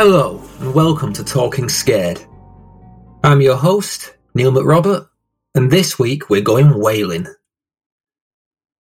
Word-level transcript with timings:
Hello, 0.00 0.40
and 0.60 0.72
welcome 0.74 1.12
to 1.14 1.24
Talking 1.24 1.68
Scared. 1.68 2.24
I'm 3.24 3.40
your 3.40 3.56
host, 3.56 4.14
Neil 4.32 4.52
McRobert, 4.52 5.08
and 5.56 5.72
this 5.72 5.98
week 5.98 6.30
we're 6.30 6.40
going 6.40 6.78
whaling. 6.78 7.26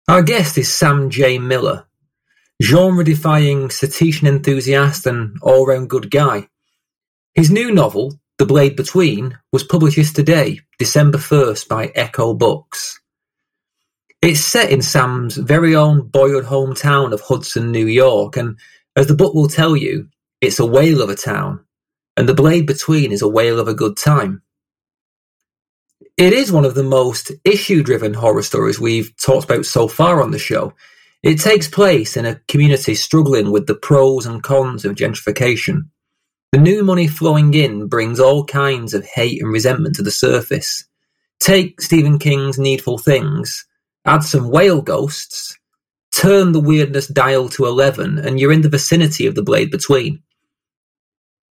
Our 0.07 0.23
guest 0.23 0.57
is 0.57 0.73
Sam 0.73 1.11
J. 1.11 1.37
Miller, 1.37 1.85
genre 2.59 3.03
defying 3.03 3.69
cetacean 3.69 4.27
enthusiast 4.27 5.05
and 5.05 5.37
all 5.43 5.67
round 5.67 5.91
good 5.91 6.09
guy. 6.09 6.47
His 7.35 7.51
new 7.51 7.71
novel, 7.71 8.19
The 8.39 8.47
Blade 8.47 8.75
Between, 8.75 9.37
was 9.51 9.63
published 9.63 9.97
yesterday, 9.97 10.59
December 10.79 11.19
1st, 11.19 11.67
by 11.67 11.89
Ecco 11.89 12.35
Books. 12.35 12.99
It's 14.23 14.39
set 14.39 14.71
in 14.71 14.81
Sam's 14.81 15.37
very 15.37 15.75
own 15.75 16.07
boyhood 16.07 16.45
hometown 16.45 17.13
of 17.13 17.21
Hudson, 17.21 17.71
New 17.71 17.85
York, 17.85 18.37
and 18.37 18.57
as 18.95 19.05
the 19.05 19.13
book 19.13 19.35
will 19.35 19.47
tell 19.47 19.75
you, 19.75 20.09
it's 20.45 20.59
a 20.59 20.65
whale 20.65 21.01
of 21.01 21.09
a 21.09 21.15
town, 21.15 21.65
and 22.15 22.29
The 22.29 22.33
Blade 22.33 22.65
Between 22.65 23.11
is 23.11 23.21
a 23.21 23.27
whale 23.27 23.59
of 23.59 23.67
a 23.67 23.73
good 23.73 23.97
time. 23.97 24.41
It 26.17 26.31
is 26.33 26.51
one 26.51 26.65
of 26.65 26.75
the 26.75 26.83
most 26.83 27.31
issue 27.43 27.83
driven 27.83 28.13
horror 28.13 28.41
stories 28.41 28.79
we've 28.79 29.15
talked 29.17 29.45
about 29.45 29.65
so 29.65 29.87
far 29.87 30.21
on 30.21 30.31
the 30.31 30.39
show. 30.39 30.73
It 31.23 31.39
takes 31.39 31.67
place 31.67 32.15
in 32.15 32.25
a 32.25 32.39
community 32.47 32.95
struggling 32.95 33.51
with 33.51 33.67
the 33.67 33.75
pros 33.75 34.25
and 34.25 34.41
cons 34.41 34.85
of 34.85 34.95
gentrification. 34.95 35.89
The 36.51 36.59
new 36.59 36.83
money 36.83 37.07
flowing 37.07 37.53
in 37.53 37.87
brings 37.87 38.19
all 38.19 38.45
kinds 38.45 38.93
of 38.93 39.03
hate 39.03 39.41
and 39.41 39.51
resentment 39.51 39.95
to 39.95 40.03
the 40.03 40.11
surface. 40.11 40.85
Take 41.41 41.81
Stephen 41.81 42.17
King's 42.17 42.57
Needful 42.57 42.99
Things, 42.99 43.65
add 44.05 44.23
some 44.23 44.49
whale 44.49 44.81
ghosts, 44.81 45.57
turn 46.13 46.53
the 46.53 46.61
weirdness 46.61 47.07
dial 47.07 47.49
to 47.49 47.65
11, 47.65 48.19
and 48.19 48.39
you're 48.39 48.53
in 48.53 48.61
the 48.61 48.69
vicinity 48.69 49.25
of 49.25 49.35
the 49.35 49.43
blade 49.43 49.69
between. 49.69 50.23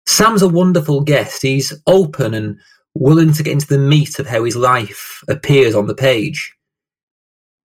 Sam's 0.07 0.43
a 0.43 0.49
wonderful 0.49 1.01
guest. 1.01 1.43
He's 1.43 1.73
open 1.87 2.35
and 2.35 2.59
willing 2.95 3.33
to 3.33 3.43
get 3.43 3.53
into 3.53 3.67
the 3.67 3.79
meat 3.79 4.19
of 4.19 4.27
how 4.27 4.45
his 4.45 4.57
life 4.57 5.23
appears 5.29 5.75
on 5.75 5.87
the 5.87 5.95
page. 5.95 6.55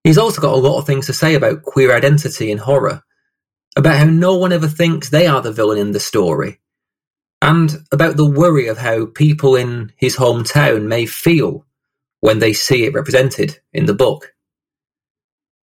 He's 0.04 0.18
also 0.18 0.42
got 0.42 0.54
a 0.54 0.58
lot 0.58 0.80
of 0.80 0.88
things 0.88 1.06
to 1.08 1.14
say 1.14 1.36
about 1.36 1.64
queer 1.64 1.96
identity 1.96 2.52
and 2.52 2.60
horror, 2.60 3.04
about 3.76 3.98
how 3.98 4.06
no 4.06 4.38
one 4.38 4.52
ever 4.52 4.68
thinks 4.68 5.10
they 5.10 5.28
are 5.28 5.42
the 5.42 5.52
villain 5.52 5.78
in 5.78 5.92
the 5.92 6.00
story, 6.00 6.60
and 7.42 7.78
about 7.92 8.18
the 8.18 8.30
worry 8.30 8.68
of 8.68 8.78
how 8.78 9.06
people 9.08 9.56
in 9.56 9.92
his 9.98 10.16
hometown 10.16 10.88
may 10.88 11.06
feel 11.06 11.66
when 12.22 12.40
they 12.40 12.54
see 12.54 12.86
it 12.86 12.94
represented 12.94 13.60
in 13.74 13.86
the 13.86 13.94
book. 13.94 14.34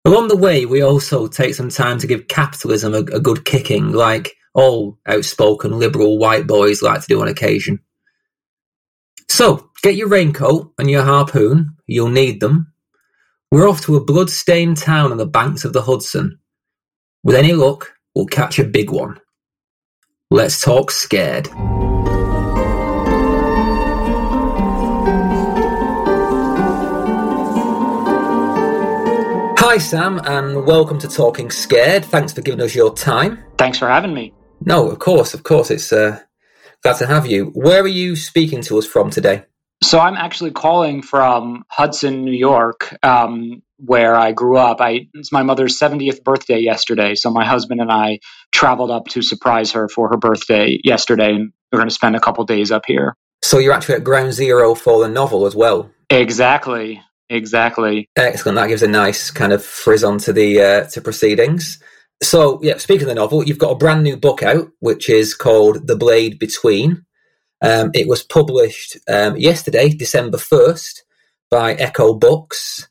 Along 0.03 0.29
the 0.29 0.37
way, 0.37 0.65
we 0.65 0.81
also 0.81 1.27
take 1.27 1.53
some 1.53 1.69
time 1.69 1.99
to 1.99 2.07
give 2.07 2.27
capitalism 2.27 2.93
a, 2.93 2.99
a 2.99 3.19
good 3.19 3.45
kicking, 3.45 3.91
like 3.91 4.35
all 4.53 4.97
outspoken 5.05 5.79
liberal 5.79 6.17
white 6.17 6.47
boys 6.47 6.81
like 6.81 7.01
to 7.01 7.07
do 7.07 7.21
on 7.21 7.27
occasion. 7.27 7.79
So, 9.29 9.69
get 9.81 9.95
your 9.95 10.09
raincoat 10.09 10.73
and 10.77 10.89
your 10.89 11.03
harpoon, 11.03 11.77
you'll 11.87 12.09
need 12.09 12.39
them. 12.39 12.73
We're 13.51 13.69
off 13.69 13.81
to 13.81 13.95
a 13.95 14.03
blood-stained 14.03 14.77
town 14.77 15.11
on 15.11 15.17
the 15.17 15.25
banks 15.25 15.65
of 15.65 15.73
the 15.73 15.81
Hudson. 15.81 16.39
With 17.23 17.35
any 17.35 17.53
luck, 17.53 17.93
we'll 18.15 18.25
catch 18.25 18.59
a 18.59 18.63
big 18.63 18.89
one. 18.89 19.19
Let's 20.29 20.61
talk 20.61 20.91
scared. 20.91 21.49
Hi, 29.57 29.77
Sam, 29.77 30.19
and 30.25 30.65
welcome 30.65 30.99
to 30.99 31.07
Talking 31.07 31.49
Scared. 31.49 32.03
Thanks 32.03 32.33
for 32.33 32.41
giving 32.41 32.59
us 32.59 32.75
your 32.75 32.93
time. 32.93 33.41
Thanks 33.57 33.77
for 33.77 33.87
having 33.87 34.13
me. 34.13 34.33
No, 34.63 34.89
of 34.89 34.99
course, 34.99 35.33
of 35.33 35.43
course. 35.43 35.71
It's 35.71 35.91
uh, 35.91 36.19
Glad 36.83 36.97
to 36.97 37.05
have 37.05 37.27
you. 37.27 37.45
Where 37.53 37.83
are 37.83 37.87
you 37.87 38.15
speaking 38.15 38.61
to 38.63 38.79
us 38.79 38.87
from 38.87 39.11
today? 39.11 39.43
So 39.83 39.99
I'm 39.99 40.15
actually 40.15 40.51
calling 40.51 41.03
from 41.03 41.63
Hudson, 41.69 42.25
New 42.25 42.33
York, 42.33 42.95
um, 43.03 43.61
where 43.77 44.15
I 44.15 44.31
grew 44.31 44.57
up. 44.57 44.81
I, 44.81 45.07
it's 45.13 45.31
my 45.31 45.43
mother's 45.43 45.79
70th 45.79 46.23
birthday 46.23 46.59
yesterday, 46.59 47.13
so 47.13 47.29
my 47.29 47.45
husband 47.45 47.81
and 47.81 47.91
I 47.91 48.19
traveled 48.51 48.89
up 48.89 49.05
to 49.09 49.21
surprise 49.21 49.71
her 49.73 49.89
for 49.89 50.09
her 50.09 50.17
birthday 50.17 50.79
yesterday, 50.83 51.33
and 51.35 51.53
we're 51.71 51.79
going 51.79 51.89
to 51.89 51.93
spend 51.93 52.15
a 52.15 52.19
couple 52.19 52.43
days 52.45 52.71
up 52.71 52.83
here. 52.87 53.15
So 53.43 53.59
you're 53.59 53.73
actually 53.73 53.95
at 53.95 54.03
ground 54.03 54.33
zero 54.33 54.73
for 54.75 55.01
the 55.01 55.07
novel 55.07 55.45
as 55.45 55.55
well. 55.55 55.91
Exactly. 56.09 57.01
Exactly. 57.29 58.09
Excellent. 58.15 58.57
That 58.57 58.67
gives 58.67 58.83
a 58.83 58.87
nice 58.87 59.31
kind 59.31 59.53
of 59.53 59.63
frizz 59.63 60.03
onto 60.03 60.33
the 60.33 60.61
uh, 60.61 60.83
to 60.89 61.01
proceedings. 61.01 61.79
So, 62.23 62.59
yeah, 62.61 62.77
speaking 62.77 63.03
of 63.03 63.07
the 63.09 63.15
novel, 63.15 63.43
you've 63.43 63.57
got 63.57 63.71
a 63.71 63.77
brand 63.77 64.03
new 64.03 64.15
book 64.15 64.43
out, 64.43 64.69
which 64.79 65.09
is 65.09 65.33
called 65.33 65.87
The 65.87 65.95
Blade 65.95 66.37
Between. 66.37 67.05
Um, 67.61 67.91
it 67.93 68.07
was 68.07 68.23
published 68.23 68.97
um, 69.07 69.37
yesterday, 69.37 69.89
December 69.89 70.37
1st, 70.37 71.01
by 71.49 71.75
Ecco 71.75 72.19
Books. 72.19 72.89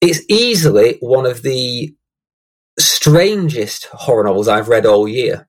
It's 0.00 0.20
easily 0.28 0.98
one 1.00 1.26
of 1.26 1.42
the 1.42 1.94
strangest 2.78 3.86
horror 3.86 4.24
novels 4.24 4.48
I've 4.48 4.68
read 4.68 4.86
all 4.86 5.08
year. 5.08 5.48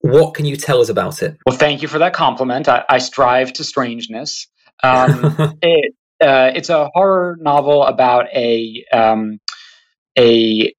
What 0.00 0.34
can 0.34 0.46
you 0.46 0.56
tell 0.56 0.80
us 0.80 0.88
about 0.88 1.22
it? 1.22 1.36
Well, 1.44 1.56
thank 1.56 1.82
you 1.82 1.88
for 1.88 1.98
that 1.98 2.12
compliment. 2.12 2.68
I, 2.68 2.84
I 2.88 2.98
strive 2.98 3.52
to 3.54 3.64
strangeness. 3.64 4.46
Um, 4.82 5.56
it, 5.62 5.94
uh, 6.20 6.52
it's 6.54 6.70
a 6.70 6.88
horror 6.94 7.36
novel 7.40 7.84
about 7.84 8.26
a 8.34 8.84
um, 8.92 9.40
a 10.16 10.72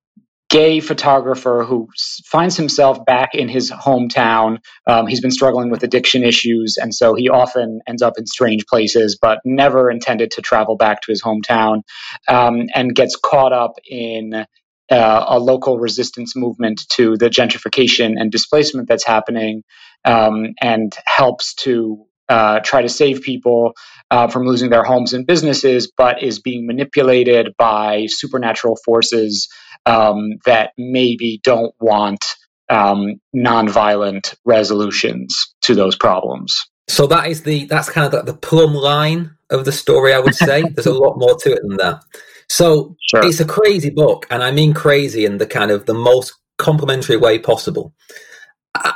gay 0.49 0.79
photographer 0.79 1.63
who 1.63 1.87
finds 2.25 2.57
himself 2.57 3.05
back 3.05 3.35
in 3.35 3.47
his 3.47 3.71
hometown. 3.71 4.57
Um, 4.87 5.05
he's 5.07 5.21
been 5.21 5.31
struggling 5.31 5.69
with 5.69 5.83
addiction 5.83 6.23
issues, 6.23 6.77
and 6.77 6.93
so 6.93 7.13
he 7.13 7.29
often 7.29 7.81
ends 7.87 8.01
up 8.01 8.13
in 8.17 8.25
strange 8.25 8.65
places, 8.65 9.17
but 9.21 9.39
never 9.45 9.89
intended 9.91 10.31
to 10.31 10.41
travel 10.41 10.75
back 10.75 11.01
to 11.01 11.11
his 11.11 11.21
hometown, 11.21 11.83
um, 12.27 12.67
and 12.73 12.95
gets 12.95 13.15
caught 13.15 13.53
up 13.53 13.73
in 13.87 14.45
uh, 14.91 15.25
a 15.27 15.39
local 15.39 15.77
resistance 15.77 16.35
movement 16.35 16.81
to 16.89 17.15
the 17.17 17.29
gentrification 17.29 18.15
and 18.19 18.31
displacement 18.31 18.87
that's 18.87 19.05
happening, 19.05 19.63
um, 20.03 20.47
and 20.61 20.95
helps 21.05 21.53
to 21.53 22.05
uh, 22.27 22.59
try 22.59 22.81
to 22.81 22.89
save 22.89 23.21
people 23.21 23.73
uh, 24.11 24.27
from 24.27 24.45
losing 24.45 24.69
their 24.69 24.83
homes 24.83 25.13
and 25.13 25.25
businesses, 25.27 25.91
but 25.95 26.23
is 26.23 26.39
being 26.39 26.65
manipulated 26.65 27.53
by 27.57 28.05
supernatural 28.07 28.77
forces 28.85 29.47
um, 29.85 30.39
that 30.45 30.71
maybe 30.77 31.39
don't 31.43 31.73
want 31.79 32.25
um, 32.69 33.19
nonviolent 33.35 34.35
resolutions 34.45 35.53
to 35.61 35.75
those 35.75 35.95
problems. 35.95 36.65
So 36.87 37.07
that 37.07 37.27
is 37.27 37.43
the 37.43 37.65
that's 37.65 37.89
kind 37.89 38.05
of 38.05 38.11
the, 38.11 38.31
the 38.31 38.37
plumb 38.37 38.73
line 38.73 39.35
of 39.49 39.65
the 39.65 39.71
story. 39.71 40.13
I 40.13 40.19
would 40.19 40.35
say 40.35 40.63
there's 40.73 40.87
a 40.87 40.93
lot 40.93 41.17
more 41.17 41.37
to 41.37 41.53
it 41.53 41.61
than 41.61 41.77
that. 41.77 42.03
So 42.49 42.95
sure. 43.07 43.25
it's 43.25 43.39
a 43.39 43.45
crazy 43.45 43.91
book, 43.91 44.25
and 44.31 44.43
I 44.43 44.51
mean 44.51 44.73
crazy 44.73 45.25
in 45.25 45.37
the 45.37 45.45
kind 45.45 45.71
of 45.71 45.85
the 45.85 45.93
most 45.93 46.33
complimentary 46.57 47.17
way 47.17 47.37
possible. 47.37 47.93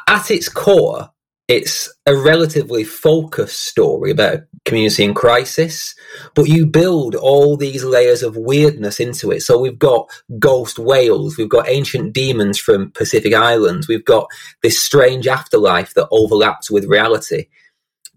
At 0.07 0.31
its 0.31 0.49
core, 0.49 1.09
it's 1.47 1.93
a 2.05 2.15
relatively 2.15 2.83
focused 2.83 3.63
story 3.63 4.11
about 4.11 4.33
a 4.35 4.43
community 4.65 5.03
in 5.03 5.13
crisis, 5.13 5.93
but 6.35 6.47
you 6.47 6.65
build 6.65 7.15
all 7.15 7.57
these 7.57 7.83
layers 7.83 8.23
of 8.23 8.37
weirdness 8.37 8.99
into 8.99 9.29
it. 9.31 9.41
So 9.41 9.59
we've 9.59 9.79
got 9.79 10.09
ghost 10.39 10.79
whales, 10.79 11.37
we've 11.37 11.49
got 11.49 11.67
ancient 11.67 12.13
demons 12.13 12.57
from 12.57 12.91
Pacific 12.91 13.33
Islands, 13.33 13.87
we've 13.87 14.05
got 14.05 14.27
this 14.61 14.81
strange 14.81 15.27
afterlife 15.27 15.93
that 15.95 16.07
overlaps 16.11 16.71
with 16.71 16.85
reality. 16.85 17.47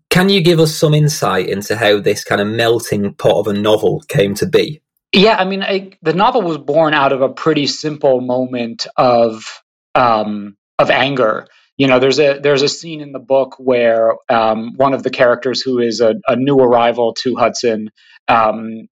Can 0.09 0.29
you 0.29 0.41
give 0.41 0.61
us 0.61 0.75
some 0.75 0.95
insight 0.95 1.49
into 1.49 1.77
how 1.77 2.01
this 2.01 2.23
kind 2.23 2.41
of 2.41 2.47
melting 2.47 3.15
pot 3.15 3.41
of 3.41 3.49
a 3.49 3.53
novel 3.53 4.03
came 4.09 4.35
to 4.37 4.47
be? 4.47 4.81
Yeah, 5.13 5.37
I 5.37 5.45
mean, 5.45 5.63
I, 5.63 5.93
the 6.03 6.15
novel 6.15 6.43
was 6.43 6.59
born 6.59 6.95
out 6.95 7.13
of 7.13 7.23
a 7.23 7.29
pretty 7.29 7.67
simple 7.67 8.21
moment 8.21 8.87
of 8.97 9.63
um, 9.95 10.57
of 10.79 10.91
anger 10.91 11.47
you 11.77 11.87
know 11.87 11.99
there's 11.99 12.19
a 12.19 12.39
there's 12.41 12.63
a 12.63 12.69
scene 12.69 13.01
in 13.01 13.13
the 13.13 13.19
book 13.19 13.57
where 13.59 14.15
um, 14.29 14.75
one 14.77 14.95
of 14.95 15.03
the 15.03 15.11
characters 15.11 15.61
who 15.61 15.79
is 15.79 16.01
a, 16.01 16.15
a 16.29 16.37
new 16.37 16.59
arrival 16.59 17.15
to 17.15 17.37
hudson 17.37 17.91
um, 18.29 18.89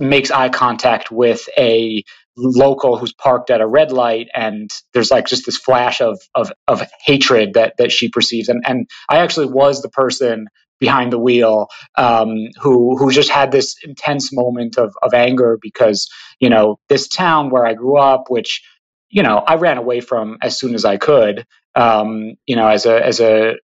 makes 0.00 0.30
eye 0.30 0.48
contact 0.48 1.10
with 1.10 1.48
a 1.58 2.02
local 2.36 2.96
who's 2.98 3.12
parked 3.12 3.50
at 3.50 3.60
a 3.60 3.66
red 3.66 3.92
light 3.92 4.28
and 4.34 4.70
there's 4.92 5.10
like 5.10 5.26
just 5.26 5.46
this 5.46 5.56
flash 5.56 6.00
of 6.00 6.20
of, 6.34 6.52
of 6.66 6.82
hatred 7.04 7.54
that 7.54 7.74
that 7.78 7.92
she 7.92 8.08
perceives. 8.08 8.48
And 8.48 8.62
and 8.66 8.88
i 9.08 9.18
actually 9.18 9.46
was 9.46 9.82
the 9.82 9.88
person 9.90 10.48
behind 10.80 11.12
the 11.12 11.18
wheel 11.18 11.68
um, 11.96 12.34
who 12.60 12.96
who 12.98 13.12
just 13.12 13.30
had 13.30 13.52
this 13.52 13.76
intense 13.84 14.32
moment 14.32 14.78
of 14.78 14.94
of 15.02 15.14
anger 15.14 15.58
because 15.60 16.10
you 16.40 16.48
know 16.50 16.78
this 16.88 17.08
town 17.08 17.50
where 17.50 17.64
i 17.66 17.74
grew 17.74 17.96
up 17.98 18.24
which 18.28 18.62
you 19.08 19.22
know 19.22 19.38
i 19.38 19.54
ran 19.54 19.78
away 19.78 20.00
from 20.00 20.38
as 20.42 20.58
soon 20.58 20.74
as 20.74 20.84
i 20.84 20.96
could 20.96 21.46
um, 21.76 22.34
you 22.46 22.56
know, 22.56 22.68
as 22.68 22.86
a 22.86 23.04
as 23.04 23.20
a 23.20 23.54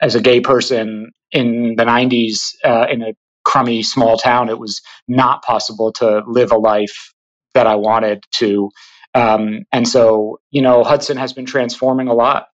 as 0.00 0.14
a 0.14 0.20
gay 0.20 0.40
person 0.40 1.12
in 1.32 1.74
the 1.76 1.84
90s 1.84 2.54
uh, 2.64 2.86
in 2.90 3.02
a 3.02 3.14
crummy 3.44 3.82
small 3.82 4.18
town, 4.18 4.48
it 4.50 4.58
was 4.58 4.82
not 5.08 5.42
possible 5.44 5.92
to 5.92 6.22
live 6.26 6.52
a 6.52 6.58
life 6.58 7.12
that 7.54 7.66
I 7.66 7.76
wanted 7.76 8.24
to. 8.36 8.70
Um, 9.14 9.60
and 9.72 9.88
so, 9.88 10.38
you 10.50 10.62
know, 10.62 10.84
Hudson 10.84 11.16
has 11.18 11.32
been 11.32 11.46
transforming 11.46 12.08
a 12.08 12.14
lot. 12.14 12.46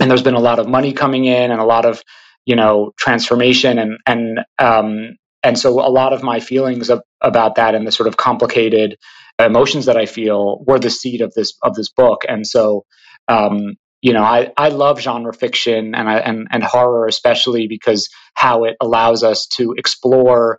and 0.00 0.10
there's 0.10 0.22
been 0.22 0.34
a 0.34 0.40
lot 0.40 0.58
of 0.58 0.68
money 0.68 0.92
coming 0.92 1.24
in 1.24 1.50
and 1.50 1.60
a 1.60 1.64
lot 1.64 1.84
of 1.86 2.02
you 2.46 2.56
know 2.56 2.92
transformation 2.98 3.78
and 3.78 3.98
and 4.06 4.40
um, 4.58 5.16
and 5.42 5.58
so 5.58 5.80
a 5.80 5.90
lot 5.90 6.12
of 6.12 6.22
my 6.22 6.40
feelings 6.40 6.90
of, 6.90 7.02
about 7.20 7.56
that 7.56 7.74
and 7.74 7.86
the 7.86 7.92
sort 7.92 8.08
of 8.08 8.16
complicated 8.16 8.96
emotions 9.38 9.86
that 9.86 9.96
I 9.96 10.06
feel 10.06 10.62
were 10.66 10.78
the 10.78 10.90
seed 10.90 11.20
of 11.22 11.32
this 11.34 11.54
of 11.62 11.74
this 11.74 11.90
book. 11.90 12.22
And 12.28 12.46
so, 12.46 12.84
um, 13.28 13.76
you 14.02 14.12
know, 14.12 14.22
I, 14.22 14.52
I 14.56 14.68
love 14.68 15.00
genre 15.00 15.32
fiction 15.34 15.94
and 15.94 16.08
I, 16.08 16.18
and 16.18 16.48
and 16.50 16.62
horror 16.62 17.06
especially 17.06 17.68
because 17.68 18.08
how 18.34 18.64
it 18.64 18.76
allows 18.80 19.22
us 19.24 19.46
to 19.56 19.74
explore 19.76 20.58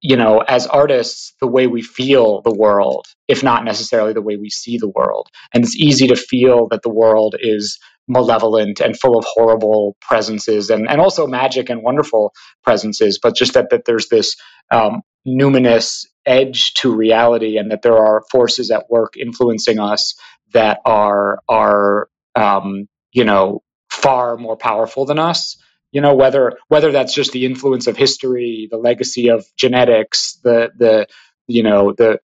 you 0.00 0.16
know, 0.16 0.40
as 0.40 0.66
artists, 0.66 1.34
the 1.40 1.46
way 1.46 1.66
we 1.66 1.82
feel 1.82 2.42
the 2.42 2.54
world, 2.54 3.06
if 3.28 3.42
not 3.42 3.64
necessarily 3.64 4.12
the 4.12 4.22
way 4.22 4.36
we 4.36 4.50
see 4.50 4.78
the 4.78 4.88
world. 4.88 5.28
And 5.54 5.64
it's 5.64 5.76
easy 5.76 6.08
to 6.08 6.16
feel 6.16 6.68
that 6.70 6.82
the 6.82 6.90
world 6.90 7.36
is 7.40 7.78
malevolent 8.08 8.80
and 8.80 8.98
full 8.98 9.18
of 9.18 9.24
horrible 9.26 9.96
presences 10.00 10.70
and, 10.70 10.88
and 10.90 11.00
also 11.00 11.26
magic 11.26 11.70
and 11.70 11.82
wonderful 11.82 12.34
presences, 12.64 13.18
but 13.22 13.36
just 13.36 13.54
that, 13.54 13.70
that 13.70 13.84
there's 13.86 14.08
this 14.08 14.36
um, 14.70 15.02
numinous 15.26 16.06
edge 16.26 16.74
to 16.74 16.94
reality 16.94 17.58
and 17.58 17.70
that 17.70 17.82
there 17.82 17.96
are 17.96 18.22
forces 18.30 18.70
at 18.70 18.90
work 18.90 19.16
influencing 19.16 19.78
us 19.78 20.14
that 20.52 20.80
are, 20.84 21.40
are 21.48 22.08
um, 22.34 22.88
you 23.12 23.24
know, 23.24 23.62
far 23.90 24.36
more 24.36 24.56
powerful 24.56 25.04
than 25.04 25.18
us. 25.18 25.56
You 25.92 26.00
know 26.00 26.14
whether 26.14 26.56
whether 26.68 26.90
that's 26.90 27.14
just 27.14 27.32
the 27.32 27.44
influence 27.44 27.86
of 27.86 27.98
history 27.98 28.66
the 28.70 28.78
legacy 28.78 29.28
of 29.28 29.44
genetics 29.56 30.38
the 30.42 30.70
the 30.78 31.06
you 31.46 31.62
know 31.62 31.92
the 31.92 32.18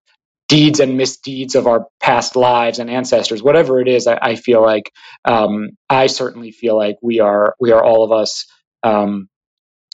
deeds 0.49 0.81
and 0.81 0.96
misdeeds 0.96 1.55
of 1.55 1.66
our 1.66 1.87
past 2.00 2.34
lives 2.34 2.78
and 2.78 2.88
ancestors 2.88 3.43
whatever 3.43 3.81
it 3.81 3.88
is 3.88 4.06
i, 4.06 4.19
I 4.20 4.34
feel 4.37 4.62
like 4.62 4.90
um, 5.26 5.70
i 5.90 6.06
certainly 6.06 6.50
feel 6.52 6.76
like 6.76 6.96
we 7.02 7.20
are 7.20 7.55
we 7.60 7.72
are 7.72 7.84
all 7.84 8.05
of 8.05 8.12
us 8.12 8.46
um, 8.82 9.28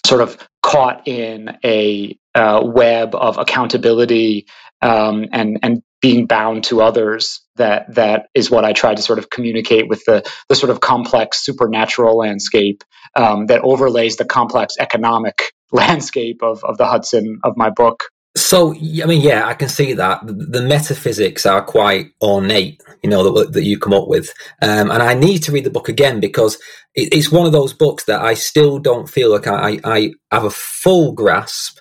sort 0.06 0.20
of 0.20 0.38
caught 0.62 1.08
in 1.08 1.58
a 1.64 2.16
uh, 2.34 2.62
web 2.64 3.14
of 3.14 3.38
accountability 3.38 4.46
um, 4.82 5.26
and 5.32 5.58
and 5.62 5.82
being 6.05 6.27
bound 6.27 6.65
to 6.65 6.83
others 6.83 7.41
that 7.56 7.87
that 7.95 8.27
is 8.35 8.51
what 8.51 8.62
I 8.62 8.75
try 8.75 8.95
to 8.95 9.01
sort 9.01 9.19
of 9.19 9.31
communicate 9.31 9.89
with 9.89 10.05
the 10.05 10.23
the 10.51 10.55
sort 10.55 10.69
of 10.69 10.81
complex 10.81 11.43
supernatural 11.43 12.19
landscape 12.19 12.85
um, 13.17 13.47
that 13.47 13.62
overlays 13.62 14.17
the 14.17 14.27
complex 14.27 14.75
economic 14.79 15.55
landscape 15.73 16.43
of 16.43 16.62
of 16.62 16.77
the 16.77 16.85
Hudson 16.85 17.41
of 17.43 17.56
my 17.56 17.71
book. 17.71 18.05
So, 18.37 18.75
I 18.75 19.06
mean, 19.06 19.23
yeah, 19.23 19.47
I 19.47 19.55
can 19.55 19.71
see 19.71 19.95
that 19.95 20.21
the 20.27 20.61
metaphysics 20.61 21.47
are 21.47 21.62
quite 21.62 22.09
ornate, 22.21 22.83
you 23.03 23.09
know, 23.09 23.23
that, 23.33 23.53
that 23.55 23.65
you 23.65 23.79
come 23.79 23.95
up 23.95 24.09
with. 24.09 24.29
Um, 24.61 24.91
and 24.91 25.03
I 25.03 25.15
need 25.15 25.39
to 25.45 25.53
read 25.53 25.65
the 25.65 25.71
book 25.71 25.89
again 25.89 26.19
because 26.19 26.57
it, 26.97 27.15
it's 27.15 27.31
one 27.31 27.47
of 27.47 27.53
those 27.53 27.73
books 27.73 28.05
that 28.05 28.21
I 28.21 28.35
still 28.35 28.81
don't 28.81 29.09
feel 29.09 29.31
like 29.31 29.47
I, 29.47 29.79
I 29.85 30.12
have 30.33 30.45
a 30.45 30.50
full 30.50 31.12
grasp 31.12 31.79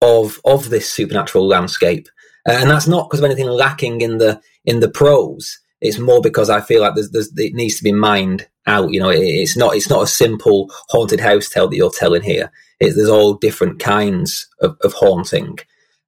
of 0.00 0.40
of 0.44 0.70
this 0.70 0.90
supernatural 0.90 1.46
landscape. 1.46 2.08
Uh, 2.48 2.52
and 2.52 2.70
that's 2.70 2.86
not 2.86 3.08
because 3.08 3.20
of 3.20 3.24
anything 3.24 3.48
lacking 3.48 4.00
in 4.00 4.18
the 4.18 4.40
in 4.64 4.80
the 4.80 4.90
prose. 4.90 5.58
It's 5.80 5.98
more 5.98 6.20
because 6.20 6.50
I 6.50 6.60
feel 6.60 6.82
like 6.82 6.94
there's, 6.94 7.10
there's 7.10 7.32
it 7.38 7.54
needs 7.54 7.76
to 7.78 7.84
be 7.84 7.92
mined 7.92 8.46
out. 8.66 8.92
You 8.92 9.00
know, 9.00 9.10
it, 9.10 9.20
it's 9.20 9.56
not 9.56 9.76
it's 9.76 9.90
not 9.90 10.02
a 10.02 10.08
simple 10.08 10.70
haunted 10.88 11.20
house 11.20 11.48
tale 11.48 11.68
that 11.68 11.76
you're 11.76 11.90
telling 11.90 12.22
here. 12.22 12.50
It, 12.80 12.94
there's 12.94 13.08
all 13.08 13.34
different 13.34 13.78
kinds 13.78 14.48
of, 14.60 14.76
of 14.82 14.92
haunting. 14.92 15.58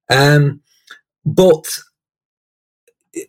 Um, 0.09 0.61
but 1.25 1.79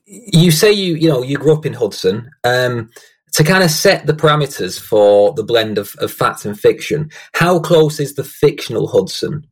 you 0.06 0.50
say 0.50 0.72
you 0.72 0.94
you 0.94 1.08
know 1.08 1.22
you 1.22 1.36
grew 1.36 1.54
up 1.54 1.66
in 1.66 1.74
Hudson. 1.74 2.30
Um, 2.44 2.90
to 3.34 3.42
kind 3.42 3.64
of 3.64 3.70
set 3.70 4.06
the 4.06 4.14
parameters 4.14 4.78
for 4.80 5.32
the 5.34 5.42
blend 5.42 5.76
of, 5.76 5.96
of 5.98 6.12
fact 6.12 6.44
and 6.44 6.58
fiction, 6.58 7.10
how 7.32 7.58
close 7.58 7.98
is 7.98 8.14
the 8.14 8.22
fictional 8.22 8.86
Hudson 8.86 9.44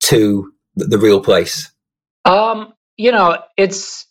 to 0.00 0.52
the, 0.76 0.84
the 0.84 0.98
real 0.98 1.20
place? 1.22 1.72
Um, 2.26 2.74
you 3.00 3.12
know, 3.12 3.38
it's 3.56 4.06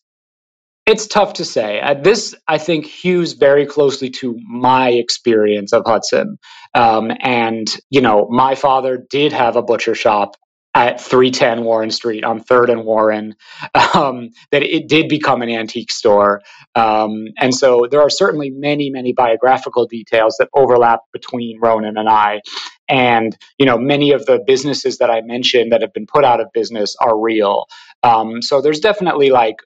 it's 0.88 1.06
tough 1.06 1.34
to 1.34 1.46
say. 1.46 1.80
Uh, 1.80 1.94
this, 1.94 2.34
I 2.48 2.58
think, 2.58 2.88
hews 2.88 3.34
very 3.34 3.68
closely 3.68 4.10
to 4.22 4.36
my 4.50 4.90
experience 4.90 5.72
of 5.72 5.84
Hudson. 5.86 6.40
Um, 6.74 7.12
and, 7.20 7.68
you 7.92 8.02
know, 8.02 8.28
my 8.32 8.56
father 8.56 9.06
did 9.12 9.32
have 9.32 9.56
a 9.56 9.62
butcher 9.62 9.94
shop 9.94 10.36
at 10.74 11.02
310 11.02 11.64
Warren 11.64 11.92
Street 11.92 12.24
on 12.24 12.44
3rd 12.44 12.72
and 12.72 12.86
Warren, 12.86 13.36
um, 13.94 14.30
that 14.52 14.64
it 14.64 14.88
did 14.88 15.10
become 15.10 15.42
an 15.42 15.50
antique 15.50 15.92
store. 15.92 16.42
Um, 16.76 17.28
and 17.38 17.54
so 17.54 17.88
there 17.90 18.02
are 18.02 18.10
certainly 18.10 18.50
many, 18.50 18.90
many 18.90 19.14
biographical 19.14 19.88
details 19.88 20.36
that 20.40 20.50
overlap 20.54 21.02
between 21.12 21.60
Ronan 21.60 21.98
and 21.98 22.10
I. 22.10 22.42
And, 22.88 23.38
you 23.60 23.66
know, 23.66 23.78
many 23.78 24.12
of 24.12 24.26
the 24.26 24.40
businesses 24.46 24.98
that 24.98 25.12
I 25.12 25.22
mentioned 25.22 25.72
that 25.72 25.82
have 25.82 25.94
been 25.94 26.08
put 26.08 26.24
out 26.24 26.40
of 26.40 26.48
business 26.54 26.96
are 27.00 27.20
real. 27.20 27.66
Um, 28.04 28.42
so 28.42 28.62
there's 28.62 28.80
definitely 28.80 29.30
like 29.30 29.58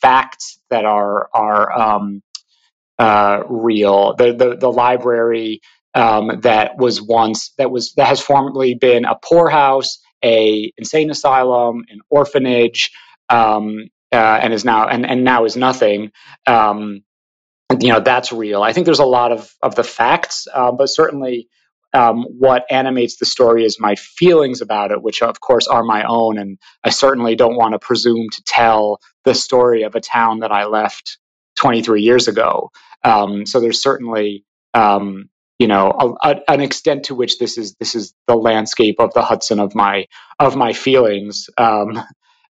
facts 0.00 0.58
that 0.70 0.84
are, 0.84 1.28
are, 1.32 1.72
um, 1.72 2.22
uh, 2.98 3.42
real. 3.48 4.14
The, 4.16 4.32
the, 4.32 4.56
the 4.56 4.72
library, 4.72 5.60
um, 5.94 6.40
that 6.42 6.76
was 6.76 7.00
once 7.00 7.52
that 7.56 7.70
was 7.70 7.94
that 7.94 8.06
has 8.06 8.20
formerly 8.20 8.74
been 8.74 9.06
a 9.06 9.14
poorhouse 9.14 9.98
a 10.24 10.72
insane 10.76 11.10
asylum, 11.10 11.84
an 11.88 12.00
orphanage, 12.10 12.90
um, 13.28 13.88
uh, 14.12 14.16
and 14.42 14.52
is 14.52 14.64
now 14.64 14.88
and, 14.88 15.06
and 15.06 15.24
now 15.24 15.44
is 15.44 15.56
nothing. 15.56 16.10
Um, 16.46 17.02
you 17.80 17.88
know 17.88 18.00
that's 18.00 18.32
real. 18.32 18.62
I 18.62 18.72
think 18.72 18.86
there's 18.86 19.00
a 19.00 19.04
lot 19.04 19.32
of 19.32 19.52
of 19.62 19.74
the 19.74 19.84
facts, 19.84 20.46
uh, 20.52 20.72
but 20.72 20.86
certainly 20.86 21.48
um, 21.96 22.24
what 22.38 22.66
animates 22.70 23.16
the 23.16 23.24
story 23.24 23.64
is 23.64 23.80
my 23.80 23.94
feelings 23.94 24.60
about 24.60 24.90
it, 24.92 25.02
which 25.02 25.22
of 25.22 25.40
course 25.40 25.66
are 25.66 25.82
my 25.82 26.04
own, 26.06 26.36
and 26.38 26.58
I 26.84 26.90
certainly 26.90 27.36
don't 27.36 27.56
want 27.56 27.72
to 27.72 27.78
presume 27.78 28.28
to 28.30 28.42
tell 28.44 29.00
the 29.24 29.34
story 29.34 29.82
of 29.82 29.94
a 29.94 30.00
town 30.00 30.40
that 30.40 30.52
I 30.52 30.66
left 30.66 31.18
23 31.56 32.02
years 32.02 32.28
ago. 32.28 32.70
Um, 33.02 33.46
so 33.46 33.60
there's 33.60 33.80
certainly 33.80 34.44
um, 34.74 35.30
you 35.58 35.68
know 35.68 36.16
a, 36.22 36.30
a, 36.30 36.52
an 36.52 36.60
extent 36.60 37.04
to 37.04 37.14
which 37.14 37.38
this 37.38 37.56
is 37.56 37.74
this 37.80 37.94
is 37.94 38.12
the 38.26 38.36
landscape 38.36 38.96
of 38.98 39.14
the 39.14 39.22
Hudson 39.22 39.58
of 39.58 39.74
my 39.74 40.04
of 40.38 40.54
my 40.54 40.74
feelings. 40.74 41.48
Um, 41.56 42.02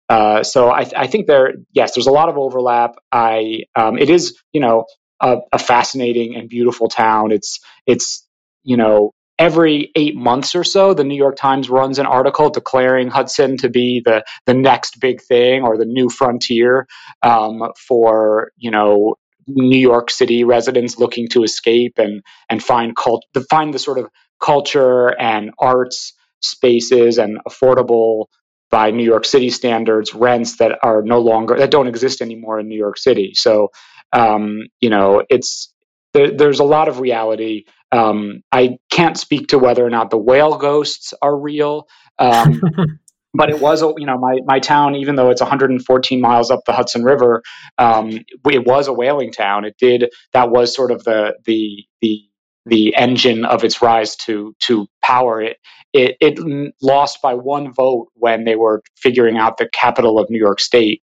uh, 0.08 0.42
so 0.42 0.70
I, 0.70 0.88
I, 0.96 1.06
think 1.08 1.26
there 1.26 1.54
yes, 1.72 1.94
there's 1.94 2.06
a 2.06 2.12
lot 2.12 2.28
of 2.28 2.36
overlap. 2.36 2.96
I 3.12 3.62
um, 3.76 3.96
it 3.96 4.10
is 4.10 4.40
you 4.52 4.60
know 4.60 4.86
a, 5.20 5.38
a, 5.52 5.58
fascinating 5.58 6.36
and 6.36 6.48
beautiful 6.48 6.88
town. 6.88 7.32
It's 7.32 7.60
it's 7.86 8.26
you 8.64 8.76
know 8.76 9.12
every 9.38 9.90
eight 9.94 10.16
months 10.16 10.54
or 10.54 10.64
so, 10.64 10.94
the 10.94 11.04
New 11.04 11.16
York 11.16 11.36
Times 11.36 11.68
runs 11.68 11.98
an 11.98 12.06
article 12.06 12.50
declaring 12.50 13.08
Hudson 13.08 13.56
to 13.58 13.68
be 13.68 14.02
the 14.04 14.24
the 14.46 14.54
next 14.54 15.00
big 15.00 15.20
thing 15.22 15.62
or 15.62 15.76
the 15.76 15.84
new 15.84 16.08
frontier 16.08 16.86
um, 17.22 17.62
for 17.86 18.52
you 18.56 18.70
know 18.70 19.16
New 19.46 19.78
York 19.78 20.10
City 20.10 20.44
residents 20.44 20.98
looking 20.98 21.28
to 21.28 21.42
escape 21.42 21.98
and 21.98 22.22
and 22.48 22.62
find 22.62 22.96
cult 22.96 23.24
to 23.34 23.42
find 23.42 23.72
the 23.72 23.78
sort 23.78 23.98
of 23.98 24.08
culture 24.40 25.08
and 25.20 25.50
arts 25.58 26.14
spaces 26.40 27.18
and 27.18 27.38
affordable 27.48 28.26
by 28.70 28.90
New 28.90 29.04
York 29.04 29.24
City 29.24 29.50
standards 29.50 30.14
rents 30.14 30.56
that 30.58 30.78
are 30.82 31.02
no 31.02 31.20
longer 31.20 31.56
that 31.58 31.70
don't 31.70 31.86
exist 31.86 32.20
anymore 32.20 32.58
in 32.58 32.68
New 32.68 32.78
York 32.78 32.98
City. 32.98 33.32
So 33.34 33.68
um, 34.12 34.62
you 34.80 34.90
know 34.90 35.22
it's 35.28 35.72
there, 36.12 36.30
there's 36.30 36.60
a 36.60 36.64
lot 36.64 36.88
of 36.88 37.00
reality. 37.00 37.64
Um, 37.92 38.42
I 38.52 38.78
can't 38.90 39.16
speak 39.16 39.48
to 39.48 39.58
whether 39.58 39.84
or 39.84 39.90
not 39.90 40.10
the 40.10 40.18
whale 40.18 40.58
ghosts 40.58 41.14
are 41.22 41.36
real. 41.36 41.86
Um, 42.18 42.60
but 43.36 43.50
it 43.50 43.60
was 43.60 43.82
you 43.82 44.06
know 44.06 44.18
my 44.18 44.38
my 44.46 44.58
town 44.58 44.94
even 44.96 45.14
though 45.16 45.30
it's 45.30 45.40
114 45.40 46.20
miles 46.20 46.50
up 46.50 46.60
the 46.66 46.72
Hudson 46.72 47.04
River 47.04 47.42
um, 47.78 48.10
it 48.46 48.66
was 48.66 48.88
a 48.88 48.92
whaling 48.92 49.30
town 49.32 49.64
it 49.64 49.76
did 49.78 50.10
that 50.32 50.50
was 50.50 50.74
sort 50.74 50.90
of 50.90 51.04
the 51.04 51.34
the 51.44 51.84
the 52.00 52.22
the 52.64 52.96
engine 52.96 53.44
of 53.44 53.62
its 53.62 53.80
rise 53.82 54.16
to 54.16 54.54
to 54.60 54.86
power 55.02 55.40
it 55.40 55.58
it 55.92 56.16
it 56.20 56.72
lost 56.82 57.20
by 57.22 57.34
one 57.34 57.72
vote 57.72 58.08
when 58.14 58.44
they 58.44 58.56
were 58.56 58.82
figuring 58.96 59.36
out 59.36 59.58
the 59.58 59.68
capital 59.72 60.18
of 60.18 60.28
New 60.30 60.38
York 60.38 60.60
State 60.60 61.02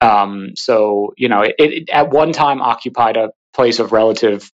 um, 0.00 0.50
so 0.54 1.12
you 1.16 1.28
know 1.28 1.40
it, 1.40 1.54
it, 1.58 1.90
at 1.90 2.10
one 2.10 2.32
time 2.32 2.60
occupied 2.60 3.16
a 3.16 3.30
place 3.54 3.78
of 3.78 3.92
relative 3.92 4.50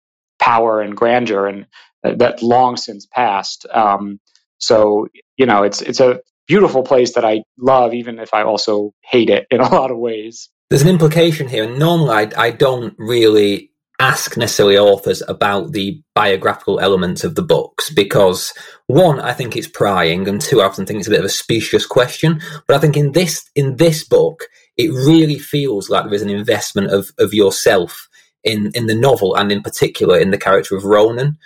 power 0.46 0.82
and 0.82 0.96
grandeur 0.96 1.48
and 1.48 1.66
that 2.04 2.44
long 2.44 2.78
since 2.78 3.08
passed 3.08 3.66
um, 3.74 4.20
so 4.60 5.08
you 5.38 5.46
know 5.46 5.64
it's 5.64 5.82
it's 5.82 6.00
a 6.00 6.20
beautiful 6.48 6.84
place 6.84 7.14
that 7.16 7.25
I 7.25 7.44
love, 7.58 7.94
even 7.94 8.20
if 8.20 8.34
I 8.34 8.44
also 8.44 8.94
hate 9.04 9.30
it 9.30 9.48
in 9.50 9.62
a 9.62 9.70
lot 9.74 9.92
of 9.92 9.98
ways. 9.98 10.50
There's 10.70 10.82
an 10.82 10.90
implication 10.90 11.48
here. 11.48 11.70
Normally, 11.70 12.12
I, 12.12 12.48
I 12.48 12.52
don't 12.52 12.96
really 12.98 13.72
ask 14.00 14.36
necessarily 14.36 14.78
authors 14.78 15.24
about 15.28 15.72
the 15.72 16.02
biographical 16.16 16.82
elements 16.82 17.24
of 17.24 17.36
the 17.36 17.42
books 17.42 17.90
because 17.90 18.54
one, 18.88 19.22
I 19.22 19.32
think 19.32 19.56
it's 19.56 19.68
prying, 19.68 20.28
and 20.28 20.42
two, 20.42 20.62
I 20.62 20.66
often 20.66 20.86
think 20.86 21.00
it's 21.00 21.08
a 21.08 21.12
bit 21.12 21.20
of 21.20 21.25
a 21.25 21.30
specious 21.30 21.86
question. 21.86 22.42
But 22.68 22.75
I 22.75 22.80
think 22.80 22.98
in 22.98 23.12
this 23.14 23.50
in 23.56 23.78
this 23.78 24.04
book, 24.04 24.46
it 24.78 24.92
really 24.92 25.40
feels 25.40 25.90
like 25.90 26.06
there 26.06 26.14
is 26.14 26.22
an 26.22 26.30
investment 26.30 26.92
of 26.92 27.12
of 27.20 27.34
yourself 27.34 28.10
in 28.46 28.72
in 28.74 28.86
the 28.88 28.96
novel, 28.96 29.36
and 29.36 29.52
in 29.52 29.62
particular 29.62 30.18
in 30.18 30.32
the 30.32 30.38
character 30.38 30.78
of 30.78 30.86
Ronan. 30.86 31.38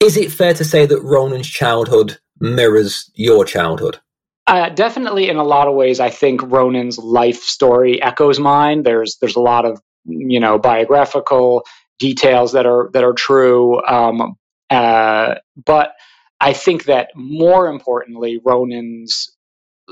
Is 0.00 0.16
it 0.16 0.32
fair 0.32 0.54
to 0.54 0.64
say 0.64 0.86
that 0.86 1.02
Ronan's 1.02 1.48
childhood 1.48 2.18
mirrors 2.38 3.10
your 3.14 3.44
childhood? 3.44 3.98
Uh, 4.46 4.68
definitely, 4.68 5.28
in 5.28 5.36
a 5.36 5.44
lot 5.44 5.66
of 5.66 5.74
ways, 5.74 5.98
I 5.98 6.10
think 6.10 6.40
Ronan's 6.42 6.98
life 6.98 7.42
story 7.42 8.00
echoes 8.00 8.38
mine. 8.38 8.82
There's 8.82 9.18
there's 9.20 9.36
a 9.36 9.40
lot 9.40 9.64
of 9.64 9.80
you 10.04 10.38
know 10.38 10.58
biographical 10.58 11.64
details 11.98 12.52
that 12.52 12.66
are 12.66 12.90
that 12.92 13.02
are 13.02 13.14
true, 13.14 13.82
um, 13.84 14.36
uh, 14.70 15.34
but 15.64 15.92
I 16.40 16.52
think 16.52 16.84
that 16.84 17.10
more 17.16 17.66
importantly, 17.68 18.40
Ronan's 18.44 19.30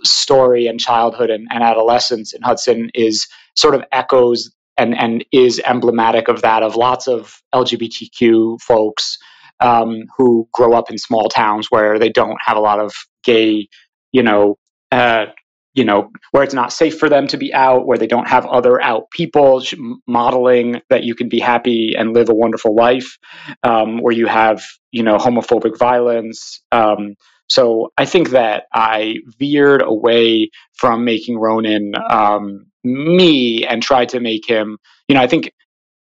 story 0.03 0.67
and 0.67 0.79
childhood 0.79 1.31
and, 1.31 1.49
and 1.51 1.63
adolescence 1.63 2.33
in 2.33 2.43
Hudson 2.43 2.91
is 2.95 3.27
sort 3.57 3.75
of 3.75 3.85
echoes 3.93 4.53
and 4.77 4.97
and 4.97 5.25
is 5.33 5.61
emblematic 5.65 6.29
of 6.29 6.43
that 6.43 6.63
of 6.63 6.77
lots 6.77 7.07
of 7.07 7.41
LGBTQ 7.55 8.61
folks 8.61 9.19
um, 9.61 10.05
who 10.17 10.49
grow 10.53 10.73
up 10.75 10.91
in 10.91 10.99
small 10.99 11.29
towns 11.29 11.69
where 11.71 11.99
they 11.99 12.09
don't 12.09 12.39
have 12.45 12.57
a 12.57 12.61
lot 12.61 12.81
of 12.81 12.93
gay, 13.23 13.69
you 14.13 14.23
know, 14.23 14.57
uh, 14.91 15.27
you 15.75 15.85
know, 15.85 16.11
where 16.31 16.45
it's 16.45 16.55
not 16.55 16.73
safe 16.73 16.99
for 16.99 17.09
them 17.09 17.27
to 17.27 17.37
be 17.37 17.53
out, 17.53 17.87
where 17.87 17.99
they 17.99 18.07
don't 18.07 18.29
have 18.29 18.47
other 18.47 18.81
out 18.81 19.11
people 19.11 19.63
modeling 20.07 20.81
that 20.89 21.03
you 21.03 21.15
can 21.15 21.29
be 21.29 21.41
happy 21.41 21.95
and 21.97 22.15
live 22.15 22.29
a 22.29 22.35
wonderful 22.35 22.77
life, 22.77 23.19
um, 23.65 23.99
where 23.99 24.15
you 24.15 24.27
have, 24.27 24.65
you 24.93 25.03
know, 25.03 25.17
homophobic 25.17 25.77
violence. 25.77 26.63
Um, 26.71 27.15
so 27.49 27.93
I 27.99 28.05
think 28.05 28.31
that 28.31 28.65
I 28.73 29.17
veered 29.39 29.83
away 29.83 30.51
from 30.75 31.05
making 31.05 31.39
Ronan 31.39 31.93
um, 32.09 32.67
me 32.85 33.67
and 33.67 33.83
tried 33.83 34.11
to 34.11 34.21
make 34.21 34.47
him, 34.47 34.79
you 35.09 35.15
know, 35.15 35.23
I 35.23 35.27
think, 35.27 35.53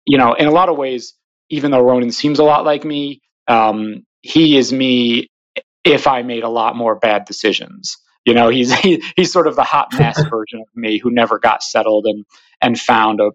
you 0.05 0.19
know, 0.19 0.35
in 0.35 0.47
a 0.47 0.53
lot 0.53 0.69
of 0.69 0.77
ways, 0.77 1.15
even 1.51 1.71
though 1.71 1.83
Ronan 1.83 2.11
seems 2.11 2.39
a 2.39 2.45
lot 2.45 2.65
like 2.65 2.85
me, 2.85 3.21
um, 3.49 4.05
he 4.23 4.57
is 4.57 4.73
me 4.73 5.29
if 5.85 6.07
I 6.07 6.23
made 6.23 6.43
a 6.43 6.49
lot 6.49 6.77
more 6.77 6.97
bad 6.97 7.25
decisions. 7.25 7.97
You 8.25 8.35
know, 8.35 8.49
he's 8.49 8.73
he, 8.81 9.03
he's 9.17 9.33
sort 9.33 9.47
of 9.47 9.57
the 9.57 9.63
hot 9.63 9.89
mess 9.99 10.21
version 10.31 10.61
of 10.61 10.69
me 10.75 10.99
who 10.99 11.11
never 11.11 11.39
got 11.39 11.63
settled 11.63 12.07
and 12.07 12.25
and 12.61 12.79
found 12.79 13.21
a 13.21 13.31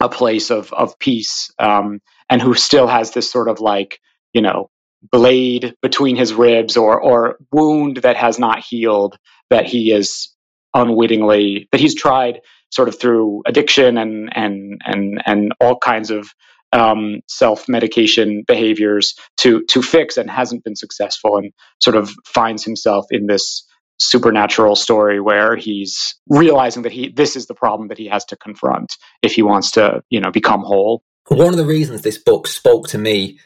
a 0.00 0.08
place 0.08 0.50
of 0.50 0.72
of 0.72 0.98
peace, 0.98 1.50
um, 1.58 2.00
and 2.28 2.42
who 2.42 2.54
still 2.54 2.86
has 2.86 3.12
this 3.12 3.30
sort 3.30 3.48
of 3.48 3.60
like 3.60 4.00
you 4.32 4.42
know 4.42 4.70
blade 5.10 5.74
between 5.82 6.16
his 6.16 6.32
ribs 6.32 6.76
or 6.76 7.00
or 7.00 7.38
wound 7.52 7.98
that 7.98 8.16
has 8.16 8.38
not 8.38 8.60
healed 8.60 9.16
that 9.50 9.66
he 9.66 9.92
is 9.92 10.34
unwittingly 10.74 11.68
that 11.72 11.80
he's 11.80 11.94
tried 11.94 12.40
sort 12.70 12.88
of 12.88 12.98
through 12.98 13.42
addiction 13.46 13.98
and 13.98 14.30
and 14.34 14.80
and 14.84 15.22
and 15.26 15.52
all 15.60 15.78
kinds 15.78 16.10
of 16.10 16.28
um, 16.72 17.20
self 17.28 17.68
medication 17.68 18.44
behaviors 18.46 19.14
to 19.38 19.64
to 19.66 19.82
fix 19.82 20.16
and 20.16 20.30
hasn't 20.30 20.64
been 20.64 20.76
successful 20.76 21.36
and 21.36 21.52
sort 21.80 21.96
of 21.96 22.10
finds 22.26 22.64
himself 22.64 23.06
in 23.10 23.26
this 23.26 23.66
supernatural 23.98 24.76
story 24.76 25.20
where 25.20 25.56
he's 25.56 26.16
realizing 26.28 26.82
that 26.82 26.92
he 26.92 27.10
this 27.10 27.34
is 27.34 27.46
the 27.46 27.54
problem 27.54 27.88
that 27.88 27.98
he 27.98 28.06
has 28.06 28.24
to 28.26 28.36
confront 28.36 28.96
if 29.22 29.32
he 29.32 29.42
wants 29.42 29.70
to 29.72 30.02
you 30.10 30.20
know 30.20 30.30
become 30.30 30.62
whole. 30.62 31.02
One 31.28 31.48
of 31.48 31.56
the 31.56 31.64
reasons 31.64 32.02
this 32.02 32.18
book 32.18 32.46
spoke 32.46 32.88
to 32.88 32.98
me 32.98 33.38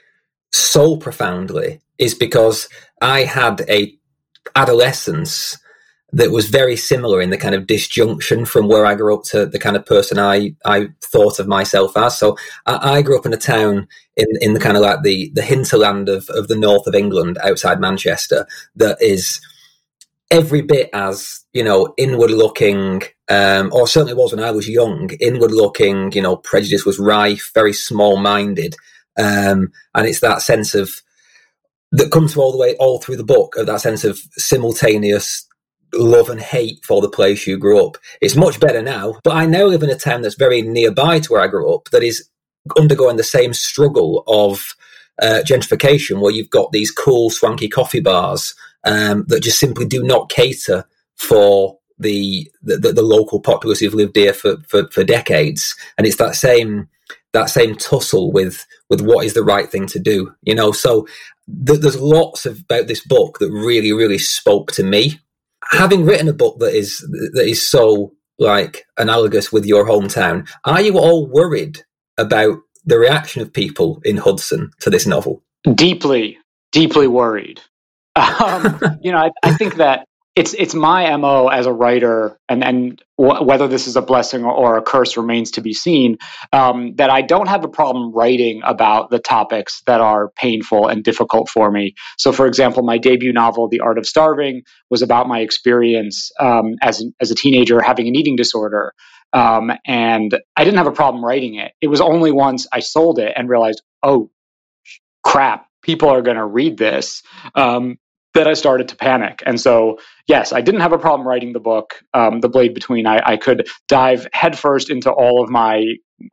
so 0.53 0.97
profoundly 0.97 1.81
is 1.99 2.15
because 2.15 2.69
i 3.01 3.23
had 3.23 3.65
a 3.69 3.97
adolescence 4.57 5.59
that 6.13 6.31
was 6.31 6.49
very 6.49 6.77
similar 6.77 7.21
in 7.21 7.31
the 7.31 7.39
kind 7.39 7.55
of 7.55 7.67
disjunction 7.67 8.45
from 8.45 8.69
where 8.69 8.85
I 8.85 8.95
grew 8.95 9.15
up 9.15 9.25
to 9.25 9.47
the 9.47 9.59
kind 9.59 9.77
of 9.77 9.87
person 9.87 10.19
I, 10.19 10.55
I 10.65 10.89
thought 11.03 11.39
of 11.39 11.47
myself 11.47 11.97
as. 11.97 12.19
So 12.19 12.37
I, 12.67 12.99
I 12.99 13.03
grew 13.03 13.19
up 13.19 13.27
in 13.27 13.33
a 13.33 13.39
town 13.39 13.87
in, 14.17 14.27
in 14.41 14.55
the 14.55 14.61
kind 14.61 14.77
of 14.77 14.83
like 14.83 15.03
the, 15.03 15.31
the 15.35 15.43
hinterland 15.43 16.09
of, 16.09 16.29
of 16.31 16.49
the 16.49 16.57
north 16.57 16.87
of 16.87 16.95
England 16.95 17.39
outside 17.43 17.81
Manchester 17.81 18.47
that 18.77 19.01
is 19.01 19.41
every 20.31 20.63
bit 20.63 20.89
as 20.93 21.45
you 21.53 21.65
know 21.65 21.93
inward 21.97 22.31
looking 22.31 23.03
um, 23.29 23.71
or 23.73 23.87
certainly 23.87 24.15
was 24.15 24.33
when 24.33 24.45
i 24.45 24.51
was 24.51 24.69
young 24.69 25.11
inward 25.21 25.51
looking 25.51 26.13
you 26.13 26.23
know 26.23 26.37
prejudice 26.37 26.87
was 26.87 26.99
rife 27.01 27.51
very 27.53 27.73
small 27.73 28.17
minded 28.17 28.75
um, 29.19 29.73
and 29.95 30.07
it's 30.07 30.21
that 30.21 30.41
sense 30.41 30.75
of 30.75 31.03
that 31.93 32.13
comes 32.13 32.37
all 32.37 32.53
the 32.53 32.59
way 32.59 32.77
all 32.77 33.01
through 33.01 33.17
the 33.17 33.25
book 33.25 33.57
of 33.57 33.67
that 33.67 33.81
sense 33.81 34.05
of 34.05 34.19
simultaneous 34.37 35.47
love 35.95 36.29
and 36.29 36.41
hate 36.41 36.85
for 36.85 37.01
the 37.01 37.09
place 37.09 37.47
you 37.47 37.59
grew 37.59 37.85
up 37.85 37.97
it's 38.21 38.37
much 38.37 38.61
better 38.61 38.83
now 38.83 39.15
but 39.25 39.35
i 39.35 39.47
now 39.47 39.65
live 39.65 39.83
in 39.83 39.91
a 39.91 39.97
town 39.97 40.23
that's 40.23 40.35
very 40.35 40.63
nearby 40.63 41.19
to 41.19 41.33
where 41.33 41.43
i 41.43 41.49
grew 41.49 41.75
up 41.75 41.89
that 41.91 42.03
is 42.03 42.29
undergoing 42.79 43.17
the 43.17 43.25
same 43.25 43.53
struggle 43.53 44.23
of 44.27 44.75
uh, 45.23 45.43
gentrification 45.45 46.21
where 46.21 46.33
you've 46.33 46.51
got 46.51 46.73
these 46.73 46.91
cool 46.91 47.31
swanky 47.31 47.69
coffee 47.69 48.01
bars 48.01 48.55
um, 48.85 49.25
that 49.29 49.43
just 49.43 49.61
simply 49.61 49.85
do 49.85 50.03
not 50.03 50.31
cater 50.31 50.85
for 51.17 51.79
the, 51.99 52.51
the, 52.63 52.79
the 52.79 53.03
local 53.03 53.41
populace 53.41 53.81
who've 53.81 53.95
lived 53.95 54.17
here 54.17 54.33
for, 54.33 54.57
for, 54.67 54.89
for 54.89 55.05
decades. 55.05 55.77
And 55.99 56.07
it's 56.07 56.17
that 56.17 56.35
same 56.35 56.89
that 57.33 57.49
same 57.49 57.77
tussle 57.77 58.33
with 58.33 58.67
with 58.89 59.01
what 59.01 59.25
is 59.25 59.35
the 59.35 59.45
right 59.45 59.71
thing 59.71 59.87
to 59.87 60.01
do. 60.01 60.35
You 60.43 60.55
know, 60.55 60.73
so 60.73 61.07
th- 61.65 61.81
there's 61.81 62.01
lots 62.01 62.45
of, 62.45 62.61
about 62.61 62.89
this 62.89 63.07
book 63.07 63.39
that 63.39 63.53
really 63.53 63.93
really 63.93 64.19
spoke 64.19 64.73
to 64.73 64.83
me. 64.83 65.21
Having 65.71 66.05
written 66.05 66.29
a 66.29 66.33
book 66.33 66.59
that 66.59 66.75
is 66.75 66.99
that 67.33 67.47
is 67.47 67.69
so 67.69 68.13
like 68.39 68.85
analogous 68.99 69.53
with 69.53 69.65
your 69.65 69.87
hometown, 69.87 70.49
are 70.65 70.81
you 70.81 70.99
all 70.99 71.29
worried 71.29 71.81
about 72.19 72.59
the 72.85 72.99
reaction 72.99 73.43
of 73.43 73.53
people 73.53 74.01
in 74.05 74.17
Hudson 74.17 74.71
to 74.81 74.91
this 74.91 75.07
novel? 75.07 75.43
Deeply, 75.75 76.39
deeply 76.73 77.07
worried. 77.07 77.61
Um, 78.17 78.81
you 79.03 79.13
know, 79.13 79.19
I, 79.19 79.31
I, 79.45 79.55
think 79.55 79.77
that 79.77 80.07
it's 80.41 80.55
it's 80.55 80.75
my 80.75 81.15
mo 81.19 81.49
as 81.49 81.67
a 81.67 81.73
writer, 81.73 82.39
and 82.49 82.65
and 82.65 83.03
w- 83.19 83.45
whether 83.45 83.69
this 83.69 83.87
is 83.87 83.95
a 83.95 84.01
blessing 84.01 84.43
or, 84.43 84.79
a 84.79 84.83
curse 84.83 85.15
remains 85.19 85.51
to 85.51 85.61
be 85.61 85.75
seen. 85.75 86.17
Um, 86.51 86.95
that 86.95 87.11
I 87.11 87.21
don't 87.21 87.49
have 87.49 87.63
a 87.63 87.69
problem 87.69 88.11
writing 88.15 88.63
about 88.65 89.11
the 89.11 89.19
topics 89.19 89.83
that 89.85 90.01
are 90.01 90.31
painful 90.31 90.89
and 90.89 91.05
difficult 91.05 91.51
for 91.51 91.71
me. 91.71 91.93
So, 92.17 92.33
for 92.33 92.47
example, 92.47 92.83
my 92.83 92.97
debut 92.97 93.35
novel, 93.35 93.69
The 93.69 93.81
Art 93.81 93.99
of 93.99 94.07
Starving, 94.07 94.63
was 94.89 95.03
about 95.03 95.29
my 95.29 95.41
experience 95.41 96.31
um, 96.41 96.77
as 96.81 97.05
as 97.21 97.31
a 97.31 97.35
teenager 97.35 97.83
having 97.83 98.09
an 98.09 98.17
eating 98.17 98.37
disorder. 98.37 98.95
Um, 99.35 99.71
and 99.87 100.41
I 100.57 100.65
didn't 100.65 100.79
have 100.79 100.87
a 100.87 100.93
problem 101.03 101.23
writing 101.23 101.57
it. 101.57 101.73
It 101.83 101.89
was 101.89 102.01
only 102.01 102.33
once 102.33 102.67
I 102.73 102.81
sold 102.81 103.19
it 103.19 103.35
and 103.37 103.47
realized, 103.47 103.83
oh, 104.03 104.31
crap, 105.23 105.67
people 105.83 106.09
are 106.09 106.23
going 106.23 106.39
to 106.39 106.47
read 106.47 106.79
this 106.79 107.23
um, 107.55 107.99
that 108.35 108.47
I 108.49 108.55
started 108.55 108.89
to 108.89 108.97
panic. 108.97 109.43
And 109.47 109.61
so, 109.61 109.99
yes, 110.29 110.53
I 110.53 110.61
didn't 110.61 110.81
have 110.83 110.93
a 110.93 110.99
problem 110.99 111.27
writing 111.27 111.53
the 111.53 111.61
book, 111.61 112.03
um, 112.15 112.41
The 112.41 112.49
Blade 112.49 112.75
Between. 112.75 113.07
I, 113.07 113.21
I 113.25 113.37
could 113.37 113.69
dive 113.89 114.29
headfirst 114.33 114.91
into 114.91 115.11
all 115.11 115.43
of 115.43 115.51
my 115.51 115.85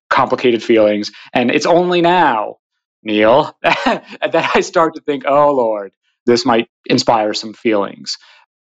complicated 0.10 0.63
feelings. 0.63 1.12
And 1.34 1.51
it's 1.51 1.66
only 1.66 2.01
now, 2.01 2.58
Neil, 3.04 3.58
that 3.63 4.51
I 4.56 4.62
start 4.62 4.96
to 4.96 5.01
think, 5.01 5.24
oh, 5.27 5.54
Lord, 5.54 5.92
this 6.25 6.46
might 6.46 6.70
inspire 6.88 7.34
some 7.34 7.54
feelings. 7.54 8.18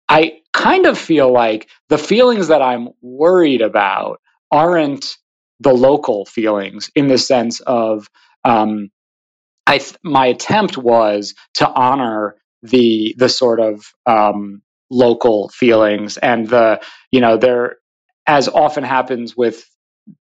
I 0.10 0.40
kind 0.54 0.86
of 0.86 0.98
feel 0.98 1.32
like 1.32 1.70
the 1.90 1.98
feelings 1.98 2.50
that 2.50 2.62
I'm 2.62 2.90
worried 3.01 3.62
about 3.62 4.22
aren't 4.51 5.18
the 5.60 5.74
local 5.74 6.25
feelings 6.25 6.92
in 6.96 7.08
the 7.08 7.18
sense 7.18 7.60
of 7.62 8.10
um, 8.44 8.90
I 9.68 9.78
th- 9.80 9.98
my 10.04 10.28
attempt 10.28 10.78
was 10.78 11.36
to 11.56 11.70
honor 11.70 12.36
the 12.63 13.15
the 13.18 13.30
sort 13.30 13.60
of 13.60 13.84
um, 14.06 14.62
local 14.89 15.50
feelings 15.50 16.18
and 16.18 16.48
the 16.50 16.82
you 17.12 17.22
know 17.22 17.38
there 17.38 17.77
as 18.27 18.48
often 18.48 18.84
happens 18.84 19.36
with 19.36 19.65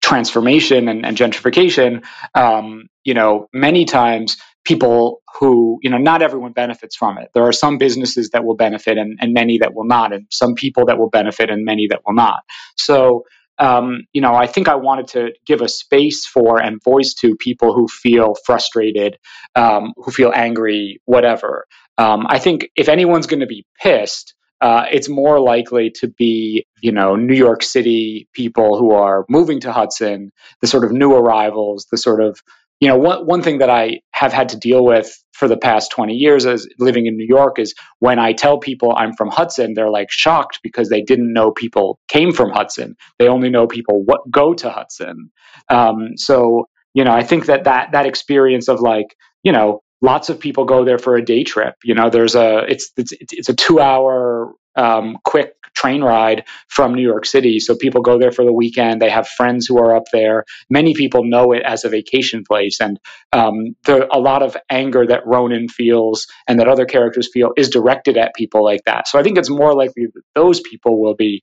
transformation 0.02 0.88
and, 0.88 1.06
and 1.06 1.16
gentrification 1.16 2.04
um, 2.34 2.88
you 3.04 3.14
know 3.14 3.48
many 3.52 3.84
times 3.84 4.36
people 4.64 5.22
who 5.38 5.78
you 5.82 5.90
know 5.90 5.98
not 5.98 6.22
everyone 6.22 6.52
benefits 6.52 6.96
from 6.96 7.18
it 7.18 7.30
there 7.34 7.44
are 7.44 7.52
some 7.52 7.78
businesses 7.78 8.30
that 8.30 8.44
will 8.44 8.56
benefit 8.56 8.98
and, 8.98 9.18
and 9.20 9.32
many 9.34 9.58
that 9.58 9.74
will 9.74 9.84
not 9.86 10.12
and 10.12 10.26
some 10.30 10.54
people 10.54 10.86
that 10.86 10.98
will 10.98 11.10
benefit 11.10 11.50
and 11.50 11.64
many 11.64 11.86
that 11.88 12.00
will 12.06 12.14
not 12.14 12.40
so 12.76 13.24
um, 13.58 14.02
you 14.12 14.22
know, 14.22 14.34
I 14.34 14.48
think 14.48 14.68
I 14.68 14.76
wanted 14.76 15.08
to 15.10 15.32
give 15.46 15.62
a 15.62 15.68
space 15.68 16.26
for 16.26 16.62
and 16.62 16.82
voice 16.84 17.14
to 17.22 17.36
people 17.36 17.74
who 17.74 17.88
feel 17.88 18.34
frustrated, 18.46 19.18
um, 19.56 19.94
who 19.96 20.12
feel 20.12 20.32
angry, 20.36 21.00
whatever. 21.06 21.66
Um, 21.98 22.26
I 22.28 22.38
think 22.38 22.68
if 22.76 22.88
anyone's 22.88 23.26
going 23.26 23.40
to 23.40 23.46
be 23.46 23.64
pissed, 23.80 24.34
uh, 24.60 24.84
it's 24.90 25.08
more 25.08 25.38
likely 25.40 25.90
to 25.90 26.08
be, 26.08 26.66
you 26.80 26.92
know, 26.92 27.14
New 27.16 27.34
York 27.34 27.62
City 27.62 28.28
people 28.32 28.78
who 28.78 28.92
are 28.92 29.24
moving 29.28 29.60
to 29.60 29.72
Hudson, 29.72 30.30
the 30.60 30.66
sort 30.66 30.84
of 30.84 30.92
new 30.92 31.12
arrivals, 31.12 31.86
the 31.90 31.98
sort 31.98 32.22
of 32.22 32.40
you 32.80 32.88
know, 32.88 32.96
one, 32.98 33.24
one 33.26 33.42
thing 33.42 33.58
that 33.58 33.70
I 33.70 34.00
have 34.12 34.32
had 34.32 34.50
to 34.50 34.58
deal 34.58 34.84
with 34.84 35.10
for 35.32 35.48
the 35.48 35.56
past 35.56 35.90
20 35.92 36.14
years 36.14 36.44
as 36.44 36.68
living 36.78 37.06
in 37.06 37.16
New 37.16 37.26
York 37.26 37.58
is 37.58 37.74
when 38.00 38.18
I 38.18 38.32
tell 38.32 38.58
people 38.58 38.94
I'm 38.94 39.14
from 39.14 39.30
Hudson, 39.30 39.72
they're 39.74 39.90
like 39.90 40.10
shocked 40.10 40.60
because 40.62 40.88
they 40.88 41.00
didn't 41.00 41.32
know 41.32 41.50
people 41.50 41.98
came 42.08 42.32
from 42.32 42.50
Hudson. 42.50 42.96
They 43.18 43.28
only 43.28 43.48
know 43.48 43.66
people 43.66 44.02
what 44.04 44.30
go 44.30 44.52
to 44.54 44.70
Hudson. 44.70 45.30
Um, 45.70 46.16
so, 46.16 46.66
you 46.92 47.04
know, 47.04 47.12
I 47.12 47.22
think 47.22 47.46
that 47.46 47.64
that 47.64 47.92
that 47.92 48.06
experience 48.06 48.68
of 48.68 48.80
like, 48.80 49.16
you 49.42 49.52
know, 49.52 49.80
lots 50.00 50.28
of 50.28 50.40
people 50.40 50.64
go 50.64 50.84
there 50.84 50.98
for 50.98 51.16
a 51.16 51.24
day 51.24 51.44
trip. 51.44 51.74
You 51.84 51.94
know, 51.94 52.10
there's 52.10 52.34
a 52.34 52.64
it's 52.68 52.90
it's 52.96 53.12
it's 53.20 53.48
a 53.48 53.54
two 53.54 53.80
hour 53.80 54.52
um, 54.76 55.18
quick 55.24 55.54
train 55.74 56.02
ride 56.02 56.44
from 56.68 56.94
New 56.94 57.02
York 57.02 57.26
City. 57.26 57.60
So 57.60 57.76
people 57.76 58.00
go 58.02 58.18
there 58.18 58.32
for 58.32 58.44
the 58.44 58.52
weekend. 58.52 59.00
They 59.00 59.10
have 59.10 59.28
friends 59.28 59.66
who 59.66 59.78
are 59.78 59.94
up 59.94 60.04
there. 60.12 60.44
Many 60.70 60.94
people 60.94 61.24
know 61.24 61.52
it 61.52 61.62
as 61.64 61.84
a 61.84 61.88
vacation 61.88 62.44
place, 62.46 62.80
and 62.80 62.98
um, 63.32 63.76
a 63.88 64.18
lot 64.18 64.42
of 64.42 64.56
anger 64.70 65.06
that 65.06 65.26
Ronan 65.26 65.68
feels 65.68 66.26
and 66.48 66.58
that 66.60 66.68
other 66.68 66.86
characters 66.86 67.28
feel 67.32 67.52
is 67.56 67.70
directed 67.70 68.16
at 68.16 68.34
people 68.34 68.64
like 68.64 68.82
that. 68.86 69.08
So 69.08 69.18
I 69.18 69.22
think 69.22 69.38
it's 69.38 69.50
more 69.50 69.74
likely 69.74 70.06
that 70.14 70.22
those 70.34 70.60
people 70.60 71.00
will 71.00 71.14
be 71.14 71.42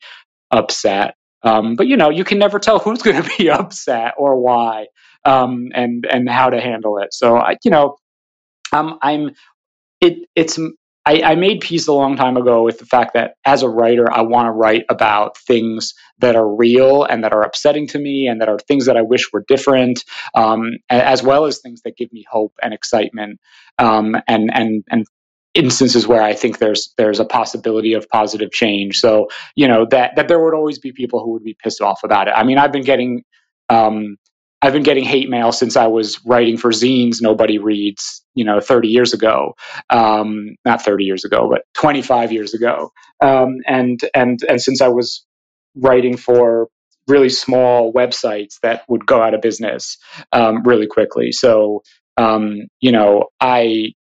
upset. 0.51 1.15
Um, 1.43 1.75
but 1.75 1.87
you 1.87 1.97
know, 1.97 2.09
you 2.09 2.23
can 2.23 2.39
never 2.39 2.59
tell 2.59 2.79
who's 2.79 3.01
going 3.03 3.21
to 3.21 3.37
be 3.37 3.49
upset 3.49 4.13
or 4.17 4.39
why, 4.39 4.87
um, 5.25 5.69
and 5.73 6.05
and 6.05 6.29
how 6.29 6.49
to 6.49 6.61
handle 6.61 6.99
it. 6.99 7.13
So 7.13 7.37
I, 7.37 7.57
you 7.63 7.71
know, 7.71 7.97
um, 8.73 8.97
I'm 9.01 9.31
it 10.01 10.27
it's 10.35 10.59
I, 11.05 11.21
I, 11.21 11.35
made 11.35 11.59
peace 11.59 11.87
a 11.87 11.93
long 11.93 12.15
time 12.15 12.37
ago 12.37 12.63
with 12.63 12.79
the 12.79 12.85
fact 12.85 13.13
that 13.15 13.35
as 13.43 13.61
a 13.61 13.67
writer, 13.67 14.09
I 14.09 14.21
want 14.21 14.45
to 14.47 14.51
write 14.51 14.85
about 14.89 15.37
things 15.37 15.95
that 16.19 16.37
are 16.37 16.55
real 16.55 17.03
and 17.03 17.25
that 17.25 17.33
are 17.33 17.41
upsetting 17.43 17.87
to 17.87 17.99
me 17.99 18.27
and 18.27 18.39
that 18.39 18.47
are 18.47 18.57
things 18.57 18.85
that 18.85 18.95
I 18.95 19.01
wish 19.01 19.33
were 19.33 19.43
different, 19.45 20.05
um, 20.33 20.77
as 20.89 21.21
well 21.21 21.45
as 21.45 21.59
things 21.59 21.81
that 21.81 21.97
give 21.97 22.13
me 22.13 22.25
hope 22.29 22.53
and 22.61 22.73
excitement 22.73 23.39
um, 23.77 24.15
and 24.27 24.49
and 24.53 24.83
and 24.89 25.05
instances 25.53 26.07
where 26.07 26.21
I 26.21 26.33
think 26.33 26.57
there's 26.59 26.93
there's 26.97 27.19
a 27.19 27.25
possibility 27.25 27.93
of 27.93 28.07
positive 28.09 28.51
change. 28.51 28.99
So 28.99 29.27
you 29.55 29.67
know 29.67 29.85
that 29.91 30.15
that 30.15 30.29
there 30.29 30.41
would 30.41 30.55
always 30.55 30.79
be 30.79 30.93
people 30.93 31.21
who 31.21 31.33
would 31.33 31.43
be 31.43 31.57
pissed 31.61 31.81
off 31.81 32.03
about 32.03 32.29
it. 32.29 32.33
I 32.35 32.43
mean, 32.43 32.57
I've 32.57 32.71
been 32.71 32.85
getting 32.85 33.23
um, 33.69 34.17
I've 34.63 34.73
been 34.73 34.83
getting 34.83 35.03
hate 35.03 35.29
mail 35.29 35.51
since 35.51 35.75
I 35.77 35.87
was 35.87 36.21
writing 36.25 36.57
for 36.57 36.71
zines 36.71 37.21
nobody 37.21 37.59
reads, 37.59 38.23
you 38.33 38.45
know, 38.45 38.61
30 38.61 38.87
years 38.87 39.13
ago. 39.13 39.55
Um, 39.89 40.55
not 40.65 40.83
30 40.83 41.03
years 41.03 41.25
ago, 41.25 41.49
but 41.51 41.63
25 41.75 42.31
years 42.31 42.55
ago. 42.55 42.91
Um, 43.21 43.57
and 43.67 43.99
and 44.15 44.39
and 44.49 44.61
since 44.61 44.81
I 44.81 44.87
was 44.87 45.25
writing 45.75 46.17
for 46.17 46.69
really 47.09 47.29
small 47.29 47.93
websites 47.93 48.55
that 48.63 48.83
would 48.87 49.05
go 49.05 49.21
out 49.21 49.33
of 49.33 49.41
business 49.41 49.97
um, 50.31 50.63
really 50.63 50.87
quickly. 50.87 51.33
So 51.33 51.83
um, 52.17 52.61
you 52.81 52.93
know, 52.93 53.25
I 53.41 53.93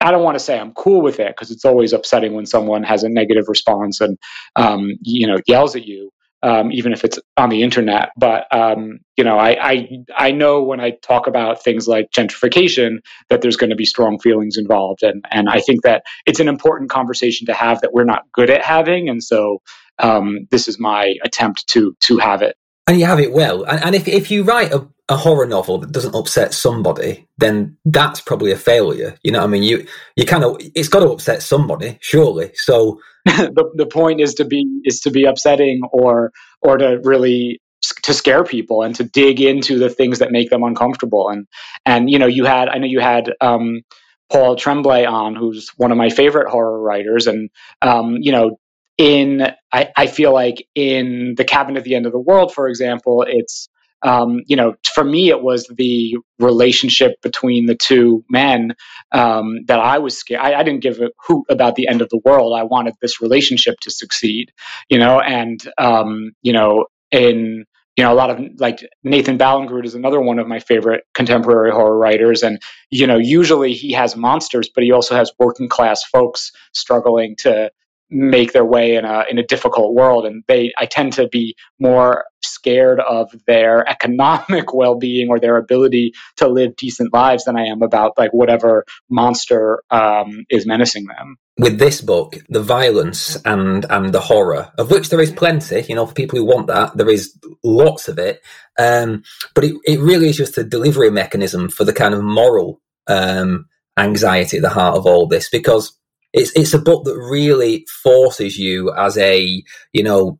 I 0.00 0.10
don't 0.10 0.24
want 0.24 0.36
to 0.36 0.44
say 0.44 0.58
I'm 0.58 0.74
cool 0.74 1.02
with 1.02 1.20
it 1.20 1.28
because 1.28 1.50
it's 1.50 1.64
always 1.64 1.92
upsetting 1.92 2.34
when 2.34 2.46
someone 2.46 2.82
has 2.84 3.04
a 3.04 3.10
negative 3.10 3.46
response 3.48 4.00
and 4.00 4.18
um, 4.56 4.90
you 5.02 5.28
know 5.28 5.38
yells 5.46 5.76
at 5.76 5.86
you 5.86 6.10
um, 6.44 6.70
even 6.72 6.92
if 6.92 7.04
it's 7.04 7.18
on 7.38 7.48
the 7.48 7.62
internet. 7.62 8.10
But 8.16 8.46
um, 8.54 8.98
you 9.16 9.24
know, 9.24 9.38
I, 9.38 9.56
I 9.72 9.88
I 10.16 10.30
know 10.30 10.62
when 10.62 10.78
I 10.78 10.90
talk 11.02 11.26
about 11.26 11.64
things 11.64 11.88
like 11.88 12.10
gentrification 12.14 12.98
that 13.30 13.40
there's 13.40 13.56
going 13.56 13.70
to 13.70 13.76
be 13.76 13.86
strong 13.86 14.18
feelings 14.18 14.58
involved, 14.58 15.02
and 15.02 15.24
and 15.30 15.48
I 15.48 15.60
think 15.60 15.82
that 15.82 16.04
it's 16.26 16.40
an 16.40 16.48
important 16.48 16.90
conversation 16.90 17.46
to 17.46 17.54
have 17.54 17.80
that 17.80 17.94
we're 17.94 18.04
not 18.04 18.24
good 18.32 18.50
at 18.50 18.62
having, 18.62 19.08
and 19.08 19.24
so 19.24 19.62
um, 19.98 20.46
this 20.50 20.68
is 20.68 20.78
my 20.78 21.14
attempt 21.24 21.66
to 21.68 21.96
to 22.02 22.18
have 22.18 22.42
it. 22.42 22.56
And 22.86 23.00
you 23.00 23.06
have 23.06 23.20
it 23.20 23.32
well. 23.32 23.64
And, 23.64 23.82
and 23.82 23.94
if 23.94 24.06
if 24.06 24.30
you 24.30 24.42
write 24.44 24.72
a, 24.72 24.86
a 25.08 25.16
horror 25.16 25.46
novel 25.46 25.78
that 25.78 25.92
doesn't 25.92 26.14
upset 26.14 26.52
somebody, 26.52 27.26
then 27.38 27.76
that's 27.84 28.20
probably 28.20 28.52
a 28.52 28.58
failure. 28.58 29.16
You 29.22 29.32
know 29.32 29.38
what 29.38 29.46
I 29.46 29.50
mean? 29.50 29.62
You 29.62 29.86
you 30.16 30.26
kind 30.26 30.44
of 30.44 30.58
it's 30.74 30.88
got 30.88 31.00
to 31.00 31.10
upset 31.10 31.42
somebody, 31.42 31.98
surely. 32.00 32.50
So 32.54 33.00
the, 33.24 33.70
the 33.74 33.86
point 33.86 34.20
is 34.20 34.34
to 34.34 34.44
be 34.44 34.66
is 34.84 35.00
to 35.00 35.10
be 35.10 35.24
upsetting 35.24 35.80
or 35.92 36.30
or 36.60 36.76
to 36.76 37.00
really 37.04 37.60
to 38.02 38.14
scare 38.14 38.44
people 38.44 38.82
and 38.82 38.94
to 38.96 39.04
dig 39.04 39.40
into 39.40 39.78
the 39.78 39.90
things 39.90 40.18
that 40.18 40.32
make 40.32 40.50
them 40.50 40.62
uncomfortable 40.62 41.28
and 41.28 41.46
and 41.84 42.10
you 42.10 42.18
know 42.18 42.26
you 42.26 42.44
had 42.44 42.68
I 42.68 42.78
know 42.78 42.86
you 42.86 43.00
had 43.00 43.32
um, 43.40 43.82
Paul 44.30 44.56
Tremblay 44.56 45.04
on 45.04 45.36
who's 45.36 45.70
one 45.76 45.92
of 45.92 45.98
my 45.98 46.08
favorite 46.08 46.48
horror 46.48 46.80
writers 46.80 47.26
and 47.26 47.50
um, 47.82 48.16
you 48.20 48.32
know 48.32 48.58
in 48.96 49.52
I, 49.72 49.90
I 49.96 50.06
feel 50.06 50.32
like 50.32 50.66
in 50.74 51.34
the 51.36 51.44
cabin 51.44 51.76
at 51.76 51.84
the 51.84 51.94
end 51.94 52.06
of 52.06 52.12
the 52.12 52.18
world 52.18 52.54
for 52.54 52.68
example 52.68 53.24
it's 53.26 53.68
um, 54.04 54.42
you 54.46 54.54
know, 54.54 54.74
for 54.94 55.02
me, 55.02 55.30
it 55.30 55.42
was 55.42 55.66
the 55.66 56.18
relationship 56.38 57.22
between 57.22 57.64
the 57.64 57.74
two 57.74 58.22
men 58.28 58.74
um, 59.12 59.60
that 59.66 59.80
I 59.80 59.98
was 59.98 60.16
scared. 60.16 60.42
I, 60.42 60.60
I, 60.60 60.62
didn't 60.62 60.82
give 60.82 61.00
a 61.00 61.08
hoot 61.26 61.46
about 61.48 61.74
the 61.74 61.88
end 61.88 62.02
of 62.02 62.10
the 62.10 62.20
world. 62.22 62.52
I 62.54 62.64
wanted 62.64 62.94
this 63.00 63.22
relationship 63.22 63.80
to 63.80 63.90
succeed, 63.90 64.52
you 64.90 64.98
know, 64.98 65.20
and 65.20 65.58
um, 65.78 66.32
you 66.42 66.52
know, 66.52 66.84
in 67.10 67.64
you 67.96 68.04
know, 68.04 68.12
a 68.12 68.14
lot 68.14 68.28
of 68.28 68.40
like 68.58 68.80
Nathan 69.04 69.38
Ballingrud 69.38 69.86
is 69.86 69.94
another 69.94 70.20
one 70.20 70.38
of 70.38 70.48
my 70.48 70.58
favorite 70.58 71.04
contemporary 71.14 71.70
horror 71.70 71.96
writers, 71.96 72.42
and 72.42 72.60
you 72.90 73.06
know, 73.06 73.16
usually 73.16 73.72
he 73.72 73.92
has 73.92 74.16
monsters, 74.16 74.68
but 74.68 74.84
he 74.84 74.92
also 74.92 75.14
has 75.14 75.32
working 75.38 75.68
class 75.68 76.04
folks 76.04 76.52
struggling 76.72 77.36
to 77.36 77.70
make 78.10 78.52
their 78.52 78.64
way 78.64 78.96
in 78.96 79.04
a 79.04 79.24
in 79.30 79.38
a 79.38 79.46
difficult 79.46 79.94
world 79.94 80.26
and 80.26 80.44
they 80.46 80.72
I 80.78 80.86
tend 80.86 81.14
to 81.14 81.28
be 81.28 81.56
more 81.80 82.24
scared 82.42 83.00
of 83.00 83.34
their 83.46 83.88
economic 83.94 84.72
well-being 84.72 85.28
or 85.30 85.40
their 85.40 85.56
ability 85.56 86.12
to 86.36 86.48
live 86.48 86.76
decent 86.76 87.12
lives 87.12 87.44
than 87.44 87.58
I 87.58 87.66
am 87.66 87.82
about 87.82 88.16
like 88.16 88.32
whatever 88.32 88.84
monster 89.10 89.82
um, 89.90 90.44
is 90.50 90.66
menacing 90.66 91.06
them. 91.06 91.36
With 91.58 91.78
this 91.78 92.00
book, 92.00 92.36
the 92.48 92.62
violence 92.62 93.36
and 93.44 93.86
and 93.88 94.12
the 94.12 94.20
horror, 94.20 94.72
of 94.76 94.90
which 94.90 95.08
there 95.08 95.20
is 95.20 95.30
plenty, 95.30 95.82
you 95.82 95.94
know, 95.94 96.06
for 96.06 96.14
people 96.14 96.38
who 96.38 96.44
want 96.44 96.66
that, 96.66 96.96
there 96.96 97.08
is 97.08 97.38
lots 97.62 98.08
of 98.08 98.18
it. 98.18 98.42
Um, 98.78 99.22
but 99.54 99.64
it, 99.64 99.76
it 99.84 100.00
really 100.00 100.28
is 100.28 100.36
just 100.36 100.58
a 100.58 100.64
delivery 100.64 101.10
mechanism 101.10 101.68
for 101.68 101.84
the 101.84 101.92
kind 101.92 102.12
of 102.12 102.22
moral 102.22 102.80
um, 103.06 103.66
anxiety 103.96 104.56
at 104.56 104.62
the 104.62 104.68
heart 104.68 104.96
of 104.96 105.06
all 105.06 105.26
this 105.28 105.48
because 105.48 105.96
it's 106.34 106.50
it's 106.56 106.74
a 106.74 106.78
book 106.78 107.04
that 107.04 107.16
really 107.16 107.86
forces 108.02 108.58
you 108.58 108.92
as 108.94 109.16
a 109.16 109.62
you 109.92 110.02
know 110.02 110.38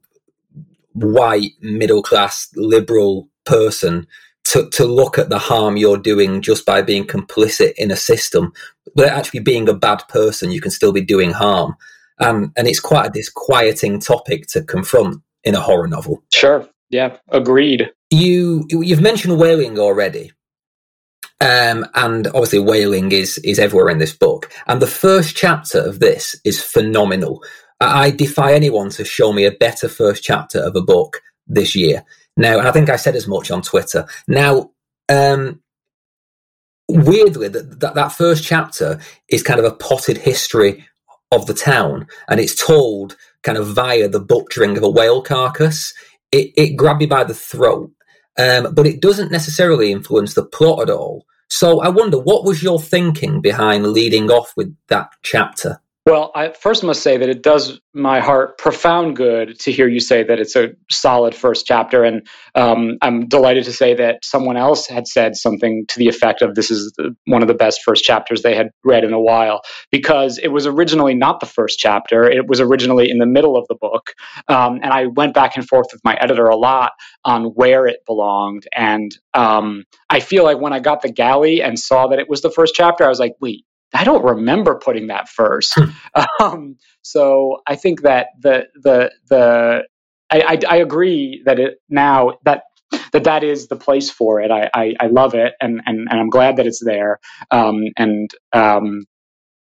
white 0.93 1.53
middle 1.61 2.03
class 2.03 2.49
liberal 2.57 3.29
person 3.45 4.07
to, 4.45 4.69
to 4.71 4.85
look 4.85 5.19
at 5.19 5.31
the 5.31 5.39
harm 5.39 5.77
you're 5.77 5.97
doing 5.97 6.43
just 6.43 6.67
by 6.67 6.83
being 6.83 7.05
complicit 7.05 7.73
in 7.77 7.91
a 7.91 7.97
system. 7.97 8.53
But 8.95 9.09
actually 9.09 9.41
being 9.41 9.69
a 9.69 9.75
bad 9.75 10.03
person 10.09 10.51
you 10.51 10.61
can 10.61 10.71
still 10.71 10.93
be 10.93 11.01
doing 11.01 11.31
harm. 11.31 11.77
Um, 12.19 12.53
and 12.57 12.69
it's 12.69 12.81
quite 12.81 13.07
a 13.07 13.11
disquieting 13.11 14.01
topic 14.01 14.47
to 14.49 14.63
confront 14.63 15.23
in 15.43 15.55
a 15.55 15.61
horror 15.61 15.89
novel. 15.89 16.23
Sure. 16.33 16.69
Yeah. 16.91 17.17
Agreed. 17.29 17.91
You 18.11 18.67
you've 18.69 19.01
mentioned 19.01 19.39
whaling 19.39 19.79
already 19.79 20.33
um, 21.41 21.87
and 21.95 22.27
obviously, 22.29 22.61
whaling 22.61 23.13
is 23.13 23.39
is 23.39 23.59
everywhere 23.59 23.91
in 23.91 23.99
this 23.99 24.17
book. 24.17 24.51
And 24.67 24.81
the 24.81 24.87
first 24.87 25.37
chapter 25.37 25.79
of 25.79 26.01
this 26.01 26.37
is 26.45 26.63
phenomenal. 26.63 27.43
I 27.81 28.11
defy 28.11 28.55
anyone 28.55 28.91
to 28.91 29.05
show 29.05 29.33
me 29.33 29.45
a 29.45 29.51
better 29.51 29.89
first 29.89 30.23
chapter 30.23 30.61
of 30.61 30.77
a 30.77 30.83
book 30.83 31.21
this 31.47 31.75
year. 31.75 32.05
Now, 32.37 32.61
I 32.61 32.71
think 32.73 32.89
I 32.89 32.97
said 32.97 33.17
as 33.17 33.29
much 33.29 33.51
on 33.51 33.63
Twitter. 33.63 34.07
Now, 34.27 34.71
um, 35.09 35.61
weirdly, 36.89 37.49
that, 37.49 37.81
that 37.81 37.95
that 37.95 38.13
first 38.13 38.45
chapter 38.45 39.01
is 39.29 39.43
kind 39.43 39.59
of 39.59 39.67
a 39.67 39.77
potted 39.77 40.19
history 40.19 40.87
of 41.31 41.47
the 41.47 41.55
town, 41.55 42.07
and 42.29 42.41
it's 42.41 42.55
told 42.55 43.17
kind 43.43 43.59
of 43.59 43.69
via 43.69 44.09
the 44.09 44.21
butchering 44.21 44.77
of 44.77 44.83
a 44.83 44.91
whale 44.91 45.21
carcass. 45.21 45.93
It, 46.33 46.53
it 46.57 46.77
grabbed 46.77 47.01
me 47.01 47.07
by 47.07 47.25
the 47.25 47.35
throat 47.35 47.93
um, 48.39 48.75
but 48.75 48.87
it 48.87 49.01
doesn't 49.01 49.33
necessarily 49.33 49.93
influence 49.93 50.35
the 50.35 50.45
plot 50.45 50.83
at 50.83 50.91
all. 50.91 51.27
So 51.49 51.81
I 51.81 51.89
wonder, 51.89 52.19
what 52.19 52.45
was 52.45 52.63
your 52.63 52.81
thinking 52.81 53.41
behind 53.41 53.87
leading 53.87 54.31
off 54.31 54.53
with 54.57 54.75
that 54.89 55.11
chapter? 55.23 55.81
Well, 56.07 56.33
I 56.35 56.51
first 56.51 56.85
must 56.85 57.03
say 57.03 57.17
that 57.17 57.31
it 57.31 57.43
does 57.43 57.81
my 57.95 58.21
heart 58.21 58.59
profound 58.59 59.17
good 59.17 59.59
to 59.61 59.73
hear 59.73 59.89
you 59.89 60.01
say 60.01 60.23
that 60.23 60.39
it's 60.39 60.55
a 60.55 60.73
solid 60.91 61.35
first 61.35 61.65
chapter. 61.65 62.05
And 62.05 62.27
um, 62.55 62.99
I'm 63.01 63.27
delighted 63.27 63.65
to 63.65 63.73
say 63.73 63.95
that 63.95 64.23
someone 64.23 64.59
else 64.59 64.87
had 64.87 65.09
said 65.09 65.35
something 65.35 65.87
to 65.89 65.99
the 65.99 66.09
effect 66.09 66.43
of 66.43 66.57
this 66.57 66.71
is 66.71 66.93
one 67.25 67.41
of 67.41 67.49
the 67.49 67.55
best 67.55 67.81
first 67.83 68.05
chapters 68.05 68.43
they 68.43 68.55
had 68.55 68.69
read 68.85 69.03
in 69.03 69.15
a 69.15 69.21
while, 69.21 69.63
because 69.91 70.37
it 70.37 70.49
was 70.49 70.67
originally 70.67 71.15
not 71.15 71.41
the 71.41 71.47
first 71.47 71.79
chapter. 71.79 72.25
It 72.25 72.49
was 72.49 72.61
originally 72.61 73.09
in 73.11 73.17
the 73.17 73.25
middle 73.25 73.57
of 73.57 73.67
the 73.69 73.77
book. 73.77 74.13
Um, 74.49 74.81
and 74.83 74.93
I 74.93 75.07
went 75.07 75.33
back 75.33 75.57
and 75.57 75.67
forth 75.67 75.87
with 75.91 76.05
my 76.05 76.19
editor 76.21 76.45
a 76.45 76.57
lot 76.57 76.93
on 77.25 77.45
where 77.55 77.87
it 77.87 78.01
belonged. 78.05 78.67
And 78.77 79.17
um, 79.33 79.85
I 80.11 80.21
feel 80.21 80.45
like 80.45 80.61
when 80.61 80.75
I 80.75 80.81
got 80.81 81.01
the 81.01 81.11
galley 81.11 81.63
and 81.63 81.79
saw 81.79 82.09
that 82.09 82.19
it 82.19 82.29
was 82.29 82.43
the 82.43 82.51
first 82.51 82.75
chapter, 82.75 83.05
I 83.05 83.09
was 83.09 83.21
like, 83.21 83.37
wait, 83.41 83.65
I 83.95 84.05
don't 84.05 84.25
remember 84.25 84.75
putting 84.75 85.07
that 85.07 85.29
first. 85.29 85.75
Hmm. 85.77 86.25
um, 86.41 86.77
so 87.03 87.63
I 87.67 87.77
think 87.77 88.03
that 88.03 88.29
the 88.41 88.67
the 88.75 89.13
the 89.29 89.85
I, 90.31 90.41
I, 90.41 90.59
I, 90.69 90.77
agree 90.79 91.43
that 91.45 91.61
it 91.61 91.79
now 91.89 92.39
that 92.45 92.65
that 93.13 93.25
that 93.25 93.45
is 93.45 93.69
the 93.69 93.77
place 93.77 94.11
for 94.11 94.41
it. 94.41 94.51
I, 94.51 94.69
I, 94.75 94.95
I 94.99 95.07
love 95.07 95.35
it 95.35 95.55
and, 95.61 95.81
and 95.87 96.09
and 96.11 96.21
I'm 96.21 96.31
glad 96.31 96.57
that 96.57 96.67
it's 96.67 96.83
there. 96.85 97.21
Um, 97.51 97.85
and 97.97 98.31
um, 98.53 99.05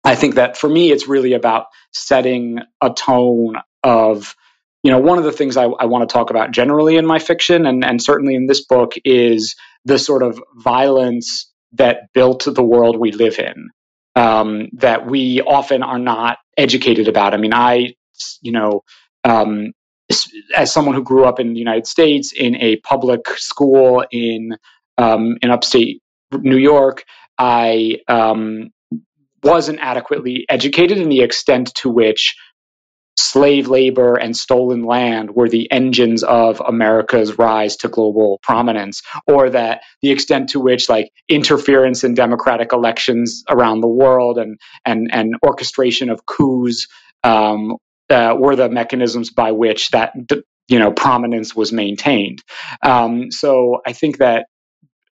I 0.04 0.16
think 0.16 0.36
that 0.36 0.58
for 0.58 0.70
me, 0.70 0.92
it's 0.92 1.08
really 1.08 1.34
about 1.34 1.66
setting 1.92 2.60
a 2.82 2.94
tone 2.94 3.56
of 3.84 4.36
you 4.84 4.92
know 4.92 5.00
one 5.00 5.18
of 5.18 5.24
the 5.24 5.32
things 5.32 5.58
I, 5.58 5.64
I 5.64 5.86
want 5.86 6.08
to 6.08 6.14
talk 6.14 6.30
about 6.30 6.52
generally 6.52 6.98
in 6.98 7.06
my 7.06 7.20
fiction 7.20 7.66
and 7.66 7.84
and 7.84 8.02
certainly 8.02 8.36
in 8.36 8.48
this 8.48 8.66
book 8.66 8.94
is 9.04 9.56
the 9.86 10.00
sort 10.00 10.24
of 10.24 10.42
violence 10.56 11.52
that 11.74 12.14
built 12.14 12.46
the 12.46 12.64
world 12.64 12.98
we 12.98 13.12
live 13.12 13.40
in 13.40 13.70
um, 14.16 14.70
that 14.74 15.06
we 15.06 15.42
often 15.42 15.84
are 15.84 16.00
not 16.00 16.38
educated 16.58 17.08
about. 17.08 17.34
I 17.34 17.38
mean, 17.38 17.54
I, 17.54 17.96
you 18.42 18.52
know, 18.52 18.84
um, 19.24 19.74
as 20.56 20.72
someone 20.72 20.96
who 20.96 21.04
grew 21.04 21.26
up 21.26 21.40
in 21.40 21.54
the 21.54 21.60
United 21.60 21.88
States 21.88 22.32
in 22.32 22.56
a 22.58 22.78
public 22.78 23.28
school 23.38 24.06
in 24.12 24.58
um, 24.98 25.38
in 25.42 25.50
upstate 25.50 26.02
New 26.32 26.58
York, 26.58 27.04
I 27.38 28.00
um, 28.08 28.70
wasn't 29.44 29.80
adequately 29.80 30.46
educated 30.50 30.98
in 30.98 31.10
the 31.10 31.22
extent 31.22 31.74
to 31.76 31.90
which 31.90 32.36
slave 33.18 33.68
labor 33.68 34.16
and 34.16 34.36
stolen 34.36 34.84
land 34.84 35.36
were 35.36 35.50
the 35.50 35.72
engines 35.72 36.24
of 36.24 36.62
America's 36.66 37.38
rise 37.38 37.76
to 37.78 37.88
global 37.88 38.40
prominence, 38.42 39.02
or 39.28 39.50
that 39.50 39.82
the 40.02 40.12
extent 40.12 40.50
to 40.50 40.60
which 40.60 40.90
like 40.90 41.12
interference 41.30 42.04
in 42.04 42.14
democratic 42.14 42.74
elections 42.74 43.44
around 43.50 43.82
the 43.82 43.88
world 43.88 44.38
and 44.38 44.60
and 44.86 45.10
and 45.14 45.36
orchestration 45.46 46.10
of 46.10 46.26
coups 46.26 46.88
um, 47.24 47.78
uh, 48.10 48.36
were 48.38 48.56
the 48.56 48.70
mechanisms 48.70 49.30
by 49.32 49.52
which 49.52 49.92
that 49.92 50.14
you 50.68 50.80
know 50.80 50.92
prominence 50.92 51.56
was 51.56 51.72
maintained. 51.72 52.44
Um, 52.84 53.32
so 53.32 53.82
I 53.86 53.94
think 53.94 54.18
that 54.18 54.48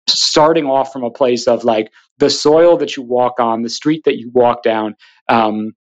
starting 0.07 0.65
off 0.65 0.91
from 0.91 1.03
a 1.03 1.11
place 1.11 1.47
of 1.47 1.63
like 1.63 1.91
the 2.17 2.29
soil 2.29 2.77
that 2.77 2.95
you 2.95 3.03
walk 3.03 3.39
on, 3.39 3.61
the 3.61 3.69
street 3.69 4.03
that 4.05 4.17
you 4.17 4.31
walk 4.33 4.63
down. 4.63 4.95
Um, 5.27 5.73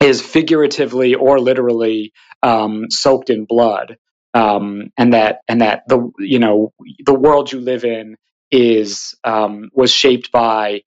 is 0.00 0.20
figuratively 0.20 1.14
or 1.14 1.40
literally 1.40 2.12
um, 2.42 2.86
soaked 2.90 3.30
in 3.30 3.44
blood, 3.44 3.96
um, 4.34 4.90
and 4.98 5.14
that 5.14 5.40
and 5.48 5.60
that 5.62 5.82
the 5.88 6.10
you 6.18 6.38
know 6.38 6.72
the 7.04 7.14
world 7.14 7.52
you 7.52 7.60
live 7.60 7.84
in 7.84 8.16
is 8.50 9.14
um, 9.24 9.70
was 9.74 9.92
shaped 9.92 10.30
by 10.32 10.82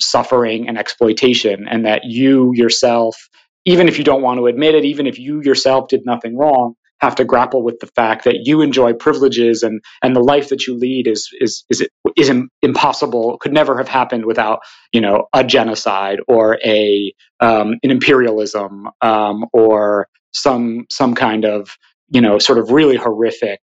suffering 0.00 0.68
and 0.68 0.78
exploitation, 0.78 1.66
and 1.68 1.86
that 1.86 2.02
you 2.04 2.52
yourself, 2.54 3.16
even 3.64 3.88
if 3.88 3.98
you 3.98 4.04
don't 4.04 4.22
want 4.22 4.38
to 4.38 4.46
admit 4.46 4.74
it, 4.74 4.84
even 4.84 5.06
if 5.06 5.18
you 5.18 5.42
yourself 5.42 5.88
did 5.88 6.02
nothing 6.04 6.36
wrong, 6.36 6.74
have 7.00 7.16
to 7.16 7.24
grapple 7.24 7.62
with 7.62 7.80
the 7.80 7.86
fact 7.86 8.24
that 8.24 8.40
you 8.44 8.60
enjoy 8.60 8.92
privileges 8.92 9.62
and 9.62 9.82
and 10.02 10.14
the 10.14 10.20
life 10.20 10.48
that 10.50 10.66
you 10.66 10.76
lead 10.76 11.06
is 11.06 11.30
is 11.40 11.64
is 11.70 11.86
is 12.16 12.32
impossible 12.62 13.38
could 13.38 13.52
never 13.52 13.78
have 13.78 13.88
happened 13.88 14.24
without 14.24 14.60
you 14.92 15.00
know 15.00 15.26
a 15.32 15.44
genocide 15.44 16.18
or 16.28 16.58
a 16.64 17.12
um, 17.40 17.74
an 17.82 17.90
imperialism 17.90 18.88
um, 19.00 19.46
or 19.52 20.08
some 20.32 20.86
some 20.90 21.14
kind 21.14 21.44
of 21.44 21.76
you 22.10 22.20
know 22.20 22.38
sort 22.38 22.58
of 22.58 22.70
really 22.70 22.96
horrific 22.96 23.60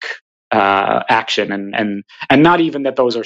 uh, 0.50 1.02
action. 1.08 1.52
And 1.52 1.74
and 1.74 2.04
and 2.30 2.42
not 2.42 2.60
even 2.60 2.84
that 2.84 2.96
those 2.96 3.16
are 3.16 3.24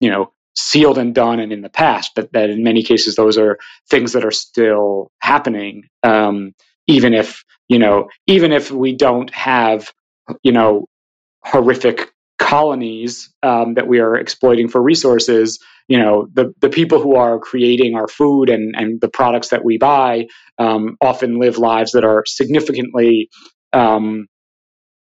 you 0.00 0.10
know 0.10 0.32
sealed 0.56 0.98
and 0.98 1.14
done 1.14 1.38
and 1.38 1.52
in 1.52 1.60
the 1.62 1.68
past 1.68 2.12
but 2.16 2.32
that 2.32 2.50
in 2.50 2.64
many 2.64 2.82
cases 2.82 3.14
those 3.14 3.38
are 3.38 3.58
things 3.88 4.12
that 4.14 4.24
are 4.24 4.32
still 4.32 5.12
happening 5.20 5.84
um, 6.02 6.52
even 6.88 7.14
if 7.14 7.44
you 7.68 7.78
know 7.78 8.08
even 8.26 8.52
if 8.52 8.70
we 8.70 8.96
don't 8.96 9.32
have 9.32 9.92
you 10.42 10.52
know 10.52 10.86
horrific 11.44 12.10
colonies 12.38 13.32
um, 13.42 13.74
that 13.74 13.88
we 13.88 13.98
are 14.00 14.14
exploiting 14.16 14.68
for 14.68 14.82
resources 14.82 15.58
you 15.88 15.98
know 15.98 16.28
the, 16.32 16.52
the 16.60 16.68
people 16.68 17.00
who 17.00 17.16
are 17.16 17.38
creating 17.38 17.94
our 17.94 18.08
food 18.08 18.48
and, 18.48 18.74
and 18.76 19.00
the 19.00 19.08
products 19.08 19.48
that 19.48 19.64
we 19.64 19.78
buy 19.78 20.26
um, 20.58 20.96
often 21.00 21.38
live 21.38 21.58
lives 21.58 21.92
that 21.92 22.04
are 22.04 22.22
significantly 22.26 23.28
um, 23.72 24.26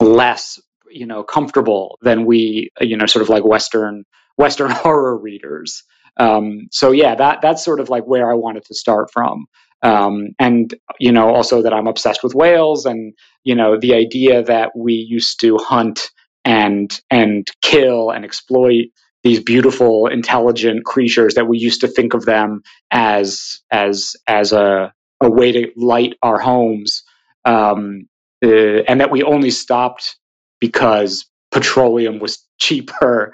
less 0.02 0.60
you 0.90 1.06
know 1.06 1.24
comfortable 1.24 1.98
than 2.02 2.26
we 2.26 2.72
you 2.82 2.98
know 2.98 3.06
sort 3.06 3.22
of 3.22 3.30
like 3.30 3.46
western 3.46 4.04
western 4.38 4.72
horror 4.84 5.18
readers 5.18 5.84
um, 6.20 6.68
so 6.72 6.92
yeah 6.92 7.16
that 7.16 7.40
that's 7.42 7.64
sort 7.64 7.80
of 7.80 7.90
like 7.90 8.04
where 8.06 8.30
i 8.32 8.34
wanted 8.36 8.66
to 8.66 8.74
start 8.74 9.10
from. 9.12 9.46
Um, 9.84 10.30
and 10.40 10.74
you 11.00 11.12
know 11.12 11.30
also 11.34 11.62
that 11.62 11.74
i'm 11.74 11.88
obsessed 11.88 12.24
with 12.24 12.34
whales 12.34 12.86
and 12.86 13.14
you 13.44 13.54
know 13.54 13.78
the 13.80 13.94
idea 13.94 14.44
that 14.44 14.72
we 14.76 14.94
used 14.94 15.40
to 15.42 15.58
hunt 15.58 16.10
and 16.44 17.00
and 17.12 17.48
kill 17.62 18.10
and 18.10 18.26
exploit 18.26 18.86
these 19.24 19.42
beautiful 19.42 20.08
intelligent 20.08 20.86
creatures 20.86 21.36
that 21.36 21.48
we 21.48 21.58
used 21.58 21.82
to 21.82 21.88
think 21.88 22.14
of 22.14 22.26
them 22.26 22.62
as 22.92 23.60
as 23.72 24.16
as 24.28 24.52
a 24.52 24.94
a 25.22 25.30
way 25.30 25.52
to 25.52 25.72
light 25.76 26.14
our 26.22 26.40
homes 26.40 27.04
um, 27.46 28.08
uh, 28.44 28.84
and 28.88 29.02
that 29.02 29.12
we 29.12 29.24
only 29.24 29.52
stopped 29.52 30.18
because 30.60 31.26
petroleum 31.52 32.20
was 32.20 32.47
cheaper, 32.58 33.34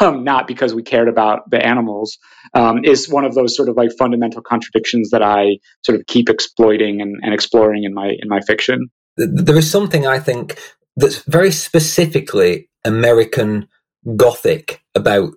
um, 0.00 0.24
not 0.24 0.46
because 0.46 0.74
we 0.74 0.82
cared 0.82 1.08
about 1.08 1.48
the 1.50 1.64
animals, 1.64 2.18
um, 2.54 2.84
is 2.84 3.08
one 3.08 3.24
of 3.24 3.34
those 3.34 3.56
sort 3.56 3.68
of 3.68 3.76
like 3.76 3.90
fundamental 3.98 4.42
contradictions 4.42 5.10
that 5.10 5.22
I 5.22 5.58
sort 5.84 5.98
of 5.98 6.06
keep 6.06 6.28
exploiting 6.28 7.00
and, 7.00 7.16
and 7.22 7.32
exploring 7.32 7.84
in 7.84 7.94
my 7.94 8.14
in 8.18 8.28
my 8.28 8.40
fiction. 8.40 8.88
There 9.16 9.56
is 9.56 9.70
something 9.70 10.06
I 10.06 10.18
think 10.18 10.58
that's 10.96 11.22
very 11.24 11.50
specifically 11.50 12.68
American 12.84 13.68
Gothic 14.16 14.82
about 14.94 15.32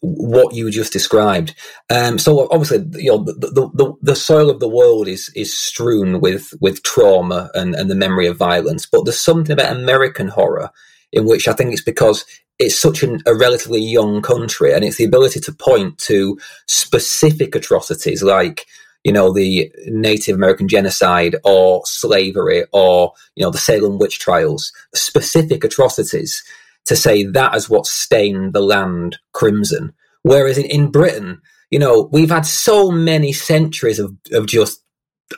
what 0.00 0.54
you 0.54 0.70
just 0.70 0.92
described. 0.92 1.54
Um, 1.88 2.18
so 2.18 2.48
obviously, 2.50 2.84
you 3.02 3.10
know, 3.10 3.24
the, 3.24 3.70
the, 3.74 3.94
the, 4.02 4.16
soil 4.16 4.50
of 4.50 4.60
the 4.60 4.68
world 4.68 5.08
is 5.08 5.30
is 5.34 5.58
strewn 5.58 6.20
with 6.20 6.52
with 6.60 6.82
trauma 6.82 7.50
and, 7.54 7.74
and 7.74 7.90
the 7.90 7.94
memory 7.94 8.26
of 8.26 8.36
violence. 8.36 8.86
But 8.86 9.04
there's 9.04 9.18
something 9.18 9.52
about 9.52 9.74
American 9.74 10.28
horror 10.28 10.70
in 11.12 11.26
which 11.26 11.48
I 11.48 11.52
think 11.52 11.72
it's 11.72 11.82
because 11.82 12.24
it's 12.58 12.78
such 12.78 13.02
an, 13.02 13.20
a 13.26 13.34
relatively 13.34 13.80
young 13.80 14.22
country 14.22 14.72
and 14.72 14.84
it's 14.84 14.96
the 14.96 15.04
ability 15.04 15.40
to 15.40 15.52
point 15.52 15.98
to 15.98 16.38
specific 16.66 17.54
atrocities 17.54 18.22
like 18.22 18.66
you 19.04 19.12
know 19.12 19.32
the 19.32 19.72
native 19.86 20.36
american 20.36 20.68
genocide 20.68 21.36
or 21.44 21.82
slavery 21.84 22.64
or 22.72 23.12
you 23.34 23.44
know 23.44 23.50
the 23.50 23.58
salem 23.58 23.98
witch 23.98 24.18
trials. 24.18 24.72
Specific 24.94 25.64
atrocities 25.64 26.42
to 26.84 26.96
say 26.96 27.24
that 27.24 27.54
is 27.54 27.70
what 27.70 27.86
stained 27.86 28.52
the 28.52 28.60
land 28.60 29.18
crimson. 29.32 29.92
Whereas 30.22 30.58
in, 30.58 30.66
in 30.66 30.90
britain 30.90 31.40
you 31.70 31.78
know 31.78 32.08
we've 32.12 32.30
had 32.30 32.46
so 32.46 32.90
many 32.90 33.32
centuries 33.32 33.98
of, 33.98 34.14
of 34.32 34.46
just 34.46 34.81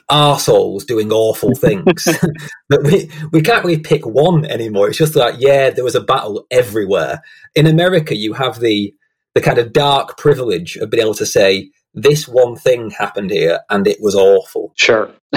arseholes 0.09 0.85
doing 0.85 1.11
awful 1.11 1.55
things 1.55 1.83
that 2.69 2.83
we, 2.83 3.09
we 3.31 3.41
can't 3.41 3.63
really 3.63 3.79
pick 3.79 4.05
one 4.05 4.45
anymore. 4.45 4.87
It's 4.89 4.97
just 4.97 5.15
like, 5.15 5.35
yeah, 5.39 5.69
there 5.69 5.83
was 5.83 5.95
a 5.95 6.01
battle 6.01 6.45
everywhere. 6.51 7.21
In 7.55 7.67
America, 7.67 8.15
you 8.15 8.33
have 8.33 8.59
the 8.59 8.93
the 9.35 9.41
kind 9.41 9.57
of 9.57 9.73
dark 9.73 10.17
privilege 10.17 10.77
of 10.77 10.89
being 10.89 11.03
able 11.03 11.13
to 11.13 11.25
say, 11.25 11.69
this 11.93 12.27
one 12.27 12.55
thing 12.55 12.89
happened 12.89 13.31
here 13.31 13.59
and 13.69 13.87
it 13.87 13.97
was 14.01 14.15
awful. 14.15 14.73
Sure. 14.75 15.11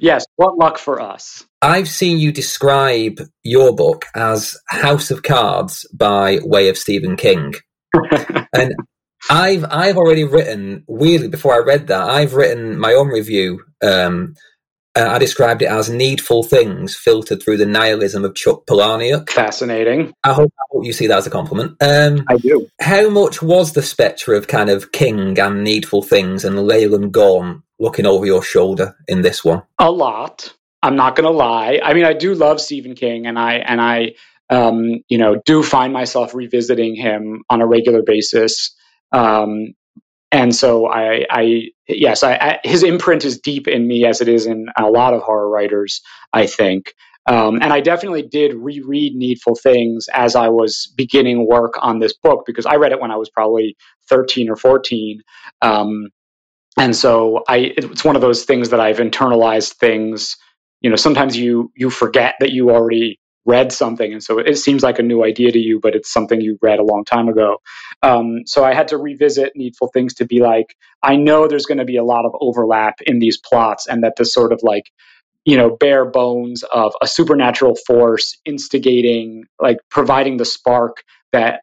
yes. 0.00 0.24
What 0.36 0.58
luck 0.58 0.78
for 0.78 1.00
us. 1.00 1.44
I've 1.62 1.88
seen 1.88 2.18
you 2.18 2.32
describe 2.32 3.20
your 3.42 3.74
book 3.74 4.04
as 4.14 4.56
House 4.68 5.10
of 5.10 5.22
Cards 5.22 5.86
by 5.92 6.40
way 6.42 6.68
of 6.68 6.76
Stephen 6.76 7.16
King. 7.16 7.54
and 8.52 8.74
I've 9.30 9.64
I've 9.70 9.96
already 9.96 10.24
written 10.24 10.84
weirdly 10.86 11.28
before 11.28 11.54
I 11.54 11.58
read 11.58 11.88
that 11.88 12.08
I've 12.08 12.34
written 12.34 12.78
my 12.78 12.92
own 12.92 13.08
review. 13.08 13.64
Um, 13.82 14.34
uh, 14.96 15.08
I 15.08 15.18
described 15.18 15.62
it 15.62 15.66
as 15.66 15.90
needful 15.90 16.44
things 16.44 16.94
filtered 16.94 17.42
through 17.42 17.56
the 17.56 17.66
nihilism 17.66 18.24
of 18.24 18.36
Chuck 18.36 18.64
Palahniuk. 18.66 19.28
Fascinating. 19.28 20.14
I 20.22 20.32
hope, 20.32 20.52
I 20.56 20.64
hope 20.70 20.84
you 20.84 20.92
see 20.92 21.08
that 21.08 21.18
as 21.18 21.26
a 21.26 21.30
compliment. 21.30 21.76
Um, 21.82 22.24
I 22.28 22.36
do. 22.36 22.68
How 22.80 23.10
much 23.10 23.42
was 23.42 23.72
the 23.72 23.82
spectre 23.82 24.34
of 24.34 24.46
kind 24.46 24.70
of 24.70 24.92
King 24.92 25.36
and 25.38 25.64
needful 25.64 26.02
things 26.02 26.44
and 26.44 26.64
Leland 26.64 27.12
Gaunt 27.12 27.62
looking 27.80 28.06
over 28.06 28.24
your 28.24 28.42
shoulder 28.42 28.96
in 29.08 29.22
this 29.22 29.44
one? 29.44 29.62
A 29.80 29.90
lot. 29.90 30.54
I'm 30.80 30.94
not 30.94 31.16
going 31.16 31.24
to 31.24 31.36
lie. 31.36 31.80
I 31.82 31.92
mean, 31.94 32.04
I 32.04 32.12
do 32.12 32.34
love 32.34 32.60
Stephen 32.60 32.94
King, 32.94 33.26
and 33.26 33.38
I 33.38 33.54
and 33.54 33.80
I, 33.80 34.14
um, 34.50 35.02
you 35.08 35.18
know, 35.18 35.40
do 35.44 35.62
find 35.62 35.92
myself 35.92 36.34
revisiting 36.34 36.94
him 36.94 37.42
on 37.50 37.62
a 37.62 37.66
regular 37.66 38.02
basis. 38.02 38.76
Um, 39.14 39.68
and 40.32 40.54
so 40.54 40.86
I, 40.86 41.24
I 41.30 41.62
yes, 41.88 42.22
I, 42.22 42.34
I, 42.34 42.60
his 42.64 42.82
imprint 42.82 43.24
is 43.24 43.38
deep 43.40 43.68
in 43.68 43.86
me 43.86 44.04
as 44.06 44.20
it 44.20 44.28
is 44.28 44.46
in 44.46 44.66
a 44.78 44.86
lot 44.90 45.14
of 45.14 45.22
horror 45.22 45.48
writers, 45.48 46.02
I 46.32 46.46
think. 46.46 46.92
Um, 47.26 47.56
and 47.62 47.72
I 47.72 47.80
definitely 47.80 48.22
did 48.22 48.54
reread 48.54 49.14
Needful 49.14 49.56
Things 49.56 50.08
as 50.12 50.36
I 50.36 50.48
was 50.48 50.92
beginning 50.96 51.46
work 51.48 51.74
on 51.80 51.98
this 51.98 52.14
book 52.14 52.44
because 52.46 52.66
I 52.66 52.76
read 52.76 52.92
it 52.92 53.00
when 53.00 53.10
I 53.10 53.16
was 53.16 53.30
probably 53.30 53.76
13 54.08 54.50
or 54.50 54.56
14. 54.56 55.20
Um, 55.62 56.08
and 56.78 56.94
so 56.96 57.44
I, 57.48 57.72
it's 57.76 58.04
one 58.04 58.16
of 58.16 58.22
those 58.22 58.44
things 58.44 58.70
that 58.70 58.80
I've 58.80 58.98
internalized 58.98 59.74
things. 59.76 60.36
You 60.80 60.90
know, 60.90 60.96
sometimes 60.96 61.36
you 61.36 61.72
you 61.76 61.90
forget 61.90 62.34
that 62.40 62.50
you 62.50 62.70
already 62.70 63.20
read 63.46 63.72
something 63.72 64.12
and 64.12 64.22
so 64.22 64.38
it 64.38 64.56
seems 64.56 64.82
like 64.82 64.98
a 64.98 65.02
new 65.02 65.24
idea 65.24 65.50
to 65.50 65.58
you 65.58 65.78
but 65.80 65.94
it's 65.94 66.12
something 66.12 66.40
you 66.40 66.58
read 66.62 66.78
a 66.78 66.84
long 66.84 67.04
time 67.04 67.28
ago. 67.28 67.58
Um, 68.02 68.42
so 68.46 68.64
i 68.64 68.74
had 68.74 68.88
to 68.88 68.98
revisit 68.98 69.52
needful 69.54 69.88
things 69.88 70.14
to 70.14 70.26
be 70.26 70.40
like 70.40 70.76
i 71.02 71.16
know 71.16 71.46
there's 71.46 71.66
going 71.66 71.78
to 71.78 71.84
be 71.84 71.96
a 71.96 72.04
lot 72.04 72.24
of 72.24 72.32
overlap 72.40 73.00
in 73.06 73.18
these 73.18 73.38
plots 73.38 73.86
and 73.86 74.02
that 74.02 74.16
this 74.16 74.32
sort 74.32 74.52
of 74.52 74.60
like 74.62 74.90
you 75.44 75.56
know 75.56 75.76
bare 75.76 76.04
bones 76.04 76.62
of 76.64 76.94
a 77.02 77.06
supernatural 77.06 77.76
force 77.86 78.36
instigating 78.44 79.44
like 79.60 79.78
providing 79.90 80.36
the 80.36 80.44
spark 80.44 81.02
that 81.32 81.60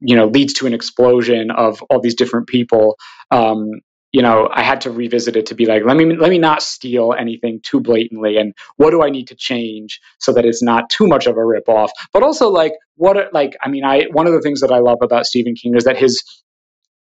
you 0.00 0.16
know 0.16 0.26
leads 0.26 0.52
to 0.54 0.66
an 0.66 0.74
explosion 0.74 1.50
of 1.50 1.82
all 1.90 2.00
these 2.00 2.14
different 2.14 2.46
people 2.46 2.96
um, 3.30 3.70
you 4.12 4.22
know 4.22 4.48
i 4.52 4.62
had 4.62 4.80
to 4.80 4.90
revisit 4.90 5.36
it 5.36 5.46
to 5.46 5.54
be 5.54 5.66
like 5.66 5.84
let 5.84 5.96
me 5.96 6.16
let 6.16 6.30
me 6.30 6.38
not 6.38 6.62
steal 6.62 7.14
anything 7.18 7.60
too 7.62 7.80
blatantly 7.80 8.36
and 8.36 8.54
what 8.76 8.90
do 8.90 9.02
i 9.02 9.10
need 9.10 9.26
to 9.26 9.34
change 9.34 10.00
so 10.18 10.32
that 10.32 10.44
it's 10.44 10.62
not 10.62 10.88
too 10.90 11.06
much 11.06 11.26
of 11.26 11.36
a 11.36 11.44
rip 11.44 11.68
off 11.68 11.90
but 12.12 12.22
also 12.22 12.48
like 12.48 12.72
what 12.96 13.32
like 13.32 13.56
i 13.62 13.68
mean 13.68 13.84
i 13.84 14.04
one 14.12 14.26
of 14.26 14.32
the 14.32 14.40
things 14.40 14.60
that 14.60 14.72
i 14.72 14.78
love 14.78 14.98
about 15.02 15.26
stephen 15.26 15.54
king 15.54 15.74
is 15.76 15.84
that 15.84 15.96
his 15.96 16.22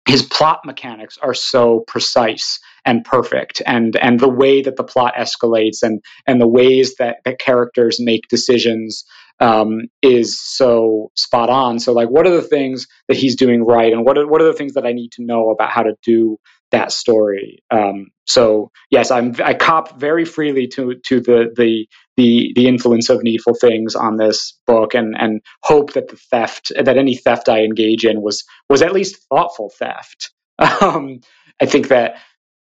his 0.08 0.22
plot 0.22 0.60
mechanics 0.64 1.18
are 1.22 1.34
so 1.34 1.84
precise 1.86 2.58
and 2.86 3.04
perfect 3.04 3.60
and 3.66 3.94
and 3.96 4.18
the 4.18 4.28
way 4.28 4.62
that 4.62 4.76
the 4.76 4.84
plot 4.84 5.12
escalates 5.18 5.82
and 5.82 6.00
and 6.26 6.40
the 6.40 6.48
ways 6.48 6.94
that, 6.98 7.18
that 7.24 7.38
characters 7.38 7.98
make 8.00 8.26
decisions 8.28 9.04
um, 9.40 9.82
is 10.02 10.40
so 10.40 11.12
spot 11.14 11.48
on. 11.48 11.78
So 11.78 11.92
like 11.92 12.08
what 12.08 12.26
are 12.26 12.30
the 12.30 12.42
things 12.42 12.86
that 13.06 13.16
he's 13.16 13.36
doing 13.36 13.64
right 13.64 13.92
and 13.92 14.04
what 14.04 14.18
are, 14.18 14.26
what 14.26 14.40
are 14.40 14.46
the 14.46 14.54
things 14.54 14.74
that 14.74 14.86
i 14.86 14.92
need 14.92 15.12
to 15.12 15.24
know 15.24 15.50
about 15.50 15.70
how 15.70 15.82
to 15.82 15.94
do 16.02 16.38
that 16.70 16.92
story. 16.92 17.62
Um, 17.70 18.08
so 18.26 18.70
yes, 18.90 19.10
I'm 19.10 19.34
I 19.42 19.54
cop 19.54 19.98
very 19.98 20.24
freely 20.24 20.66
to 20.68 20.94
to 21.06 21.20
the 21.20 21.52
the 21.56 21.88
the 22.16 22.52
the 22.54 22.68
influence 22.68 23.08
of 23.08 23.22
needful 23.22 23.54
things 23.54 23.94
on 23.94 24.16
this 24.16 24.58
book, 24.66 24.94
and 24.94 25.16
and 25.18 25.40
hope 25.62 25.94
that 25.94 26.08
the 26.08 26.16
theft 26.30 26.72
that 26.78 26.96
any 26.96 27.16
theft 27.16 27.48
I 27.48 27.62
engage 27.62 28.04
in 28.04 28.20
was 28.22 28.44
was 28.68 28.82
at 28.82 28.92
least 28.92 29.24
thoughtful 29.30 29.70
theft. 29.78 30.30
Um, 30.80 31.20
I 31.60 31.66
think 31.66 31.88
that 31.88 32.16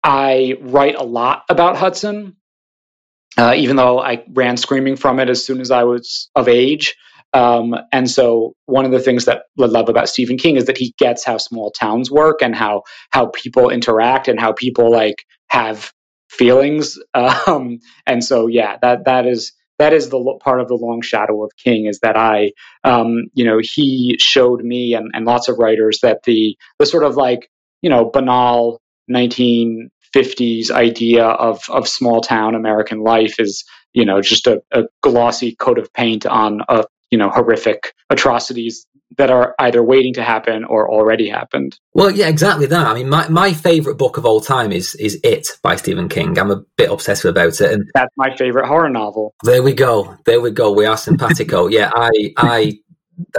I 0.03 0.57
write 0.59 0.95
a 0.95 1.03
lot 1.03 1.43
about 1.49 1.77
Hudson, 1.77 2.35
uh, 3.37 3.53
even 3.55 3.75
though 3.77 3.99
I 3.99 4.23
ran 4.33 4.57
screaming 4.57 4.97
from 4.97 5.19
it 5.19 5.29
as 5.29 5.45
soon 5.45 5.61
as 5.61 5.71
I 5.71 5.83
was 5.83 6.29
of 6.35 6.47
age. 6.47 6.95
Um, 7.35 7.75
and 7.91 8.09
so 8.09 8.53
one 8.65 8.85
of 8.85 8.91
the 8.91 8.99
things 8.99 9.25
that 9.25 9.43
I 9.59 9.65
love 9.65 9.89
about 9.89 10.07
Stephen 10.07 10.37
King 10.37 10.55
is 10.55 10.65
that 10.65 10.77
he 10.77 10.93
gets 10.97 11.25
how 11.25 11.37
small 11.37 11.69
towns 11.69 12.09
work 12.09 12.41
and 12.41 12.55
how 12.55 12.83
how 13.09 13.27
people 13.27 13.69
interact 13.69 14.29
and 14.29 14.39
how 14.39 14.53
people 14.53 14.89
like 14.89 15.25
have 15.47 15.91
feelings. 16.29 16.97
Um, 17.13 17.79
and 18.07 18.23
so 18.23 18.47
yeah, 18.47 18.77
that 18.81 19.05
that 19.05 19.27
is 19.27 19.51
that 19.79 19.91
is 19.91 20.09
the 20.09 20.39
part 20.41 20.61
of 20.61 20.69
the 20.69 20.75
long 20.75 21.01
shadow 21.01 21.43
of 21.43 21.51
King 21.61 21.87
is 21.87 21.99
that 21.99 22.15
I, 22.15 22.51
um, 22.85 23.25
you 23.33 23.43
know, 23.43 23.59
he 23.61 24.17
showed 24.19 24.63
me 24.63 24.93
and, 24.93 25.11
and 25.13 25.25
lots 25.25 25.49
of 25.49 25.59
writers 25.59 25.99
that 26.01 26.23
the 26.23 26.57
the 26.79 26.85
sort 26.85 27.03
of 27.03 27.17
like 27.17 27.49
you 27.81 27.89
know 27.89 28.09
banal 28.09 28.79
1950s 29.11 30.71
idea 30.71 31.25
of 31.25 31.63
of 31.69 31.87
small 31.87 32.21
town 32.21 32.55
American 32.55 33.01
life 33.01 33.39
is 33.39 33.65
you 33.93 34.05
know 34.05 34.21
just 34.21 34.47
a, 34.47 34.61
a 34.71 34.83
glossy 35.03 35.53
coat 35.55 35.77
of 35.77 35.91
paint 35.93 36.25
on 36.25 36.61
a 36.69 36.85
you 37.15 37.19
know 37.19 37.29
horrific 37.29 37.93
atrocities 38.09 38.85
that 39.17 39.31
are 39.31 39.55
either 39.59 39.81
waiting 39.81 40.13
to 40.15 40.21
happen 40.21 40.65
or 40.65 40.91
already 40.91 41.29
happened. 41.29 41.79
Well, 41.93 42.11
yeah, 42.11 42.27
exactly 42.27 42.65
that. 42.65 42.85
I 42.85 42.93
mean, 42.93 43.07
my, 43.07 43.25
my 43.29 43.53
favorite 43.53 43.97
book 43.97 44.17
of 44.17 44.25
all 44.25 44.41
time 44.41 44.73
is 44.73 44.95
is 44.95 45.17
It 45.23 45.47
by 45.63 45.77
Stephen 45.77 46.09
King. 46.09 46.37
I'm 46.37 46.51
a 46.51 46.61
bit 46.75 46.91
obsessive 46.91 47.29
about 47.29 47.61
it, 47.61 47.71
and 47.71 47.89
that's 47.93 48.13
my 48.17 48.35
favorite 48.35 48.67
horror 48.67 48.89
novel. 48.89 49.33
There 49.43 49.63
we 49.63 49.71
go. 49.73 50.17
There 50.25 50.41
we 50.41 50.51
go. 50.51 50.73
We 50.73 50.85
are 50.85 50.97
simpatico. 50.97 51.67
yeah, 51.69 51.89
I 51.95 52.33
I 52.35 52.79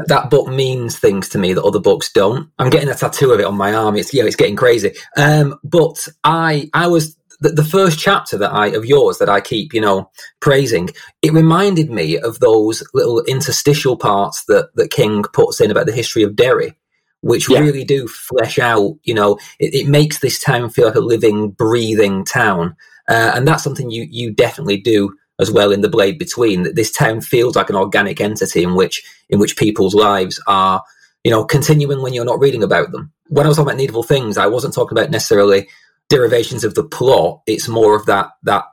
that 0.07 0.31
book 0.31 0.49
means 0.49 0.99
things 0.99 1.29
to 1.29 1.39
me 1.39 1.53
that 1.53 1.63
other 1.63 1.81
books 1.81 2.11
don't. 2.11 2.49
I'm 2.59 2.71
getting 2.71 2.89
a 2.89 2.95
tattoo 2.95 3.33
of 3.33 3.41
it 3.41 3.45
on 3.45 3.59
my 3.59 3.75
arm. 3.75 3.97
It's 3.97 4.15
yeah, 4.15 4.25
it's 4.25 4.37
getting 4.37 4.57
crazy. 4.57 4.95
Um, 5.19 5.59
but 5.63 6.09
I 6.25 6.71
I 6.73 6.87
was 6.87 7.15
the, 7.41 7.51
the 7.51 7.65
first 7.65 7.99
chapter 7.99 8.39
that 8.39 8.53
I 8.53 8.69
of 8.69 8.85
yours 8.85 9.19
that 9.19 9.29
I 9.29 9.41
keep, 9.41 9.75
you 9.75 9.81
know, 9.81 10.11
praising, 10.41 10.91
it 11.23 11.33
reminded 11.33 11.91
me 11.91 12.19
of 12.19 12.41
those 12.41 12.83
little 12.95 13.23
interstitial 13.25 13.97
parts 13.97 14.45
that 14.47 14.71
that 14.75 14.91
King 14.91 15.23
puts 15.33 15.61
in 15.61 15.71
about 15.71 15.87
the 15.87 15.93
history 15.93 16.23
of 16.23 16.37
Derry, 16.37 16.75
which 17.21 17.51
yeah. 17.51 17.61
really 17.61 17.85
do 17.85 18.09
flesh 18.09 18.59
out. 18.59 18.97
You 19.05 19.15
know, 19.15 19.39
it, 19.59 19.75
it, 19.75 19.89
makes 19.89 20.19
this 20.19 20.39
town 20.39 20.71
feel 20.71 20.87
like 20.87 20.95
a 20.95 21.01
living, 21.01 21.51
breathing 21.51 22.25
town, 22.25 22.77
uh, 23.09 23.33
and 23.35 23.47
that's 23.47 23.63
something 23.63 23.91
you 23.91 24.07
you 24.11 24.33
definitely 24.33 24.79
do 24.79 25.15
as 25.39 25.51
well 25.51 25.73
in 25.73 25.83
the 25.83 25.91
Blade 25.91 26.19
Between. 26.19 26.63
That 26.63 26.77
this 26.77 26.93
town 26.93 27.21
feels 27.21 27.57
like 27.57 27.71
an 27.71 27.77
organic 27.77 28.21
entity 28.21 28.63
in 28.63 28.75
which 28.75 29.03
in 29.29 29.39
which 29.39 29.57
people's 29.57 29.95
lives 29.95 30.41
are. 30.47 30.83
You 31.25 31.33
know, 31.33 31.45
continuing 31.45 32.03
when 32.03 32.15
you're 32.15 32.25
not 32.25 32.39
reading 32.39 32.63
about 32.63 32.93
them. 32.93 33.13
When 33.29 33.45
I 33.45 33.49
was 33.49 33.57
talking 33.57 33.71
about 33.71 33.79
needful 33.79 34.05
things, 34.05 34.39
I 34.39 34.47
wasn't 34.47 34.75
talking 34.75 34.97
about 34.97 35.11
necessarily 35.11 35.67
derivations 36.09 36.65
of 36.65 36.75
the 36.75 36.85
plot. 36.85 37.41
It's 37.47 37.69
more 37.69 37.97
of 37.97 38.07
that 38.07 38.31
that 38.45 38.65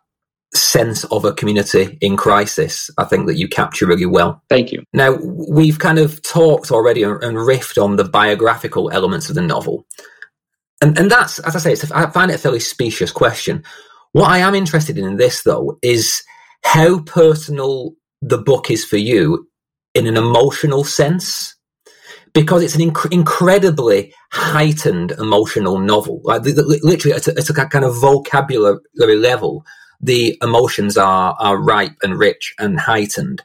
sense 0.54 1.04
of 1.06 1.26
a 1.26 1.34
community 1.34 1.98
in 2.00 2.16
crisis. 2.16 2.90
I 2.98 3.06
think 3.06 3.28
that 3.28 3.38
you 3.38 3.48
capture 3.48 3.88
really 3.88 4.06
well. 4.06 4.42
Thank 4.50 4.72
you. 4.72 4.84
Now 4.94 5.18
we've 5.50 5.80
kind 5.80 6.00
of 6.00 6.22
talked 6.22 6.72
already 6.72 7.04
and 7.04 7.20
riffed 7.20 7.84
on 7.84 7.96
the 7.96 8.04
biographical 8.04 8.92
elements 8.92 9.30
of 9.30 9.36
the 9.36 9.42
novel, 9.42 9.86
and 10.82 10.98
and 10.98 11.10
that's 11.10 11.40
as 11.40 11.56
I 11.56 11.60
say, 11.60 11.74
it's 11.74 11.90
a, 11.90 11.98
I 11.98 12.10
find 12.10 12.32
it 12.32 12.36
a 12.36 12.40
fairly 12.40 12.60
specious 12.60 13.12
question. 13.12 13.64
What 14.12 14.30
I 14.30 14.40
am 14.40 14.54
interested 14.54 14.98
in 14.98 15.06
in 15.06 15.18
this 15.18 15.44
though 15.44 15.80
is 15.82 16.24
how 16.64 17.02
personal 17.02 17.94
the 18.22 18.38
book 18.38 18.72
is 18.72 18.86
for 18.86 18.98
you 18.98 19.48
in 19.94 20.08
an 20.08 20.18
emotional 20.18 20.84
sense 20.84 21.53
because 22.34 22.64
it's 22.64 22.76
an 22.76 22.82
inc- 22.82 23.12
incredibly 23.12 24.14
heightened 24.32 25.12
emotional 25.12 25.80
novel. 25.80 26.22
Like 26.24 26.44
the, 26.44 26.52
the, 26.52 26.80
literally, 26.84 27.16
it's 27.16 27.28
a, 27.28 27.62
a, 27.62 27.66
kind 27.68 27.86
of 27.86 27.96
vocabulary 27.96 29.16
level. 29.16 29.66
The 30.02 30.38
emotions 30.42 30.98
are 30.98 31.36
are 31.40 31.58
ripe 31.58 31.96
and 32.02 32.18
rich 32.18 32.54
and 32.60 32.80
heightened. 32.80 33.44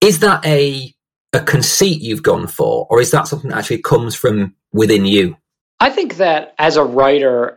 Is 0.00 0.20
that 0.20 0.44
a 0.44 0.94
a 1.32 1.40
conceit 1.40 2.00
you've 2.00 2.22
gone 2.22 2.46
for, 2.46 2.86
or 2.90 3.00
is 3.00 3.10
that 3.10 3.28
something 3.28 3.50
that 3.50 3.58
actually 3.58 3.82
comes 3.82 4.14
from 4.14 4.54
within 4.72 5.04
you? 5.04 5.36
I 5.80 5.90
think 5.90 6.16
that 6.16 6.54
as 6.58 6.76
a 6.76 6.84
writer, 6.84 7.56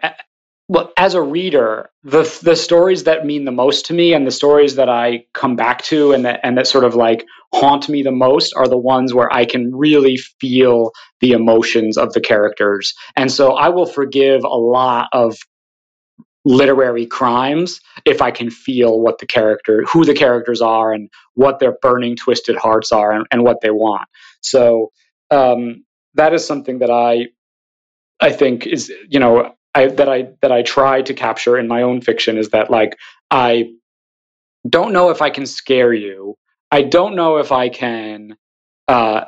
well, 0.70 0.92
as 0.98 1.14
a 1.14 1.22
reader, 1.22 1.90
the 2.04 2.24
the 2.44 2.56
stories 2.56 3.04
that 3.04 3.26
mean 3.26 3.46
the 3.46 3.52
most 3.52 3.86
to 3.86 3.94
me 3.94 4.14
and 4.14 4.28
the 4.28 4.32
stories 4.32 4.76
that 4.76 4.90
I 4.90 5.26
come 5.34 5.56
back 5.56 5.84
to 5.86 6.12
and 6.12 6.26
that 6.26 6.42
and 6.44 6.58
that 6.58 6.68
sort 6.68 6.84
of 6.84 6.94
like 6.94 7.26
haunt 7.54 7.88
me 7.88 8.04
the 8.04 8.12
most 8.12 8.54
are 8.54 8.68
the 8.68 8.78
ones 8.78 9.14
where 9.14 9.34
I 9.34 9.46
can 9.46 9.74
really 9.74 10.18
feel 10.18 10.92
the 11.22 11.32
emotions 11.32 11.98
of 11.98 12.12
the 12.12 12.20
characters. 12.20 12.94
And 13.16 13.32
so 13.32 13.54
I 13.54 13.70
will 13.70 13.86
forgive 13.86 14.44
a 14.44 14.48
lot 14.48 15.08
of 15.14 15.38
literary 16.44 17.06
crimes 17.06 17.80
if 18.06 18.22
I 18.22 18.32
can 18.32 18.50
feel 18.50 19.00
what 19.00 19.20
the 19.20 19.26
character 19.26 19.84
who 19.84 20.04
the 20.04 20.14
characters 20.14 20.62
are 20.62 20.92
and 20.92 21.10
what 21.34 21.60
their 21.60 21.78
burning 21.82 22.18
twisted 22.18 22.58
hearts 22.58 22.92
are 22.92 23.12
and, 23.12 23.26
and 23.32 23.44
what 23.44 23.62
they 23.62 23.72
want. 23.72 24.08
So 24.42 24.92
um, 25.32 25.86
that 26.16 26.34
is 26.34 26.46
something 26.46 26.80
that 26.80 26.92
I 26.92 27.28
I 28.20 28.32
think 28.32 28.68
is 28.68 28.92
you 29.08 29.20
know 29.22 29.54
I, 29.78 29.88
that 29.88 30.10
I 30.10 30.30
that 30.42 30.52
I 30.52 30.64
try 30.64 31.04
to 31.04 31.14
capture 31.14 31.58
in 31.58 31.68
my 31.68 31.84
own 31.84 32.02
fiction 32.02 32.38
is 32.38 32.50
that 32.50 32.72
like 32.72 32.98
I 33.30 33.74
don't 34.68 34.92
know 34.92 35.12
if 35.12 35.22
I 35.22 35.30
can 35.30 35.46
scare 35.46 35.94
you. 35.94 36.36
I 36.72 36.82
don't 36.82 37.16
know 37.16 37.38
if 37.38 37.52
I 37.52 37.70
can 37.70 38.36
uh, 38.88 39.26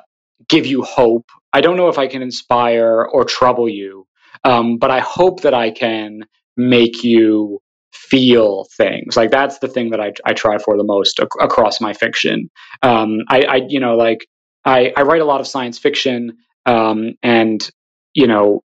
give 0.47 0.65
you 0.65 0.81
hope. 0.81 1.27
I 1.53 1.61
don't 1.61 1.77
know 1.77 1.87
if 1.87 1.99
I 1.99 2.07
can 2.07 2.21
inspire 2.21 3.03
or 3.03 3.23
trouble 3.25 3.69
you. 3.69 4.07
Um, 4.43 4.77
but 4.77 4.89
I 4.89 4.99
hope 4.99 5.41
that 5.41 5.53
I 5.53 5.69
can 5.69 6.21
make 6.57 7.03
you 7.03 7.61
feel 7.93 8.65
things. 8.75 9.15
Like 9.15 9.31
that's 9.31 9.59
the 9.59 9.67
thing 9.67 9.91
that 9.91 10.01
I, 10.01 10.13
I 10.25 10.33
try 10.33 10.57
for 10.57 10.77
the 10.77 10.83
most 10.83 11.19
ac- 11.19 11.27
across 11.39 11.79
my 11.79 11.93
fiction. 11.93 12.49
Um, 12.81 13.19
I, 13.29 13.41
I, 13.41 13.55
you 13.67 13.79
know, 13.79 13.95
like 13.95 14.25
I, 14.65 14.93
I 14.97 15.03
write 15.03 15.21
a 15.21 15.25
lot 15.25 15.41
of 15.41 15.47
science 15.47 15.77
fiction, 15.77 16.37
um, 16.65 17.13
and 17.21 17.69
you 18.13 18.27
know, 18.27 18.63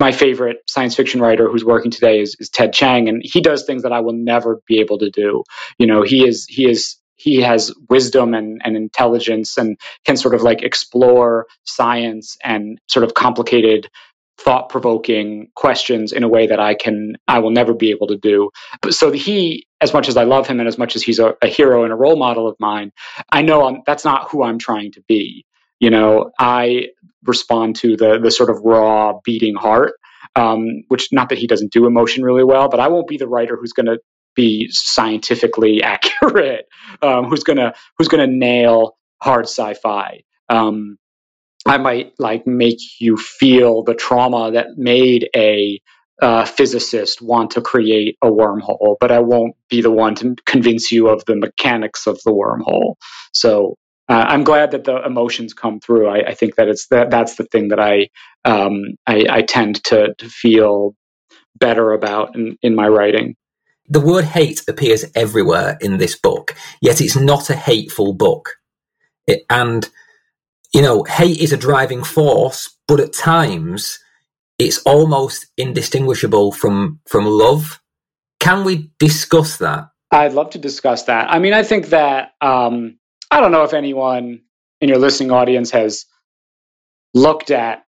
my 0.00 0.12
favorite 0.12 0.58
science 0.66 0.94
fiction 0.94 1.20
writer 1.20 1.48
who's 1.48 1.64
working 1.64 1.90
today 1.90 2.20
is, 2.20 2.36
is 2.40 2.48
Ted 2.48 2.72
Chiang, 2.72 3.08
and 3.08 3.20
he 3.24 3.40
does 3.40 3.64
things 3.64 3.82
that 3.82 3.92
I 3.92 4.00
will 4.00 4.14
never 4.14 4.60
be 4.66 4.80
able 4.80 4.98
to 4.98 5.10
do. 5.10 5.44
You 5.78 5.86
know, 5.86 6.02
he 6.02 6.26
is 6.26 6.46
he 6.46 6.68
is 6.68 6.96
he 7.16 7.40
has 7.42 7.74
wisdom 7.90 8.32
and, 8.32 8.60
and 8.64 8.76
intelligence 8.76 9.58
and 9.58 9.76
can 10.06 10.16
sort 10.16 10.34
of 10.34 10.42
like 10.42 10.62
explore 10.62 11.46
science 11.64 12.36
and 12.44 12.80
sort 12.86 13.04
of 13.04 13.14
complicated 13.14 13.88
thought 14.38 14.68
provoking 14.68 15.50
questions 15.56 16.12
in 16.12 16.22
a 16.22 16.28
way 16.28 16.46
that 16.46 16.60
I 16.60 16.74
can 16.74 17.16
I 17.26 17.40
will 17.40 17.50
never 17.50 17.74
be 17.74 17.90
able 17.90 18.06
to 18.06 18.16
do. 18.16 18.50
But 18.80 18.94
so 18.94 19.10
he, 19.10 19.66
as 19.80 19.92
much 19.92 20.08
as 20.08 20.16
I 20.16 20.24
love 20.24 20.46
him 20.46 20.60
and 20.60 20.68
as 20.68 20.78
much 20.78 20.94
as 20.94 21.02
he's 21.02 21.18
a, 21.18 21.34
a 21.42 21.48
hero 21.48 21.82
and 21.82 21.92
a 21.92 21.96
role 21.96 22.16
model 22.16 22.46
of 22.46 22.56
mine, 22.60 22.92
I 23.30 23.42
know 23.42 23.66
I'm, 23.66 23.82
that's 23.84 24.04
not 24.04 24.30
who 24.30 24.44
I'm 24.44 24.58
trying 24.58 24.92
to 24.92 25.02
be. 25.08 25.44
You 25.80 25.90
know, 25.90 26.30
I 26.38 26.88
respond 27.24 27.76
to 27.76 27.96
the 27.96 28.18
the 28.18 28.30
sort 28.30 28.50
of 28.50 28.58
raw 28.64 29.14
beating 29.24 29.54
heart, 29.54 29.94
um, 30.36 30.82
which 30.88 31.08
not 31.12 31.28
that 31.30 31.38
he 31.38 31.46
doesn't 31.46 31.72
do 31.72 31.86
emotion 31.86 32.22
really 32.22 32.44
well, 32.44 32.68
but 32.68 32.80
I 32.80 32.88
won't 32.88 33.08
be 33.08 33.16
the 33.16 33.28
writer 33.28 33.56
who's 33.56 33.72
going 33.72 33.86
to 33.86 33.98
be 34.34 34.68
scientifically 34.70 35.82
accurate, 35.94 36.66
um, 37.02 37.24
who's 37.24 37.44
gonna 37.44 37.74
who's 37.98 38.08
gonna 38.08 38.26
nail 38.26 38.96
hard 39.20 39.44
sci-fi. 39.44 40.22
Um, 40.48 40.96
I 41.66 41.76
might 41.76 42.12
like 42.18 42.46
make 42.46 42.78
you 43.00 43.16
feel 43.16 43.82
the 43.82 43.94
trauma 43.94 44.52
that 44.52 44.78
made 44.78 45.28
a 45.36 45.80
uh, 46.20 46.44
physicist 46.44 47.20
want 47.20 47.52
to 47.52 47.60
create 47.60 48.16
a 48.22 48.28
wormhole, 48.28 48.96
but 49.00 49.12
I 49.12 49.20
won't 49.20 49.54
be 49.68 49.82
the 49.82 49.90
one 49.90 50.14
to 50.16 50.34
convince 50.46 50.90
you 50.90 51.08
of 51.08 51.24
the 51.26 51.36
mechanics 51.36 52.06
of 52.06 52.18
the 52.24 52.32
wormhole. 52.32 52.94
So 53.32 53.76
uh, 54.08 54.24
I'm 54.28 54.44
glad 54.44 54.70
that 54.70 54.84
the 54.84 55.04
emotions 55.04 55.52
come 55.52 55.80
through. 55.80 56.08
I, 56.08 56.28
I, 56.28 56.34
think 56.34 56.54
that 56.56 56.68
it's 56.68 56.86
that 56.88 57.10
that's 57.10 57.36
the 57.36 57.44
thing 57.44 57.68
that 57.68 57.80
I 57.80 58.08
um, 58.44 58.82
I, 59.06 59.26
I, 59.28 59.42
tend 59.42 59.84
to, 59.84 60.14
to 60.16 60.28
feel 60.28 60.94
better 61.56 61.92
about 61.92 62.34
in, 62.34 62.56
in 62.62 62.74
my 62.74 62.88
writing. 62.88 63.36
The 63.86 64.00
word 64.00 64.24
hate 64.24 64.62
appears 64.68 65.04
everywhere 65.14 65.76
in 65.80 65.98
this 65.98 66.18
book, 66.18 66.54
yet 66.80 67.00
it's 67.00 67.16
not 67.16 67.50
a 67.50 67.56
hateful 67.56 68.14
book. 68.14 68.54
It, 69.26 69.44
and 69.50 69.88
you 70.72 70.82
know, 70.82 71.04
hate 71.04 71.40
is 71.40 71.52
a 71.52 71.56
driving 71.56 72.02
force, 72.02 72.76
but 72.86 73.00
at 73.00 73.12
times 73.12 73.98
it's 74.58 74.78
almost 74.78 75.46
indistinguishable 75.56 76.52
from 76.52 77.00
from 77.08 77.26
love. 77.26 77.80
Can 78.40 78.64
we 78.64 78.90
discuss 78.98 79.58
that? 79.58 79.88
I'd 80.10 80.32
love 80.32 80.50
to 80.50 80.58
discuss 80.58 81.04
that. 81.04 81.30
I 81.30 81.38
mean, 81.38 81.52
I 81.52 81.62
think 81.62 81.88
that 81.88 82.32
um, 82.40 82.97
I 83.30 83.40
don't 83.40 83.52
know 83.52 83.64
if 83.64 83.74
anyone 83.74 84.40
in 84.80 84.88
your 84.88 84.98
listening 84.98 85.32
audience 85.32 85.70
has 85.72 86.06
looked 87.14 87.50
at 87.50 87.84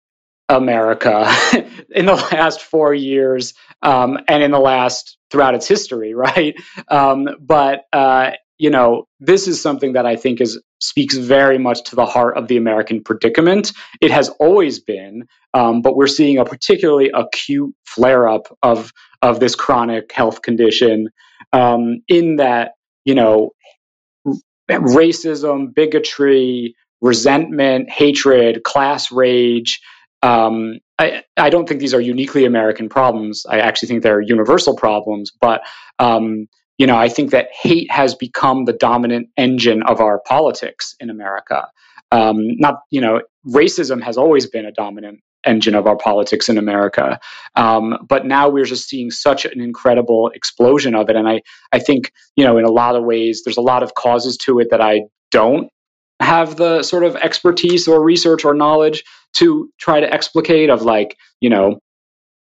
America 0.49 1.31
in 1.91 2.05
the 2.05 2.15
last 2.15 2.61
four 2.61 2.93
years 2.93 3.53
um, 3.81 4.17
and 4.27 4.43
in 4.43 4.51
the 4.51 4.59
last 4.59 5.17
throughout 5.31 5.55
its 5.55 5.67
history, 5.67 6.13
right? 6.15 6.55
Um, 6.87 7.27
but 7.39 7.81
uh, 7.93 8.31
you 8.57 8.71
know, 8.71 9.07
this 9.19 9.47
is 9.47 9.61
something 9.61 9.93
that 9.93 10.05
I 10.05 10.15
think 10.15 10.41
is 10.41 10.61
speaks 10.81 11.17
very 11.17 11.57
much 11.57 11.83
to 11.85 11.95
the 11.95 12.05
heart 12.05 12.37
of 12.37 12.47
the 12.47 12.57
American 12.57 13.03
predicament. 13.03 13.71
It 14.01 14.11
has 14.11 14.29
always 14.39 14.79
been, 14.79 15.27
um, 15.53 15.81
but 15.81 15.95
we're 15.95 16.07
seeing 16.07 16.37
a 16.37 16.45
particularly 16.45 17.11
acute 17.13 17.73
flare 17.85 18.27
up 18.27 18.47
of 18.63 18.91
of 19.21 19.39
this 19.39 19.55
chronic 19.55 20.11
health 20.11 20.41
condition. 20.41 21.09
Um, 21.53 22.01
in 22.07 22.37
that, 22.37 22.71
you 23.05 23.15
know, 23.15 23.51
racism, 24.69 25.73
bigotry, 25.73 26.75
resentment, 27.01 27.89
hatred, 27.89 28.63
class 28.63 29.11
rage. 29.11 29.81
Um, 30.23 30.79
I, 30.99 31.23
I, 31.37 31.49
don't 31.49 31.69
think 31.69 31.79
these 31.79 31.93
are 31.93 32.01
uniquely 32.01 32.45
American 32.45 32.89
problems. 32.89 33.45
I 33.47 33.59
actually 33.59 33.87
think 33.89 34.01
they're 34.01 34.19
universal 34.19 34.75
problems. 34.75 35.31
But 35.39 35.61
um, 35.99 36.47
you 36.77 36.87
know, 36.87 36.97
I 36.97 37.09
think 37.09 37.31
that 37.31 37.49
hate 37.51 37.89
has 37.91 38.15
become 38.15 38.65
the 38.65 38.73
dominant 38.73 39.29
engine 39.37 39.83
of 39.83 39.99
our 39.99 40.19
politics 40.19 40.95
in 40.99 41.09
America. 41.09 41.67
Um, 42.11 42.57
not, 42.57 42.81
you 42.89 43.01
know, 43.01 43.21
racism 43.45 44.01
has 44.01 44.17
always 44.17 44.47
been 44.47 44.65
a 44.65 44.71
dominant 44.71 45.21
engine 45.47 45.75
of 45.75 45.87
our 45.87 45.97
politics 45.97 46.49
in 46.49 46.57
America. 46.57 47.19
Um, 47.55 48.05
but 48.07 48.25
now 48.25 48.49
we're 48.49 48.65
just 48.65 48.87
seeing 48.89 49.11
such 49.11 49.45
an 49.45 49.61
incredible 49.61 50.29
explosion 50.33 50.95
of 50.95 51.09
it. 51.09 51.15
And 51.15 51.27
I, 51.27 51.41
I 51.71 51.79
think, 51.79 52.11
you 52.35 52.45
know, 52.45 52.57
in 52.57 52.65
a 52.65 52.71
lot 52.71 52.95
of 52.95 53.03
ways, 53.03 53.43
there's 53.43 53.57
a 53.57 53.61
lot 53.61 53.83
of 53.83 53.93
causes 53.93 54.37
to 54.45 54.59
it 54.59 54.69
that 54.71 54.81
I 54.81 55.03
don't 55.31 55.69
have 56.19 56.55
the 56.55 56.83
sort 56.83 57.03
of 57.03 57.15
expertise 57.15 57.87
or 57.87 58.03
research 58.03 58.43
or 58.43 58.53
knowledge 58.53 59.03
to 59.33 59.69
try 59.79 59.99
to 59.99 60.11
explicate 60.11 60.69
of 60.69 60.81
like, 60.81 61.17
you 61.39 61.49
know, 61.49 61.79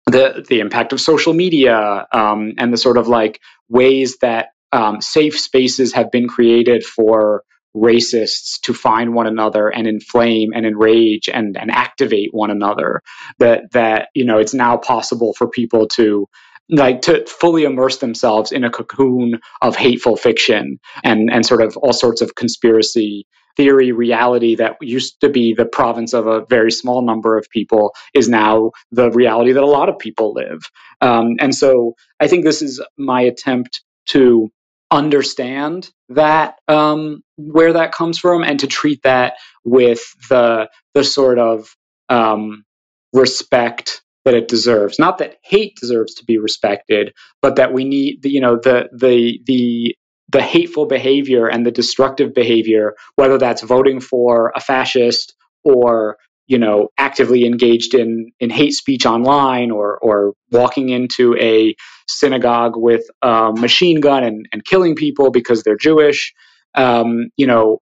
the 0.06 0.44
the 0.48 0.60
impact 0.60 0.92
of 0.92 1.00
social 1.00 1.34
media 1.34 2.06
um, 2.12 2.54
and 2.58 2.72
the 2.72 2.76
sort 2.76 2.96
of 2.96 3.08
like 3.08 3.40
ways 3.68 4.18
that 4.20 4.50
um, 4.72 5.00
safe 5.00 5.38
spaces 5.38 5.92
have 5.94 6.10
been 6.10 6.28
created 6.28 6.84
for 6.84 7.42
racists 7.76 8.60
to 8.62 8.72
find 8.72 9.14
one 9.14 9.26
another 9.26 9.68
and 9.68 9.86
inflame 9.86 10.50
and 10.54 10.64
enrage 10.64 11.28
and, 11.28 11.56
and 11.56 11.70
activate 11.70 12.30
one 12.32 12.50
another 12.50 13.02
that 13.38 13.70
that 13.72 14.08
you 14.14 14.24
know 14.24 14.38
it's 14.38 14.54
now 14.54 14.76
possible 14.76 15.34
for 15.34 15.48
people 15.48 15.86
to 15.86 16.26
like 16.68 17.02
to 17.02 17.24
fully 17.26 17.64
immerse 17.64 17.98
themselves 17.98 18.50
in 18.50 18.64
a 18.64 18.70
cocoon 18.70 19.38
of 19.62 19.76
hateful 19.76 20.16
fiction 20.16 20.78
and 21.04 21.30
and 21.30 21.44
sort 21.44 21.62
of 21.62 21.76
all 21.76 21.92
sorts 21.92 22.22
of 22.22 22.34
conspiracy 22.34 23.26
theory 23.56 23.92
reality 23.92 24.54
that 24.56 24.76
used 24.80 25.20
to 25.20 25.28
be 25.28 25.54
the 25.54 25.64
province 25.64 26.12
of 26.12 26.26
a 26.26 26.44
very 26.46 26.70
small 26.70 27.02
number 27.02 27.38
of 27.38 27.48
people 27.50 27.94
is 28.14 28.28
now 28.28 28.70
the 28.92 29.10
reality 29.10 29.52
that 29.52 29.62
a 29.62 29.66
lot 29.66 29.88
of 29.88 29.98
people 29.98 30.34
live. 30.34 30.70
Um, 31.00 31.36
and 31.40 31.54
so 31.54 31.94
I 32.20 32.28
think 32.28 32.44
this 32.44 32.60
is 32.60 32.82
my 32.98 33.22
attempt 33.22 33.82
to 34.08 34.50
understand 34.90 35.90
that 36.10 36.56
um, 36.68 37.22
where 37.36 37.72
that 37.74 37.92
comes 37.92 38.18
from 38.18 38.42
and 38.42 38.60
to 38.60 38.66
treat 38.66 39.02
that 39.02 39.34
with 39.64 40.02
the 40.28 40.68
the 40.94 41.04
sort 41.04 41.38
of 41.38 41.74
um, 42.08 42.64
respect 43.12 44.02
that 44.24 44.34
it 44.34 44.48
deserves. 44.48 44.98
Not 44.98 45.18
that 45.18 45.36
hate 45.42 45.76
deserves 45.80 46.14
to 46.14 46.24
be 46.24 46.38
respected, 46.38 47.12
but 47.40 47.56
that 47.56 47.72
we 47.72 47.84
need 47.84 48.22
the, 48.22 48.30
you 48.30 48.40
know 48.40 48.56
the 48.56 48.88
the 48.92 49.40
the 49.46 49.94
the 50.28 50.42
hateful 50.42 50.86
behavior 50.86 51.46
and 51.46 51.64
the 51.64 51.70
destructive 51.70 52.34
behavior, 52.34 52.94
whether 53.14 53.38
that's 53.38 53.62
voting 53.62 54.00
for 54.00 54.52
a 54.56 54.60
fascist 54.60 55.34
or 55.64 56.16
you 56.46 56.58
know 56.58 56.88
actively 56.98 57.44
engaged 57.44 57.94
in 57.94 58.32
in 58.40 58.50
hate 58.50 58.72
speech 58.72 59.06
online 59.06 59.70
or 59.70 59.98
or 59.98 60.32
walking 60.50 60.88
into 60.88 61.36
a 61.40 61.74
synagogue 62.08 62.72
with 62.76 63.04
a 63.22 63.52
machine 63.56 64.00
gun 64.00 64.24
and, 64.24 64.46
and 64.52 64.64
killing 64.64 64.94
people 64.94 65.30
because 65.30 65.62
they're 65.62 65.76
Jewish. 65.76 66.32
Um, 66.76 67.30
you 67.36 67.46
know, 67.46 67.80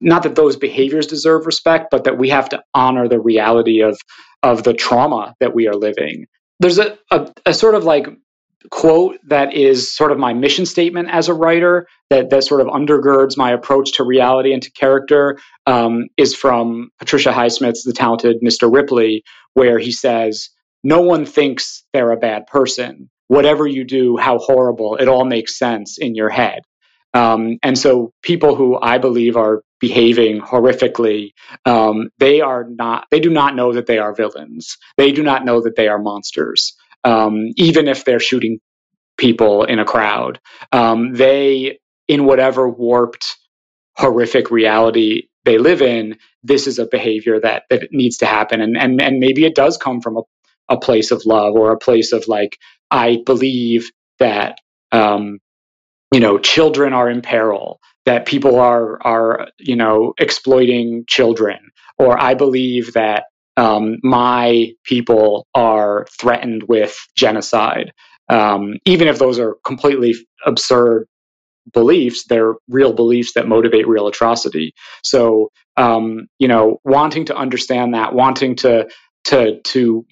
not 0.00 0.22
that 0.22 0.34
those 0.34 0.56
behaviors 0.56 1.06
deserve 1.06 1.46
respect, 1.46 1.88
but 1.90 2.04
that 2.04 2.18
we 2.18 2.30
have 2.30 2.48
to 2.50 2.62
honor 2.74 3.08
the 3.08 3.20
reality 3.20 3.80
of 3.82 3.98
of 4.42 4.62
the 4.62 4.72
trauma 4.72 5.34
that 5.40 5.54
we 5.54 5.68
are 5.68 5.74
living. 5.74 6.26
There's 6.60 6.78
a, 6.78 6.98
a, 7.10 7.30
a 7.46 7.54
sort 7.54 7.74
of 7.74 7.84
like 7.84 8.06
quote 8.70 9.16
that 9.28 9.54
is 9.54 9.94
sort 9.94 10.12
of 10.12 10.18
my 10.18 10.34
mission 10.34 10.66
statement 10.66 11.08
as 11.10 11.28
a 11.28 11.34
writer 11.34 11.86
that, 12.10 12.30
that 12.30 12.44
sort 12.44 12.60
of 12.60 12.66
undergirds 12.66 13.36
my 13.36 13.52
approach 13.52 13.92
to 13.92 14.04
reality 14.04 14.52
and 14.52 14.62
to 14.62 14.70
character 14.72 15.38
um, 15.66 16.08
is 16.16 16.34
from 16.34 16.90
Patricia 16.98 17.32
Highsmith's 17.32 17.84
The 17.84 17.92
Talented 17.92 18.36
Mr. 18.42 18.72
Ripley, 18.72 19.22
where 19.54 19.78
he 19.78 19.92
says, 19.92 20.50
No 20.84 21.00
one 21.00 21.24
thinks 21.24 21.84
they're 21.92 22.12
a 22.12 22.18
bad 22.18 22.46
person. 22.46 23.08
Whatever 23.28 23.66
you 23.66 23.84
do, 23.84 24.16
how 24.16 24.38
horrible, 24.38 24.96
it 24.96 25.08
all 25.08 25.24
makes 25.24 25.56
sense 25.56 25.98
in 25.98 26.14
your 26.14 26.30
head. 26.30 26.60
Um, 27.14 27.58
and 27.62 27.78
so 27.78 28.12
people 28.22 28.54
who 28.54 28.78
I 28.80 28.98
believe 28.98 29.36
are 29.36 29.62
behaving 29.80 30.40
horrifically, 30.40 31.32
um, 31.64 32.10
they 32.18 32.40
are 32.40 32.64
not, 32.68 33.06
they 33.10 33.20
do 33.20 33.30
not 33.30 33.56
know 33.56 33.72
that 33.72 33.86
they 33.86 33.98
are 33.98 34.14
villains. 34.14 34.76
They 34.96 35.12
do 35.12 35.22
not 35.22 35.44
know 35.44 35.62
that 35.62 35.76
they 35.76 35.88
are 35.88 35.98
monsters 35.98 36.74
um, 37.04 37.48
even 37.56 37.88
if 37.88 38.04
they're 38.04 38.20
shooting 38.20 38.60
people 39.16 39.64
in 39.64 39.78
a 39.78 39.84
crowd. 39.84 40.40
Um, 40.72 41.14
they, 41.14 41.78
in 42.08 42.24
whatever 42.24 42.68
warped, 42.68 43.36
horrific 43.96 44.50
reality 44.50 45.28
they 45.44 45.58
live 45.58 45.82
in, 45.82 46.18
this 46.42 46.66
is 46.66 46.78
a 46.78 46.86
behavior 46.86 47.40
that, 47.40 47.64
that 47.70 47.88
needs 47.92 48.18
to 48.18 48.26
happen. 48.26 48.60
And, 48.60 48.76
and, 48.76 49.00
and 49.00 49.18
maybe 49.20 49.44
it 49.44 49.54
does 49.54 49.76
come 49.76 50.00
from 50.00 50.18
a, 50.18 50.22
a 50.68 50.78
place 50.78 51.10
of 51.10 51.24
love 51.26 51.54
or 51.54 51.72
a 51.72 51.78
place 51.78 52.12
of 52.12 52.28
like, 52.28 52.58
I 52.90 53.18
believe 53.24 53.90
that, 54.18 54.58
um, 54.92 55.38
you 56.12 56.20
know, 56.20 56.38
children 56.38 56.92
are 56.92 57.08
in 57.08 57.22
peril, 57.22 57.80
that 58.04 58.26
people 58.26 58.58
are, 58.58 59.00
are, 59.02 59.48
you 59.58 59.76
know, 59.76 60.14
exploiting 60.18 61.04
children, 61.06 61.58
or 61.98 62.20
I 62.20 62.34
believe 62.34 62.94
that 62.94 63.24
um, 63.56 63.98
my 64.02 64.72
people 64.84 65.46
are 65.54 66.06
threatened 66.18 66.64
with 66.68 66.96
genocide. 67.16 67.92
Um, 68.28 68.74
even 68.84 69.08
if 69.08 69.18
those 69.18 69.38
are 69.38 69.56
completely 69.64 70.14
absurd 70.46 71.06
beliefs, 71.72 72.24
they're 72.28 72.54
real 72.68 72.92
beliefs 72.92 73.32
that 73.34 73.48
motivate 73.48 73.86
real 73.86 74.06
atrocity. 74.06 74.72
So, 75.02 75.50
um, 75.76 76.26
you 76.38 76.48
know, 76.48 76.80
wanting 76.84 77.26
to 77.26 77.36
understand 77.36 77.94
that, 77.94 78.14
wanting 78.14 78.56
to 78.56 78.88
to 79.24 79.60
to 79.60 80.06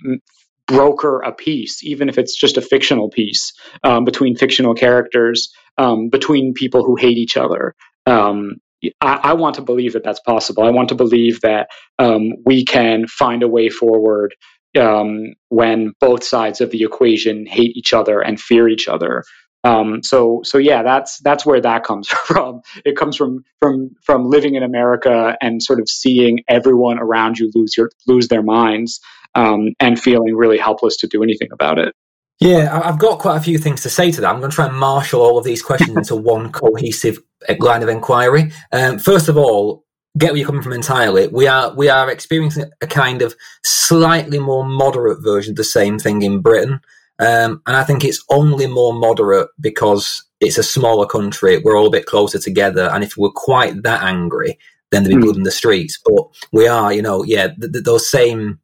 broker 0.67 1.21
a 1.21 1.33
peace, 1.33 1.83
even 1.83 2.09
if 2.09 2.19
it's 2.19 2.37
just 2.37 2.59
a 2.59 2.61
fictional 2.61 3.09
peace 3.09 3.53
um, 3.83 4.05
between 4.05 4.37
fictional 4.37 4.75
characters, 4.75 5.51
um, 5.79 6.09
between 6.09 6.55
people 6.55 6.85
who 6.85 6.97
hate 6.97 7.17
each 7.17 7.37
other, 7.37 7.75
um, 8.07 8.57
I, 9.01 9.21
I, 9.23 9.33
want 9.35 9.57
to 9.57 9.63
believe 9.63 9.95
that 9.95 10.05
that's 10.05 10.21
possible. 10.21 10.65
I 10.65 10.71
want 10.71 10.91
to 10.91 10.95
believe 10.95 11.41
that 11.41 11.69
um, 11.99 12.33
we 12.45 12.65
can 12.65 13.07
find 13.07 13.43
a 13.43 13.49
way 13.49 13.69
forward 13.69 14.35
um, 14.79 15.35
when 15.49 15.93
both 16.01 16.23
sides 16.23 16.61
of 16.61 16.71
the 16.71 16.83
equation 16.83 17.47
hate 17.47 17.77
each 17.77 17.93
other 17.93 18.21
and 18.21 18.41
fear 18.41 18.69
each 18.69 18.89
other. 18.89 19.25
Um, 19.65 20.03
so, 20.03 20.41
so 20.45 20.59
yeah, 20.59 20.83
that's 20.83 21.19
that's 21.19 21.45
where 21.45 21.61
that 21.61 21.83
comes 21.85 22.09
from. 22.27 22.63
It 22.85 22.97
comes 22.97 23.17
from 23.17 23.45
from 23.61 23.91
from 24.05 24.29
living 24.29 24.55
in 24.55 24.63
America 24.63 25.37
and 25.41 25.63
sort 25.63 25.81
of 25.81 25.89
seeing 25.89 26.41
everyone 26.49 26.99
around 26.99 27.39
you 27.39 27.51
lose 27.55 27.77
your 27.77 27.91
lose 28.07 28.29
their 28.29 28.43
minds 28.43 29.01
um, 29.35 29.71
and 29.81 30.01
feeling 30.01 30.37
really 30.37 30.59
helpless 30.59 30.99
to 30.99 31.09
do 31.09 31.23
anything 31.23 31.49
about 31.53 31.79
it. 31.79 31.95
Yeah, 32.41 32.81
I've 32.85 32.99
got 32.99 33.19
quite 33.19 33.37
a 33.37 33.41
few 33.41 33.59
things 33.59 33.83
to 33.83 33.91
say 33.91 34.13
to 34.13 34.21
that. 34.21 34.31
I'm 34.31 34.39
going 34.39 34.51
to 34.51 34.55
try 34.55 34.67
and 34.67 34.77
marshal 34.77 35.21
all 35.21 35.39
of 35.39 35.45
these 35.45 35.63
questions 35.63 35.97
into 35.97 36.15
one 36.35 36.53
cohesive 36.53 37.19
uh, 37.49 37.55
line 37.59 37.83
of 37.83 37.89
inquiry. 37.89 38.53
Um, 38.73 38.99
first 38.99 39.29
of 39.29 39.37
all, 39.37 39.85
get 40.17 40.31
where 40.33 40.39
you're 40.39 40.47
coming 40.47 40.63
from 40.63 40.73
entirely. 40.73 41.27
We 41.29 41.47
are 41.47 41.75
we 41.75 41.89
are 41.89 42.11
experiencing 42.11 42.71
a 42.81 42.87
kind 42.87 43.23
of 43.23 43.35
slightly 43.65 44.39
more 44.39 44.65
moderate 44.65 45.23
version 45.23 45.53
of 45.53 45.57
the 45.57 45.65
same 45.65 45.99
thing 45.99 46.23
in 46.23 46.41
Britain, 46.41 46.81
um, 47.19 47.61
and 47.67 47.77
I 47.77 47.85
think 47.85 48.05
it's 48.05 48.25
only 48.31 48.67
more 48.67 48.93
moderate 48.93 49.49
because 49.61 50.25
it's 50.41 50.59
a 50.59 50.63
smaller 50.63 51.07
country. 51.07 51.59
We're 51.59 51.77
all 51.77 51.89
a 51.89 51.91
bit 51.91 52.07
closer 52.07 52.39
together, 52.39 52.89
and 52.93 53.03
if 53.03 53.17
we're 53.17 53.31
quite 53.31 53.83
that 53.83 54.03
angry, 54.03 54.59
then 54.91 55.03
there'd 55.03 55.17
be 55.17 55.23
mm. 55.23 55.25
blood 55.25 55.37
in 55.37 55.43
the 55.43 55.51
streets. 55.51 55.99
But 56.05 56.25
we 56.53 56.69
are, 56.69 56.93
you 56.93 57.03
know, 57.03 57.25
yeah, 57.25 57.49
th- 57.49 57.73
th- 57.73 57.85
those 57.85 58.09
same 58.09 58.61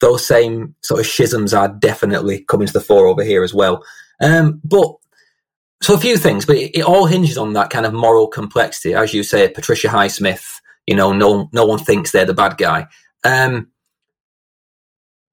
those 0.00 0.26
same 0.26 0.74
sort 0.82 1.00
of 1.00 1.06
schisms 1.06 1.54
are 1.54 1.68
definitely 1.68 2.44
coming 2.44 2.66
to 2.66 2.72
the 2.72 2.80
fore 2.80 3.06
over 3.06 3.22
here 3.22 3.42
as 3.42 3.54
well. 3.54 3.84
Um, 4.20 4.60
but 4.64 4.94
so 5.82 5.94
a 5.94 5.98
few 5.98 6.16
things, 6.16 6.44
but 6.44 6.56
it, 6.56 6.78
it, 6.78 6.82
all 6.82 7.06
hinges 7.06 7.38
on 7.38 7.54
that 7.54 7.70
kind 7.70 7.86
of 7.86 7.94
moral 7.94 8.26
complexity, 8.26 8.94
as 8.94 9.14
you 9.14 9.22
say. 9.22 9.48
Patricia 9.48 9.88
Highsmith, 9.88 10.60
you 10.86 10.94
know, 10.94 11.12
no 11.12 11.48
no 11.52 11.64
one 11.64 11.78
thinks 11.78 12.10
they're 12.10 12.26
the 12.26 12.34
bad 12.34 12.58
guy. 12.58 12.86
Um, 13.24 13.68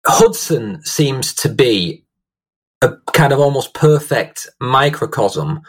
Hudson 0.06 0.82
seems 0.84 1.34
to 1.36 1.50
be 1.50 2.06
a 2.82 2.94
kind 3.14 3.34
of 3.34 3.40
almost 3.40 3.74
perfect 3.74 4.48
microcosm 4.62 5.62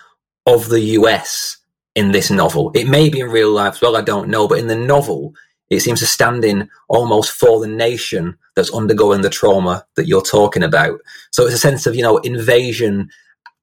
of 0.46 0.68
the 0.68 0.80
US 0.80 1.58
in 1.94 2.12
this 2.12 2.30
novel. 2.30 2.70
It 2.74 2.86
may 2.86 3.08
be 3.08 3.20
in 3.20 3.30
real 3.30 3.50
life 3.50 3.74
as 3.74 3.80
well, 3.80 3.96
I 3.96 4.02
don't 4.02 4.28
know, 4.28 4.46
but 4.46 4.58
in 4.58 4.68
the 4.68 4.76
novel, 4.76 5.34
it 5.70 5.80
seems 5.80 6.00
to 6.00 6.06
stand 6.06 6.44
in 6.44 6.70
almost 6.88 7.32
for 7.32 7.60
the 7.60 7.68
nation 7.68 8.38
that's 8.56 8.72
undergoing 8.72 9.20
the 9.20 9.30
trauma 9.30 9.86
that 9.96 10.06
you're 10.06 10.22
talking 10.22 10.62
about. 10.62 11.00
So 11.30 11.44
it's 11.44 11.54
a 11.54 11.58
sense 11.58 11.86
of, 11.86 11.94
you 11.94 12.02
know, 12.02 12.18
invasion 12.18 13.10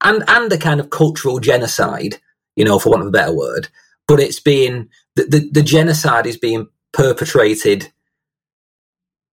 and, 0.02 0.22
and 0.28 0.52
a 0.52 0.58
kind 0.58 0.80
of 0.80 0.90
cultural 0.90 1.40
genocide, 1.40 2.18
you 2.54 2.64
know, 2.64 2.78
for 2.78 2.90
want 2.90 3.02
of 3.02 3.08
a 3.08 3.12
better 3.12 3.34
word. 3.34 3.68
But 4.06 4.20
it's 4.20 4.40
being, 4.40 4.88
the, 5.16 5.24
the, 5.24 5.50
the 5.52 5.62
genocide 5.62 6.26
is 6.26 6.36
being 6.36 6.68
perpetrated 6.92 7.92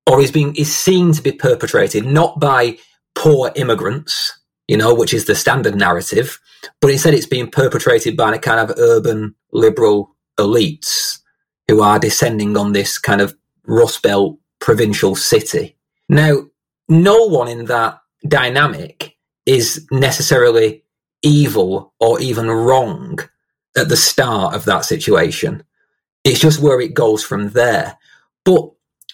or 0.06 0.20
is 0.20 0.30
being, 0.30 0.54
is 0.54 0.74
seen 0.74 1.12
to 1.12 1.22
be 1.22 1.32
perpetrated 1.32 2.04
not 2.06 2.38
by 2.38 2.78
poor 3.16 3.50
immigrants, 3.56 4.38
you 4.68 4.76
know, 4.76 4.94
which 4.94 5.12
is 5.12 5.24
the 5.24 5.34
standard 5.34 5.74
narrative, 5.74 6.38
but 6.80 6.90
instead 6.90 7.14
it's 7.14 7.26
being 7.26 7.50
perpetrated 7.50 8.16
by 8.16 8.32
a 8.32 8.38
kind 8.38 8.60
of 8.60 8.78
urban 8.78 9.34
liberal 9.52 10.16
elites 10.38 11.19
who 11.70 11.82
are 11.82 12.00
descending 12.00 12.56
on 12.56 12.72
this 12.72 12.98
kind 12.98 13.20
of 13.20 13.36
Rust 13.64 14.02
Belt 14.02 14.36
provincial 14.58 15.14
city. 15.14 15.76
Now, 16.08 16.46
no 16.88 17.26
one 17.26 17.46
in 17.46 17.66
that 17.66 18.00
dynamic 18.26 19.16
is 19.46 19.86
necessarily 19.92 20.82
evil 21.22 21.94
or 22.00 22.20
even 22.20 22.50
wrong 22.50 23.20
at 23.76 23.88
the 23.88 23.96
start 23.96 24.56
of 24.56 24.64
that 24.64 24.84
situation. 24.84 25.62
It's 26.24 26.40
just 26.40 26.60
where 26.60 26.80
it 26.80 26.92
goes 26.92 27.22
from 27.22 27.50
there. 27.50 27.96
But 28.44 28.72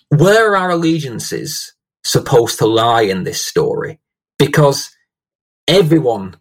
where 0.09 0.53
are 0.53 0.57
our 0.57 0.71
allegiances 0.71 1.75
supposed 2.05 2.59
to 2.61 2.67
lie 2.67 3.03
in 3.03 3.25
this 3.25 3.45
story? 3.45 4.01
Because 4.39 4.97
everyone 5.69 6.37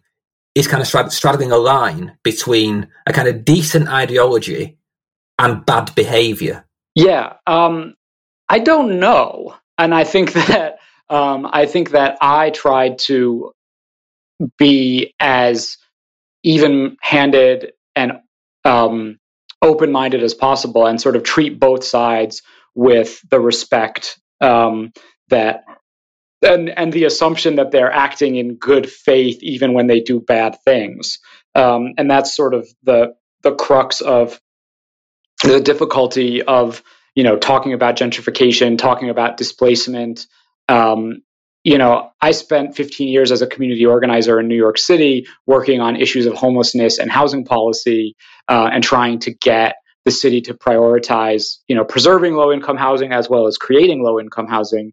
is 0.54 0.66
kind 0.66 0.82
of 0.82 1.12
straddling 1.12 1.52
a 1.52 1.58
line 1.58 2.16
between 2.22 2.88
a 3.06 3.12
kind 3.12 3.28
of 3.28 3.44
decent 3.44 3.88
ideology 3.88 4.78
and 5.38 5.64
bad 5.64 5.94
behavior. 5.94 6.64
Yeah, 6.94 7.34
um, 7.46 7.94
I 8.48 8.58
don't 8.58 8.98
know, 9.00 9.54
and 9.78 9.94
I 9.94 10.04
think 10.04 10.32
that 10.34 10.78
um, 11.08 11.48
I 11.50 11.66
think 11.66 11.90
that 11.90 12.18
I 12.20 12.50
tried 12.50 12.98
to 13.00 13.52
be 14.58 15.14
as 15.20 15.78
even-handed 16.42 17.72
and 17.94 18.20
um, 18.64 19.18
open-minded 19.62 20.22
as 20.22 20.34
possible, 20.34 20.86
and 20.86 21.00
sort 21.00 21.16
of 21.16 21.22
treat 21.22 21.58
both 21.58 21.84
sides 21.84 22.42
with 22.74 23.20
the 23.30 23.40
respect 23.40 24.18
um, 24.40 24.92
that 25.28 25.64
and 26.42 26.68
and 26.68 26.92
the 26.92 27.04
assumption 27.04 27.56
that 27.56 27.70
they're 27.70 27.92
acting 27.92 28.36
in 28.36 28.56
good 28.56 28.88
faith 28.88 29.42
even 29.42 29.72
when 29.72 29.86
they 29.86 30.00
do 30.00 30.20
bad 30.20 30.56
things 30.64 31.18
um, 31.54 31.94
and 31.96 32.10
that's 32.10 32.36
sort 32.36 32.54
of 32.54 32.68
the 32.82 33.14
the 33.42 33.54
crux 33.54 34.00
of 34.00 34.38
the 35.52 35.60
difficulty 35.60 36.42
of 36.42 36.82
you 37.14 37.24
know 37.24 37.36
talking 37.36 37.72
about 37.72 37.96
gentrification 37.96 38.78
talking 38.78 39.10
about 39.10 39.36
displacement 39.36 40.26
um, 40.68 41.22
you 41.64 41.78
know 41.78 42.10
i 42.20 42.32
spent 42.32 42.76
15 42.76 43.08
years 43.08 43.32
as 43.32 43.42
a 43.42 43.46
community 43.46 43.86
organizer 43.86 44.38
in 44.40 44.48
new 44.48 44.56
york 44.56 44.78
city 44.78 45.26
working 45.46 45.80
on 45.80 45.96
issues 45.96 46.26
of 46.26 46.34
homelessness 46.34 46.98
and 46.98 47.10
housing 47.10 47.44
policy 47.44 48.14
uh, 48.48 48.68
and 48.72 48.84
trying 48.84 49.18
to 49.18 49.32
get 49.34 49.76
the 50.04 50.10
city 50.10 50.40
to 50.40 50.54
prioritize 50.54 51.58
you 51.68 51.74
know 51.74 51.84
preserving 51.84 52.34
low 52.34 52.52
income 52.52 52.76
housing 52.76 53.12
as 53.12 53.28
well 53.28 53.46
as 53.46 53.56
creating 53.56 54.02
low 54.02 54.20
income 54.20 54.46
housing 54.46 54.92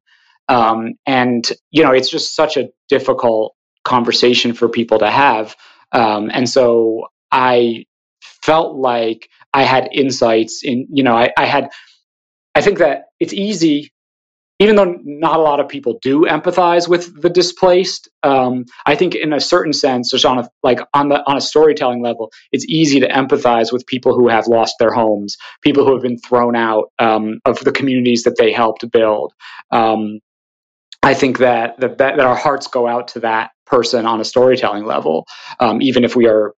um, 0.49 0.93
and, 1.05 1.47
you 1.71 1.83
know, 1.83 1.91
it's 1.91 2.09
just 2.09 2.35
such 2.35 2.57
a 2.57 2.69
difficult 2.89 3.55
conversation 3.83 4.53
for 4.53 4.69
people 4.69 4.99
to 4.99 5.09
have. 5.09 5.55
Um, 5.91 6.29
and 6.33 6.49
so 6.49 7.07
I 7.31 7.85
felt 8.21 8.75
like 8.75 9.29
I 9.53 9.63
had 9.63 9.89
insights 9.91 10.63
in, 10.63 10.87
you 10.91 11.03
know, 11.03 11.15
I, 11.15 11.31
I 11.37 11.45
had, 11.45 11.69
I 12.55 12.61
think 12.61 12.79
that 12.79 13.05
it's 13.19 13.33
easy 13.33 13.93
even 14.59 14.75
though 14.75 14.97
not 15.03 15.39
a 15.39 15.41
lot 15.41 15.59
of 15.59 15.67
people 15.67 15.99
do 16.01 16.21
empathize 16.21 16.87
with 16.87 17.21
the 17.21 17.29
displaced, 17.29 18.07
um, 18.21 18.65
I 18.85 18.95
think 18.95 19.15
in 19.15 19.33
a 19.33 19.39
certain 19.39 19.73
sense, 19.73 20.11
just 20.11 20.25
on 20.25 20.39
a 20.39 20.49
like 20.61 20.79
on 20.93 21.09
the 21.09 21.21
on 21.27 21.35
a 21.35 21.41
storytelling 21.41 22.01
level, 22.01 22.31
it's 22.51 22.65
easy 22.69 22.99
to 22.99 23.07
empathize 23.07 23.73
with 23.73 23.85
people 23.87 24.13
who 24.15 24.29
have 24.29 24.47
lost 24.47 24.75
their 24.79 24.93
homes, 24.93 25.37
people 25.63 25.85
who 25.85 25.93
have 25.93 26.03
been 26.03 26.19
thrown 26.19 26.55
out 26.55 26.91
um, 26.99 27.39
of 27.45 27.59
the 27.59 27.71
communities 27.71 28.23
that 28.23 28.37
they 28.37 28.53
helped 28.53 28.89
build. 28.91 29.33
Um, 29.71 30.19
I 31.01 31.13
think 31.13 31.39
that, 31.39 31.79
that 31.79 31.97
that 31.97 32.19
our 32.21 32.35
hearts 32.35 32.67
go 32.67 32.87
out 32.87 33.09
to 33.09 33.19
that 33.21 33.51
person 33.65 34.05
on 34.05 34.21
a 34.21 34.25
storytelling 34.25 34.85
level, 34.85 35.25
um, 35.59 35.81
even 35.81 36.05
if 36.05 36.15
we 36.15 36.27
are, 36.27 36.53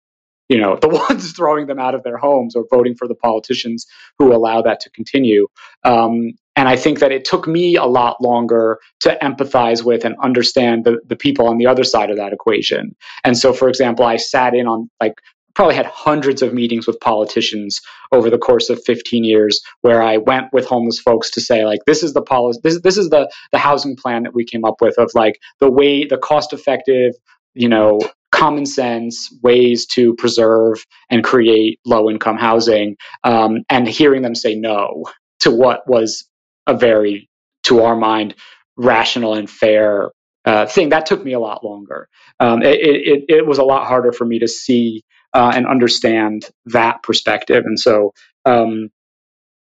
you 0.48 0.58
know, 0.58 0.76
the 0.80 0.88
ones 0.88 1.32
throwing 1.32 1.66
them 1.66 1.78
out 1.78 1.94
of 1.94 2.02
their 2.02 2.18
homes 2.18 2.54
or 2.54 2.64
voting 2.70 2.94
for 2.94 3.08
the 3.08 3.14
politicians 3.14 3.86
who 4.18 4.34
allow 4.34 4.62
that 4.62 4.80
to 4.80 4.90
continue. 4.90 5.46
Um, 5.84 6.32
and 6.56 6.68
I 6.68 6.76
think 6.76 7.00
that 7.00 7.10
it 7.10 7.24
took 7.24 7.48
me 7.48 7.74
a 7.74 7.84
lot 7.84 8.20
longer 8.20 8.78
to 9.00 9.18
empathize 9.20 9.84
with 9.84 10.04
and 10.04 10.14
understand 10.22 10.84
the, 10.84 11.00
the 11.06 11.16
people 11.16 11.48
on 11.48 11.58
the 11.58 11.66
other 11.66 11.82
side 11.82 12.10
of 12.10 12.16
that 12.16 12.32
equation. 12.32 12.94
And 13.24 13.36
so, 13.36 13.52
for 13.52 13.68
example, 13.68 14.04
I 14.04 14.16
sat 14.16 14.54
in 14.54 14.68
on 14.68 14.88
like 15.00 15.14
probably 15.54 15.74
had 15.74 15.86
hundreds 15.86 16.42
of 16.42 16.52
meetings 16.52 16.86
with 16.86 16.98
politicians 17.00 17.80
over 18.12 18.28
the 18.28 18.38
course 18.38 18.70
of 18.70 18.82
15 18.84 19.24
years 19.24 19.60
where 19.82 20.02
I 20.02 20.16
went 20.16 20.52
with 20.52 20.66
homeless 20.66 20.98
folks 20.98 21.30
to 21.30 21.40
say 21.40 21.64
like 21.64 21.80
this 21.86 22.02
is 22.02 22.12
the 22.12 22.22
policy 22.22 22.60
this 22.62 22.80
this 22.82 22.96
is 22.96 23.10
the 23.10 23.30
the 23.52 23.58
housing 23.58 23.96
plan 23.96 24.24
that 24.24 24.34
we 24.34 24.44
came 24.44 24.64
up 24.64 24.80
with 24.80 24.98
of 24.98 25.10
like 25.14 25.38
the 25.60 25.70
way 25.70 26.04
the 26.04 26.18
cost 26.18 26.52
effective 26.52 27.12
you 27.54 27.68
know 27.68 28.00
common 28.34 28.66
sense 28.66 29.32
ways 29.42 29.86
to 29.86 30.14
preserve 30.14 30.84
and 31.08 31.22
create 31.22 31.78
low 31.86 32.10
income 32.10 32.36
housing 32.36 32.96
um, 33.22 33.62
and 33.70 33.86
hearing 33.86 34.22
them 34.22 34.34
say 34.34 34.54
no 34.54 35.04
to 35.40 35.50
what 35.50 35.88
was 35.88 36.28
a 36.66 36.74
very 36.74 37.28
to 37.62 37.82
our 37.82 37.96
mind 37.96 38.34
rational 38.76 39.34
and 39.34 39.48
fair 39.48 40.10
uh, 40.44 40.66
thing 40.66 40.88
that 40.88 41.06
took 41.06 41.24
me 41.24 41.32
a 41.32 41.40
lot 41.40 41.64
longer 41.64 42.08
um, 42.40 42.62
it, 42.62 42.78
it, 42.80 43.24
it 43.28 43.46
was 43.46 43.58
a 43.58 43.64
lot 43.64 43.86
harder 43.86 44.12
for 44.12 44.24
me 44.24 44.40
to 44.40 44.48
see 44.48 45.04
uh, 45.34 45.52
and 45.54 45.66
understand 45.66 46.48
that 46.66 47.02
perspective. 47.02 47.64
And 47.66 47.78
so, 47.78 48.14
um, 48.44 48.90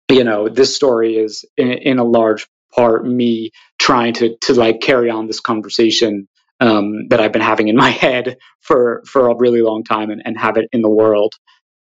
you 0.10 0.24
know, 0.24 0.48
this 0.48 0.76
story 0.76 1.18
is 1.18 1.44
in, 1.58 1.72
in, 1.72 2.00
a 2.00 2.04
large 2.04 2.48
part 2.74 3.06
me 3.06 3.50
trying 3.80 4.14
to 4.14 4.38
to 4.42 4.54
like 4.54 4.82
carry 4.82 5.10
on 5.10 5.26
this 5.26 5.40
conversation 5.40 6.28
um, 6.60 7.08
that 7.10 7.20
I've 7.20 7.34
been 7.34 7.42
having 7.42 7.68
in 7.68 7.76
my 7.76 7.90
head 8.06 8.38
for 8.62 9.04
for 9.08 9.30
a 9.30 9.36
really 9.36 9.62
long 9.62 9.84
time 9.84 10.10
and, 10.10 10.22
and 10.26 10.38
have 10.38 10.58
it 10.58 10.70
in 10.72 10.82
the 10.82 10.90
world. 10.90 11.34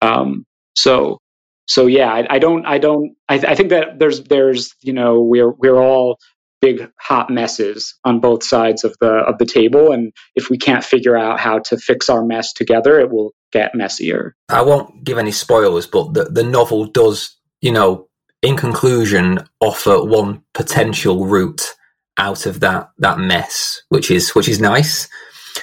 Um, 0.02 0.44
so 0.76 1.18
so 1.66 1.86
yeah, 1.86 2.10
I, 2.10 2.26
I, 2.36 2.38
don't 2.38 2.64
I 2.64 2.78
don't 2.78 3.14
I, 3.28 3.34
I 3.34 3.54
think 3.54 3.70
that 3.70 3.98
there's 3.98 4.22
there's 4.24 4.74
you 4.80 4.92
know 4.92 5.20
we're 5.20 5.50
we're 5.50 5.76
all 5.76 6.18
big 6.60 6.90
hot 6.98 7.30
messes 7.30 7.94
on 8.04 8.20
both 8.20 8.42
sides 8.42 8.84
of 8.84 8.96
the 9.00 9.08
of 9.08 9.38
the 9.38 9.46
table 9.46 9.92
and 9.92 10.12
if 10.34 10.50
we 10.50 10.58
can't 10.58 10.84
figure 10.84 11.16
out 11.16 11.38
how 11.38 11.60
to 11.60 11.76
fix 11.76 12.08
our 12.08 12.24
mess 12.24 12.52
together 12.52 12.98
it 12.98 13.10
will 13.10 13.32
get 13.52 13.74
messier 13.74 14.34
i 14.48 14.60
won't 14.60 15.04
give 15.04 15.18
any 15.18 15.30
spoilers 15.30 15.86
but 15.86 16.14
the, 16.14 16.24
the 16.24 16.42
novel 16.42 16.84
does 16.84 17.36
you 17.60 17.70
know 17.70 18.08
in 18.42 18.56
conclusion 18.56 19.38
offer 19.60 20.02
one 20.04 20.42
potential 20.52 21.26
route 21.26 21.74
out 22.18 22.46
of 22.46 22.60
that 22.60 22.90
that 22.98 23.18
mess 23.18 23.82
which 23.88 24.10
is 24.10 24.34
which 24.34 24.48
is 24.48 24.60
nice 24.60 25.08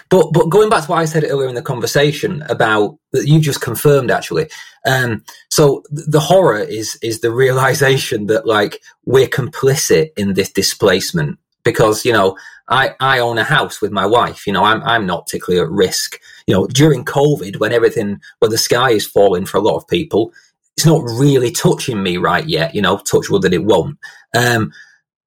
but 0.09 0.31
but 0.33 0.49
going 0.49 0.69
back 0.69 0.85
to 0.85 0.91
what 0.91 0.99
I 0.99 1.05
said 1.05 1.23
earlier 1.23 1.49
in 1.49 1.55
the 1.55 1.61
conversation 1.61 2.43
about 2.49 2.97
that 3.11 3.27
you 3.27 3.39
just 3.39 3.61
confirmed 3.61 4.11
actually. 4.11 4.49
Um, 4.85 5.23
so 5.49 5.83
the 5.89 6.19
horror 6.19 6.59
is 6.59 6.97
is 7.01 7.21
the 7.21 7.31
realization 7.31 8.27
that 8.27 8.45
like 8.45 8.81
we're 9.05 9.27
complicit 9.27 10.09
in 10.17 10.33
this 10.33 10.51
displacement 10.51 11.39
because 11.63 12.05
you 12.05 12.13
know 12.13 12.37
I 12.67 12.95
I 12.99 13.19
own 13.19 13.37
a 13.37 13.43
house 13.43 13.81
with 13.81 13.91
my 13.91 14.05
wife. 14.05 14.45
You 14.45 14.53
know 14.53 14.63
I'm 14.63 14.81
I'm 14.83 15.05
not 15.05 15.25
particularly 15.25 15.65
at 15.65 15.71
risk. 15.71 16.19
You 16.47 16.55
know 16.55 16.67
during 16.67 17.05
COVID 17.05 17.57
when 17.57 17.73
everything 17.73 18.19
when 18.39 18.51
the 18.51 18.57
sky 18.57 18.91
is 18.91 19.07
falling 19.07 19.45
for 19.45 19.57
a 19.57 19.61
lot 19.61 19.77
of 19.77 19.87
people, 19.87 20.33
it's 20.77 20.85
not 20.85 21.03
really 21.03 21.51
touching 21.51 22.03
me 22.03 22.17
right 22.17 22.47
yet. 22.47 22.75
You 22.75 22.81
know, 22.81 22.97
touch 22.97 23.29
wood 23.29 23.43
that 23.43 23.53
it 23.53 23.65
won't. 23.65 23.97
Um, 24.35 24.71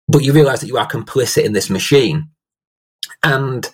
but 0.09 0.25
you 0.25 0.33
realize 0.33 0.61
that 0.61 0.69
you 0.69 0.79
are 0.79 0.89
complicit 0.89 1.45
in 1.45 1.53
this 1.53 1.71
machine, 1.71 2.29
and 3.23 3.69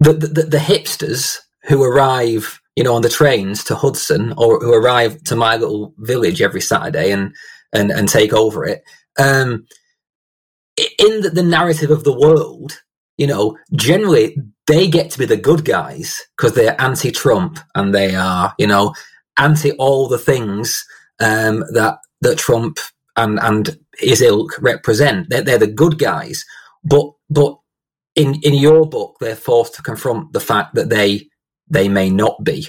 the, 0.00 0.12
the, 0.12 0.42
the 0.42 0.58
hipsters 0.58 1.38
who 1.64 1.82
arrive 1.82 2.60
you 2.76 2.82
know, 2.82 2.94
on 2.94 3.02
the 3.02 3.08
trains 3.08 3.62
to 3.64 3.76
Hudson 3.76 4.34
or 4.36 4.58
who 4.58 4.72
arrive 4.72 5.22
to 5.24 5.36
my 5.36 5.56
little 5.56 5.94
village 5.98 6.42
every 6.42 6.60
Saturday 6.60 7.12
and 7.12 7.34
and, 7.72 7.90
and 7.90 8.08
take 8.08 8.32
over 8.32 8.64
it. 8.64 8.82
Um, 9.18 9.66
in 10.76 11.20
the, 11.22 11.30
the 11.30 11.42
narrative 11.42 11.90
of 11.90 12.04
the 12.04 12.16
world, 12.16 12.80
you 13.16 13.26
know, 13.26 13.56
generally 13.74 14.36
they 14.66 14.88
get 14.88 15.10
to 15.10 15.18
be 15.18 15.26
the 15.26 15.36
good 15.36 15.64
guys 15.64 16.20
because 16.36 16.54
they're 16.54 16.80
anti-Trump 16.80 17.58
and 17.74 17.94
they 17.94 18.14
are, 18.14 18.54
you 18.58 18.66
know, 18.66 18.94
anti 19.38 19.72
all 19.72 20.08
the 20.08 20.18
things 20.18 20.84
um, 21.20 21.64
that 21.72 21.98
that 22.22 22.38
Trump 22.38 22.78
and 23.16 23.38
and 23.40 23.78
his 23.98 24.20
ilk 24.20 24.52
represent. 24.60 25.28
They're, 25.30 25.42
they're 25.42 25.58
the 25.58 25.66
good 25.66 25.98
guys, 25.98 26.44
but 26.84 27.10
but 27.30 27.56
in 28.14 28.34
in 28.42 28.54
your 28.54 28.88
book, 28.88 29.16
they're 29.20 29.36
forced 29.36 29.74
to 29.74 29.82
confront 29.82 30.32
the 30.32 30.40
fact 30.40 30.74
that 30.74 30.88
they 30.88 31.28
they 31.68 31.88
may 31.88 32.10
not 32.10 32.42
be. 32.44 32.68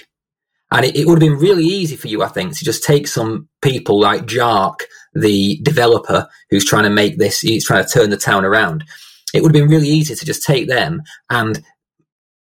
And 0.72 0.84
it, 0.84 0.96
it 0.96 1.06
would 1.06 1.22
have 1.22 1.30
been 1.30 1.38
really 1.38 1.64
easy 1.64 1.96
for 1.96 2.08
you, 2.08 2.22
I 2.22 2.28
think, 2.28 2.56
to 2.58 2.64
just 2.64 2.82
take 2.82 3.06
some 3.06 3.48
people 3.62 4.00
like 4.00 4.26
Jark, 4.26 4.80
the 5.14 5.60
developer 5.62 6.26
who's 6.50 6.64
trying 6.64 6.84
to 6.84 6.90
make 6.90 7.18
this, 7.18 7.40
he's 7.40 7.66
trying 7.66 7.84
to 7.84 7.90
turn 7.90 8.10
the 8.10 8.16
town 8.16 8.44
around. 8.44 8.84
It 9.32 9.42
would 9.42 9.54
have 9.54 9.62
been 9.62 9.70
really 9.70 9.88
easy 9.88 10.14
to 10.14 10.24
just 10.24 10.42
take 10.42 10.68
them 10.68 11.02
and 11.30 11.62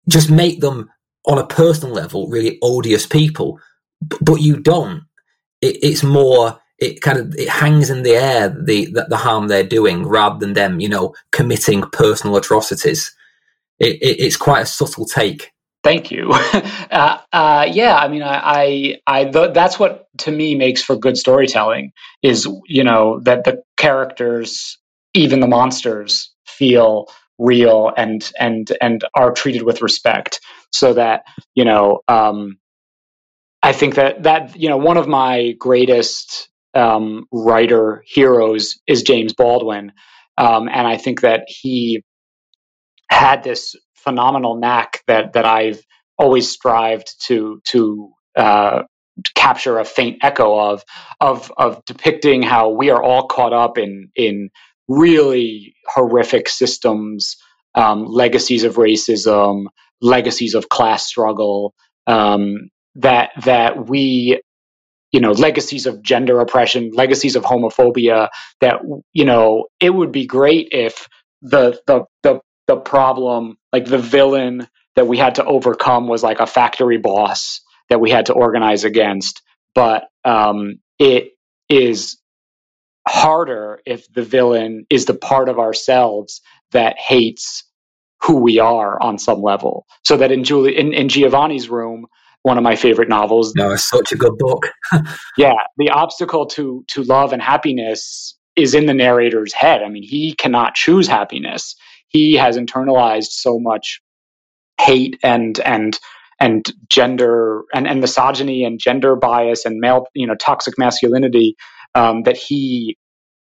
just 0.08 0.30
make 0.30 0.60
them 0.60 0.88
on 1.26 1.38
a 1.38 1.46
personal 1.46 1.94
level 1.94 2.28
really 2.28 2.58
odious 2.62 3.06
people. 3.06 3.58
But 4.20 4.40
you 4.40 4.60
don't. 4.60 5.02
It, 5.60 5.78
it's 5.82 6.02
more 6.02 6.58
it 6.78 7.00
kind 7.00 7.18
of 7.18 7.34
it 7.36 7.48
hangs 7.48 7.90
in 7.90 8.02
the 8.02 8.14
air 8.14 8.48
the, 8.48 8.86
the, 8.86 9.06
the 9.08 9.16
harm 9.16 9.48
they're 9.48 9.64
doing 9.64 10.06
rather 10.06 10.38
than 10.38 10.52
them 10.52 10.80
you 10.80 10.88
know 10.88 11.14
committing 11.32 11.82
personal 11.92 12.36
atrocities. 12.36 13.14
It, 13.78 13.96
it, 14.02 14.20
it's 14.20 14.36
quite 14.36 14.62
a 14.62 14.66
subtle 14.66 15.04
take. 15.04 15.52
Thank 15.86 16.10
you. 16.10 16.32
uh, 16.90 17.18
uh, 17.32 17.68
yeah, 17.70 17.96
I 17.96 18.08
mean, 18.08 18.22
I, 18.22 18.40
I, 18.42 19.00
I 19.06 19.24
th- 19.26 19.54
that's 19.54 19.78
what 19.78 20.08
to 20.18 20.32
me 20.32 20.56
makes 20.56 20.82
for 20.82 20.96
good 20.96 21.16
storytelling 21.16 21.92
is 22.22 22.48
you 22.66 22.82
know 22.82 23.20
that 23.20 23.44
the 23.44 23.62
characters, 23.76 24.78
even 25.14 25.40
the 25.40 25.46
monsters, 25.46 26.32
feel 26.44 27.06
real 27.38 27.92
and 27.96 28.32
and 28.40 28.72
and 28.80 29.04
are 29.14 29.30
treated 29.30 29.62
with 29.62 29.80
respect, 29.80 30.40
so 30.72 30.94
that 30.94 31.22
you 31.54 31.64
know. 31.64 32.00
Um, 32.08 32.58
I 33.62 33.72
think 33.72 33.94
that 33.94 34.24
that 34.24 34.56
you 34.56 34.68
know 34.68 34.76
one 34.76 34.96
of 34.96 35.06
my 35.06 35.52
greatest 35.52 36.48
um, 36.76 37.26
writer 37.32 38.04
heroes 38.06 38.80
is 38.88 39.04
James 39.04 39.34
Baldwin, 39.34 39.92
um, 40.38 40.68
and 40.68 40.86
I 40.88 40.98
think 40.98 41.22
that 41.22 41.44
he 41.48 42.04
had 43.10 43.44
this 43.44 43.74
phenomenal 43.96 44.56
knack 44.58 45.02
that 45.08 45.34
that 45.34 45.46
I've 45.46 45.80
always 46.18 46.50
strived 46.50 47.14
to 47.26 47.60
to 47.68 48.12
uh, 48.36 48.82
capture 49.34 49.78
a 49.78 49.86
faint 49.86 50.18
echo 50.22 50.58
of 50.58 50.84
of 51.20 51.52
of 51.56 51.84
depicting 51.86 52.42
how 52.42 52.70
we 52.70 52.90
are 52.90 53.02
all 53.02 53.28
caught 53.28 53.54
up 53.54 53.78
in 53.78 54.10
in 54.16 54.50
really 54.88 55.74
horrific 55.86 56.48
systems, 56.48 57.36
um, 57.74 58.06
legacies 58.06 58.64
of 58.64 58.76
racism, 58.76 59.66
legacies 60.02 60.54
of 60.54 60.68
class 60.68 61.06
struggle. 61.06 61.74
Um, 62.06 62.70
that 62.96 63.30
that 63.44 63.88
we 63.88 64.40
you 65.12 65.20
know 65.20 65.32
legacies 65.32 65.86
of 65.86 66.02
gender 66.02 66.40
oppression 66.40 66.90
legacies 66.92 67.36
of 67.36 67.44
homophobia 67.44 68.28
that 68.60 68.80
you 69.12 69.24
know 69.24 69.66
it 69.80 69.90
would 69.90 70.12
be 70.12 70.26
great 70.26 70.68
if 70.72 71.06
the 71.42 71.78
the 71.86 72.04
the 72.22 72.40
the 72.66 72.76
problem 72.76 73.56
like 73.72 73.84
the 73.86 73.98
villain 73.98 74.66
that 74.96 75.06
we 75.06 75.18
had 75.18 75.36
to 75.36 75.44
overcome 75.44 76.08
was 76.08 76.22
like 76.22 76.40
a 76.40 76.46
factory 76.46 76.98
boss 76.98 77.60
that 77.88 78.00
we 78.00 78.10
had 78.10 78.26
to 78.26 78.32
organize 78.32 78.84
against. 78.84 79.42
But 79.74 80.04
um, 80.24 80.76
it 80.98 81.32
is 81.68 82.18
harder 83.06 83.80
if 83.86 84.10
the 84.12 84.22
villain 84.22 84.86
is 84.90 85.04
the 85.04 85.14
part 85.14 85.48
of 85.48 85.58
ourselves 85.58 86.40
that 86.72 86.98
hates 86.98 87.64
who 88.22 88.36
we 88.40 88.58
are 88.58 89.00
on 89.00 89.18
some 89.18 89.42
level. 89.42 89.86
So 90.04 90.16
that 90.16 90.32
in 90.32 90.42
julie 90.42 90.76
in, 90.76 90.92
in 90.92 91.08
giovanni's 91.08 91.68
room 91.68 92.06
one 92.46 92.58
of 92.58 92.62
my 92.62 92.76
favorite 92.76 93.08
novels. 93.08 93.56
No, 93.56 93.72
it's 93.72 93.90
such 93.90 94.12
a 94.12 94.16
good 94.16 94.38
book. 94.38 94.70
yeah, 95.36 95.54
the 95.78 95.90
obstacle 95.90 96.46
to 96.46 96.84
to 96.90 97.02
love 97.02 97.32
and 97.32 97.42
happiness 97.42 98.38
is 98.54 98.72
in 98.72 98.86
the 98.86 98.94
narrator's 98.94 99.52
head. 99.52 99.82
I 99.82 99.88
mean, 99.88 100.04
he 100.04 100.32
cannot 100.32 100.76
choose 100.76 101.08
happiness. 101.08 101.74
He 102.06 102.34
has 102.34 102.56
internalized 102.56 103.32
so 103.32 103.58
much 103.58 104.00
hate 104.80 105.18
and 105.24 105.58
and 105.58 105.98
and 106.38 106.72
gender 106.88 107.64
and, 107.74 107.88
and 107.88 108.00
misogyny 108.00 108.62
and 108.64 108.78
gender 108.78 109.16
bias 109.16 109.64
and 109.64 109.80
male 109.80 110.06
you 110.14 110.28
know 110.28 110.36
toxic 110.36 110.78
masculinity 110.78 111.56
um, 111.96 112.22
that 112.22 112.36
he 112.36 112.96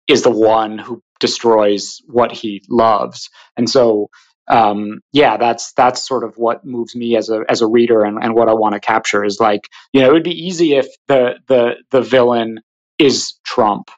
is 0.08 0.22
the 0.22 0.30
one 0.30 0.78
who 0.78 1.02
destroys 1.20 1.98
what 2.06 2.32
he 2.32 2.62
loves 2.70 3.28
and 3.58 3.68
so 3.68 4.08
um, 4.48 5.00
yeah, 5.12 5.36
that's 5.36 5.72
that's 5.72 6.06
sort 6.06 6.24
of 6.24 6.36
what 6.36 6.64
moves 6.64 6.94
me 6.94 7.16
as 7.16 7.30
a 7.30 7.42
as 7.48 7.62
a 7.62 7.66
reader 7.66 8.04
and, 8.04 8.18
and 8.22 8.34
what 8.34 8.48
I 8.48 8.54
want 8.54 8.74
to 8.74 8.80
capture 8.80 9.24
is 9.24 9.38
like, 9.40 9.68
you 9.92 10.00
know, 10.00 10.08
it 10.08 10.12
would 10.12 10.24
be 10.24 10.46
easy 10.46 10.74
if 10.74 10.86
the 11.08 11.34
the 11.48 11.76
the 11.90 12.02
villain 12.02 12.60
is 12.98 13.34
Trump. 13.44 13.90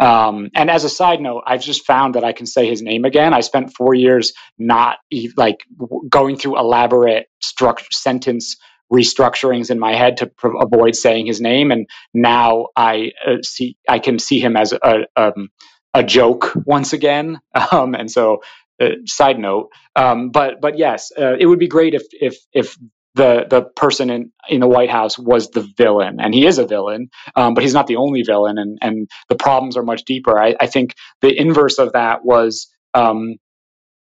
Um, 0.00 0.50
and 0.54 0.70
as 0.70 0.84
a 0.84 0.88
side 0.88 1.20
note, 1.20 1.44
I've 1.46 1.62
just 1.62 1.86
found 1.86 2.16
that 2.16 2.24
I 2.24 2.32
can 2.32 2.46
say 2.46 2.68
his 2.68 2.82
name 2.82 3.04
again. 3.04 3.32
I 3.32 3.40
spent 3.40 3.74
four 3.74 3.94
years 3.94 4.32
not 4.58 4.98
like 5.36 5.64
going 6.08 6.36
through 6.36 6.58
elaborate 6.58 7.28
structure 7.40 7.86
sentence 7.92 8.56
restructurings 8.92 9.70
in 9.70 9.78
my 9.78 9.94
head 9.94 10.18
to 10.18 10.30
avoid 10.60 10.94
saying 10.94 11.26
his 11.26 11.40
name, 11.40 11.70
and 11.70 11.88
now 12.12 12.66
I 12.76 13.12
uh, 13.26 13.36
see 13.42 13.76
I 13.88 14.00
can 14.00 14.18
see 14.18 14.40
him 14.40 14.56
as 14.56 14.72
a 14.72 15.06
um, 15.16 15.48
a 15.94 16.02
joke 16.02 16.52
once 16.66 16.92
again. 16.92 17.40
Um, 17.72 17.94
and 17.94 18.10
so 18.10 18.42
uh, 18.84 18.90
side 19.06 19.38
note. 19.38 19.70
Um, 19.96 20.30
but 20.30 20.60
but 20.60 20.78
yes, 20.78 21.12
uh, 21.18 21.36
it 21.38 21.46
would 21.46 21.58
be 21.58 21.68
great 21.68 21.94
if 21.94 22.02
if 22.12 22.36
if 22.52 22.76
the 23.14 23.46
the 23.48 23.62
person 23.62 24.10
in 24.10 24.32
in 24.48 24.60
the 24.60 24.68
White 24.68 24.90
House 24.90 25.18
was 25.18 25.50
the 25.50 25.68
villain, 25.76 26.18
and 26.20 26.34
he 26.34 26.46
is 26.46 26.58
a 26.58 26.66
villain, 26.66 27.10
um, 27.36 27.54
but 27.54 27.62
he's 27.62 27.74
not 27.74 27.86
the 27.86 27.96
only 27.96 28.22
villain, 28.22 28.58
and 28.58 28.78
and 28.82 29.08
the 29.28 29.36
problems 29.36 29.76
are 29.76 29.82
much 29.82 30.04
deeper. 30.04 30.38
I, 30.38 30.54
I 30.60 30.66
think 30.66 30.94
the 31.20 31.36
inverse 31.36 31.78
of 31.78 31.92
that 31.92 32.24
was. 32.24 32.68
Um, 32.94 33.36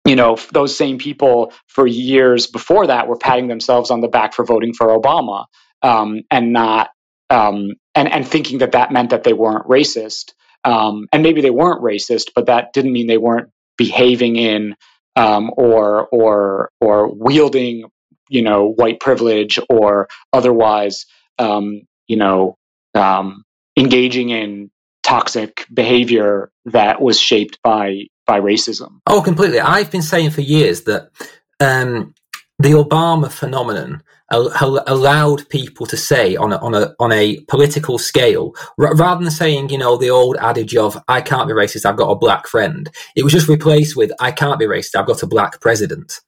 you 0.06 0.16
know, 0.16 0.36
those 0.52 0.74
same 0.76 0.98
people 0.98 1.52
for 1.68 1.86
years 1.86 2.46
before 2.46 2.86
that 2.86 3.06
were 3.06 3.18
patting 3.18 3.48
themselves 3.48 3.90
on 3.90 4.00
the 4.00 4.08
back 4.08 4.34
for 4.34 4.44
voting 4.44 4.72
for 4.72 4.88
Obama 4.88 5.44
um, 5.82 6.22
and 6.30 6.52
not 6.52 6.90
um, 7.28 7.72
and 7.94 8.10
and 8.12 8.26
thinking 8.26 8.58
that 8.58 8.72
that 8.72 8.92
meant 8.92 9.10
that 9.10 9.24
they 9.24 9.32
weren't 9.32 9.66
racist. 9.66 10.32
Um, 10.64 11.06
and 11.12 11.22
maybe 11.22 11.40
they 11.40 11.50
weren't 11.50 11.82
racist, 11.82 12.30
but 12.34 12.46
that 12.46 12.72
didn't 12.72 12.92
mean 12.92 13.06
they 13.06 13.18
weren't 13.18 13.50
behaving 13.80 14.36
in 14.36 14.76
um, 15.16 15.50
or 15.56 16.06
or 16.08 16.70
or 16.82 17.10
wielding 17.14 17.84
you 18.28 18.42
know 18.42 18.66
white 18.66 19.00
privilege 19.00 19.58
or 19.70 20.06
otherwise 20.34 21.06
um, 21.38 21.80
you 22.06 22.18
know 22.18 22.58
um, 22.94 23.42
engaging 23.78 24.28
in 24.28 24.70
toxic 25.02 25.64
behavior 25.72 26.52
that 26.66 27.00
was 27.00 27.18
shaped 27.18 27.58
by 27.64 28.02
by 28.26 28.38
racism. 28.38 29.00
Oh, 29.06 29.22
completely. 29.22 29.60
I've 29.60 29.90
been 29.90 30.02
saying 30.02 30.30
for 30.30 30.42
years 30.42 30.82
that 30.82 31.10
um, 31.58 32.14
the 32.60 32.72
Obama 32.72 33.30
phenomenon 33.30 34.02
allowed 34.30 35.48
people 35.48 35.86
to 35.86 35.96
say 35.96 36.36
on 36.36 36.52
a, 36.52 36.56
on 36.58 36.74
a 36.74 36.94
on 37.00 37.10
a 37.10 37.40
political 37.48 37.98
scale 37.98 38.54
r- 38.78 38.94
rather 38.94 39.24
than 39.24 39.30
saying 39.30 39.70
you 39.70 39.78
know 39.78 39.96
the 39.96 40.10
old 40.10 40.36
adage 40.36 40.76
of 40.76 40.96
I 41.08 41.20
can't 41.20 41.48
be 41.48 41.54
racist 41.54 41.84
I've 41.84 41.96
got 41.96 42.10
a 42.10 42.14
black 42.14 42.46
friend 42.46 42.88
it 43.16 43.24
was 43.24 43.32
just 43.32 43.48
replaced 43.48 43.96
with 43.96 44.12
I 44.20 44.30
can't 44.30 44.60
be 44.60 44.66
racist 44.66 44.94
I've 44.94 45.06
got 45.06 45.22
a 45.22 45.26
black 45.26 45.60
president. 45.60 46.20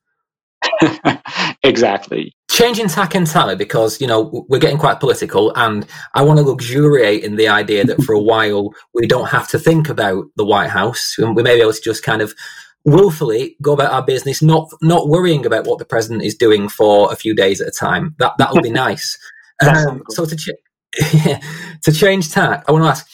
Exactly. 1.64 2.34
Changing 2.50 2.88
tack 2.88 3.14
entirely 3.14 3.54
because 3.54 4.00
you 4.00 4.06
know 4.08 4.44
we're 4.48 4.58
getting 4.58 4.78
quite 4.78 4.98
political 4.98 5.52
and 5.54 5.86
I 6.14 6.22
want 6.22 6.38
to 6.38 6.44
luxuriate 6.44 7.22
in 7.22 7.36
the 7.36 7.46
idea 7.46 7.84
that 7.84 8.02
for 8.02 8.14
a 8.14 8.20
while 8.20 8.70
we 8.92 9.06
don't 9.06 9.28
have 9.28 9.46
to 9.50 9.60
think 9.60 9.88
about 9.88 10.24
the 10.36 10.44
White 10.44 10.70
House 10.70 11.16
we 11.18 11.42
may 11.42 11.54
be 11.54 11.60
able 11.60 11.72
to 11.72 11.80
just 11.80 12.02
kind 12.02 12.20
of 12.20 12.34
willfully 12.84 13.56
go 13.62 13.72
about 13.72 13.92
our 13.92 14.02
business, 14.02 14.42
not 14.42 14.70
not 14.80 15.08
worrying 15.08 15.46
about 15.46 15.66
what 15.66 15.78
the 15.78 15.84
president 15.84 16.22
is 16.22 16.34
doing 16.34 16.68
for 16.68 17.12
a 17.12 17.16
few 17.16 17.34
days 17.34 17.60
at 17.60 17.68
a 17.68 17.72
time. 17.72 18.14
That 18.18 18.34
that 18.38 18.52
would 18.52 18.62
be 18.62 18.70
nice. 18.86 19.18
Um, 19.66 20.02
so 20.08 20.24
to 20.24 20.36
ch- 20.36 20.50
to 21.82 21.92
change 21.92 22.30
tack, 22.30 22.64
I 22.66 22.72
want 22.72 22.84
to 22.84 22.88
ask 22.88 23.08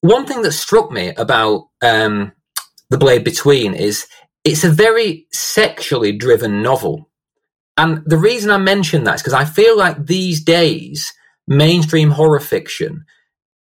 one 0.00 0.26
thing 0.26 0.42
that 0.42 0.52
struck 0.52 0.92
me 0.92 1.08
about 1.16 1.68
um, 1.82 2.32
the 2.90 2.98
Blade 2.98 3.24
Between 3.24 3.74
is 3.74 4.06
it's 4.44 4.64
a 4.64 4.70
very 4.70 5.26
sexually 5.32 6.12
driven 6.12 6.62
novel, 6.62 7.10
and 7.76 8.02
the 8.06 8.18
reason 8.18 8.50
I 8.50 8.58
mention 8.58 9.04
that 9.04 9.16
is 9.16 9.22
because 9.22 9.34
I 9.34 9.44
feel 9.44 9.76
like 9.76 10.06
these 10.06 10.42
days 10.42 11.12
mainstream 11.48 12.10
horror 12.10 12.40
fiction 12.40 13.04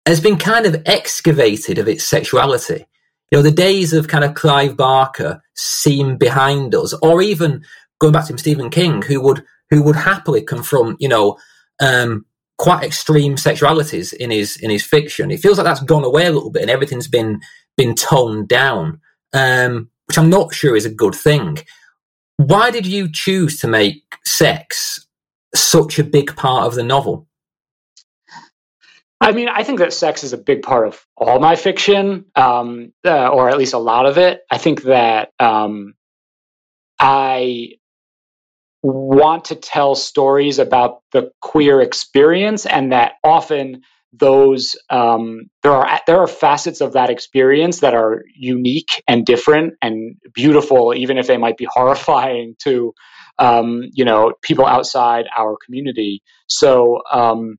has 0.05 0.22
been 0.22 0.38
kind 0.38 0.66
of 0.66 0.82
excavated 0.86 1.78
of 1.78 1.88
its 1.88 2.05
sexuality 2.05 2.86
you 3.32 3.38
know, 3.38 3.41
the 3.41 3.51
days 3.51 3.93
of 3.93 4.09
kind 4.09 4.23
of 4.23 4.34
Clive 4.34 4.75
Barker 4.75 5.41
seem 5.55 6.17
behind 6.17 6.75
us, 6.75 6.93
or 7.01 7.21
even 7.21 7.63
going 7.99 8.13
back 8.13 8.27
to 8.27 8.38
Stephen 8.38 8.69
King, 8.69 9.01
who 9.01 9.21
would 9.21 9.43
who 9.69 9.82
would 9.84 9.95
happily 9.95 10.41
confront, 10.41 10.99
you 10.99 11.07
know, 11.07 11.38
um, 11.82 12.25
quite 12.57 12.84
extreme 12.84 13.36
sexualities 13.36 14.13
in 14.13 14.32
his 14.32 14.57
in 14.57 14.69
his 14.69 14.84
fiction. 14.84 15.32
It 15.32 15.39
feels 15.39 15.57
like 15.57 15.65
that's 15.65 15.84
gone 15.84 16.03
away 16.03 16.25
a 16.25 16.32
little 16.32 16.51
bit, 16.51 16.61
and 16.61 16.71
everything's 16.71 17.07
been 17.07 17.39
been 17.77 17.95
toned 17.95 18.49
down, 18.49 18.99
um, 19.34 19.89
which 20.07 20.17
I'm 20.17 20.29
not 20.29 20.53
sure 20.53 20.75
is 20.75 20.86
a 20.86 20.93
good 20.93 21.15
thing. 21.15 21.57
Why 22.36 22.69
did 22.69 22.86
you 22.86 23.09
choose 23.11 23.59
to 23.61 23.67
make 23.67 24.03
sex 24.25 25.07
such 25.55 25.99
a 25.99 26.03
big 26.03 26.36
part 26.36 26.65
of 26.65 26.75
the 26.75 26.84
novel? 26.84 27.27
I 29.22 29.34
mean, 29.34 29.49
I 29.49 29.63
think 29.63 29.80
that 29.80 29.93
sex 29.93 30.24
is 30.24 30.34
a 30.34 30.39
big 30.39 30.63
part 30.63 30.88
of 30.88 31.05
all 31.15 31.39
my 31.39 31.55
fiction, 31.55 32.26
um, 32.36 32.93
uh, 33.05 33.30
or 33.30 33.49
at 33.49 33.57
least 33.57 33.76
a 33.76 33.80
lot 33.80 34.07
of 34.07 34.17
it. 34.17 34.41
I 34.51 34.57
think 34.57 34.84
that 34.84 35.32
um, 35.39 35.93
I 36.99 37.74
want 38.84 39.45
to 39.45 39.55
tell 39.55 39.95
stories 39.95 40.59
about 40.59 41.01
the 41.11 41.32
queer 41.41 41.82
experience, 41.82 42.65
and 42.65 42.93
that 42.93 43.13
often 43.24 43.84
those 44.13 44.76
um, 44.89 45.43
there 45.63 45.74
are 45.74 46.01
there 46.07 46.19
are 46.19 46.28
facets 46.28 46.82
of 46.82 46.93
that 46.93 47.11
experience 47.11 47.82
that 47.82 47.93
are 47.93 48.24
unique 48.36 49.03
and 49.07 49.26
different 49.26 49.76
and 49.84 50.17
beautiful, 50.34 50.93
even 50.95 51.19
if 51.19 51.28
they 51.28 51.38
might 51.38 51.57
be 51.57 51.67
horrifying 51.72 52.55
to 52.63 52.93
um, 53.39 53.84
you 53.93 54.05
know 54.05 54.34
people 54.41 54.65
outside 54.65 55.26
our 55.38 55.57
community. 55.65 56.24
So 56.47 57.01
um, 57.11 57.57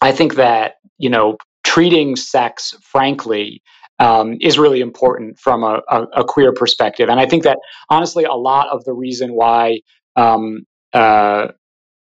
I 0.00 0.12
think 0.12 0.34
that 0.36 0.74
you 0.98 1.10
know 1.10 1.36
treating 1.64 2.16
sex 2.16 2.74
frankly 2.82 3.62
um, 3.98 4.36
is 4.40 4.58
really 4.58 4.80
important 4.80 5.38
from 5.38 5.64
a, 5.64 5.80
a, 5.88 6.02
a, 6.18 6.24
queer 6.24 6.52
perspective. 6.52 7.08
And 7.08 7.18
I 7.18 7.26
think 7.26 7.42
that 7.42 7.58
honestly, 7.90 8.24
a 8.24 8.34
lot 8.34 8.68
of 8.68 8.84
the 8.84 8.92
reason 8.92 9.34
why 9.34 9.80
um, 10.14 10.64
uh, 10.92 11.48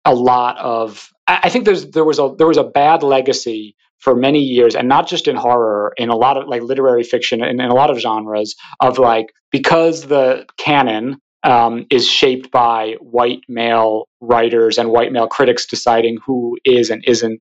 a 0.04 0.14
lot 0.14 0.58
of 0.58 1.08
I 1.26 1.48
think 1.48 1.64
there's 1.64 1.90
there 1.90 2.04
was 2.04 2.18
a 2.18 2.34
there 2.36 2.46
was 2.46 2.56
a 2.58 2.64
bad 2.64 3.02
legacy 3.02 3.76
for 3.98 4.14
many 4.16 4.40
years, 4.40 4.74
and 4.74 4.88
not 4.88 5.08
just 5.08 5.28
in 5.28 5.36
horror, 5.36 5.92
in 5.96 6.08
a 6.08 6.16
lot 6.16 6.36
of 6.36 6.48
like 6.48 6.62
literary 6.62 7.04
fiction 7.04 7.42
and 7.42 7.60
in 7.60 7.70
a 7.70 7.74
lot 7.74 7.90
of 7.90 7.98
genres 7.98 8.56
of 8.80 8.98
like 8.98 9.26
because 9.50 10.02
the 10.02 10.46
canon 10.58 11.20
um, 11.43 11.86
is 11.90 12.09
shaped 12.09 12.51
by 12.51 12.97
white 13.01 13.40
male 13.49 14.09
writers 14.20 14.78
and 14.78 14.90
white 14.90 15.12
male 15.12 15.26
critics 15.28 15.66
deciding 15.66 16.18
who 16.24 16.57
is 16.64 16.90
and 16.90 17.05
isn't 17.07 17.40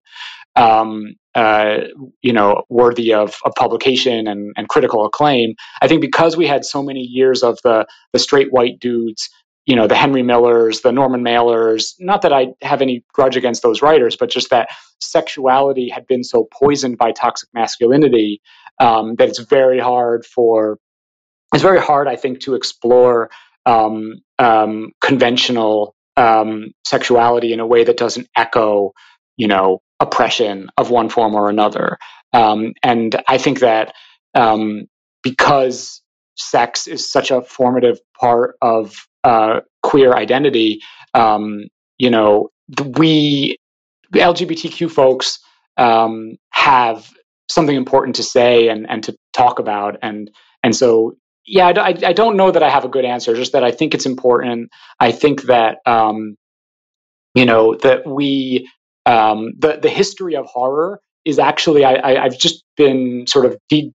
um, 0.56 1.16
uh, 1.36 1.78
you 2.22 2.34
know, 2.34 2.64
worthy 2.70 3.14
of, 3.14 3.36
of 3.45 3.54
publication 3.56 4.28
and, 4.28 4.54
and 4.58 4.68
critical 4.68 5.06
acclaim. 5.06 5.56
I 5.82 5.88
think 5.88 6.02
because 6.02 6.36
we 6.36 6.45
had 6.45 6.66
so 6.66 6.84
many 6.84 7.02
years 7.02 7.43
of 7.43 7.60
the 7.64 7.86
the 8.12 8.20
straight 8.20 8.52
white 8.52 8.80
dudes, 8.80 9.30
you 9.66 9.76
know, 9.76 9.88
the 9.88 9.95
Henry 9.95 10.24
Millers, 10.24 10.82
the 10.82 10.91
Norman 10.91 11.24
Mailers. 11.24 11.93
Not 11.99 12.22
that 12.24 12.34
I 12.34 12.47
have 12.62 12.82
any 12.82 13.06
grudge 13.14 13.38
against 13.38 13.62
those 13.62 13.82
writers, 13.82 14.18
but 14.18 14.30
just 14.30 14.49
that 14.49 14.70
sexuality 14.99 15.88
had 15.88 16.06
been 16.06 16.24
so 16.24 16.47
poisoned 16.52 16.97
by 16.97 17.12
toxic 17.12 17.49
masculinity 17.54 18.41
um, 18.80 19.16
that 19.16 19.30
it's 19.30 19.39
very 19.39 19.80
hard 19.80 20.26
for 20.26 20.80
it's 21.54 21.64
very 21.64 21.82
hard, 21.82 22.08
I 22.08 22.16
think, 22.16 22.39
to 22.41 22.56
explore 22.56 23.30
um, 23.66 24.22
um, 24.39 24.91
conventional 25.01 25.95
um, 26.18 26.72
sexuality 26.86 27.53
in 27.53 27.59
a 27.59 27.68
way 27.68 27.84
that 27.84 27.97
doesn't 27.97 28.28
echo, 28.36 28.91
you 29.38 29.47
know, 29.47 29.80
oppression 29.99 30.70
of 30.78 30.89
one 30.89 31.09
form 31.09 31.36
or 31.36 31.49
another. 31.49 31.97
Um, 32.34 32.74
and 32.84 33.22
I 33.28 33.38
think 33.38 33.59
that 33.59 33.93
um, 34.36 34.88
because 35.24 36.01
sex 36.36 36.88
is 36.88 37.12
such 37.12 37.32
a 37.32 37.41
formative 37.41 37.99
part 38.20 38.55
of 38.62 38.95
uh, 39.24 39.62
queer 39.84 40.14
identity, 40.14 40.82
um, 41.14 41.66
you 41.97 42.09
know, 42.09 42.49
we, 42.97 43.57
LGBTQ 44.14 44.89
folks, 44.89 45.39
um, 45.78 46.36
have 46.51 47.09
something 47.49 47.76
important 47.76 48.16
to 48.16 48.24
say 48.24 48.70
and, 48.70 48.89
and 48.89 49.03
to 49.03 49.16
talk 49.34 49.59
about. 49.59 49.97
And, 50.01 50.32
and 50.64 50.76
so, 50.76 51.16
yeah, 51.45 51.67
I, 51.67 51.89
I, 52.05 52.13
don't 52.13 52.37
know 52.37 52.51
that 52.51 52.63
I 52.63 52.69
have 52.69 52.85
a 52.85 52.89
good 52.89 53.05
answer, 53.05 53.35
just 53.35 53.53
that 53.53 53.63
I 53.63 53.71
think 53.71 53.93
it's 53.93 54.05
important. 54.05 54.69
I 54.99 55.11
think 55.11 55.43
that, 55.43 55.77
um, 55.85 56.35
you 57.33 57.45
know, 57.45 57.75
that 57.75 58.05
we 58.05 58.69
um, 59.05 59.53
the 59.57 59.79
the 59.81 59.89
history 59.89 60.35
of 60.35 60.45
horror 60.45 61.01
is 61.25 61.39
actually 61.39 61.85
I, 61.85 62.23
have 62.23 62.37
just 62.37 62.63
been 62.77 63.25
sort 63.27 63.45
of 63.45 63.57
deep 63.69 63.93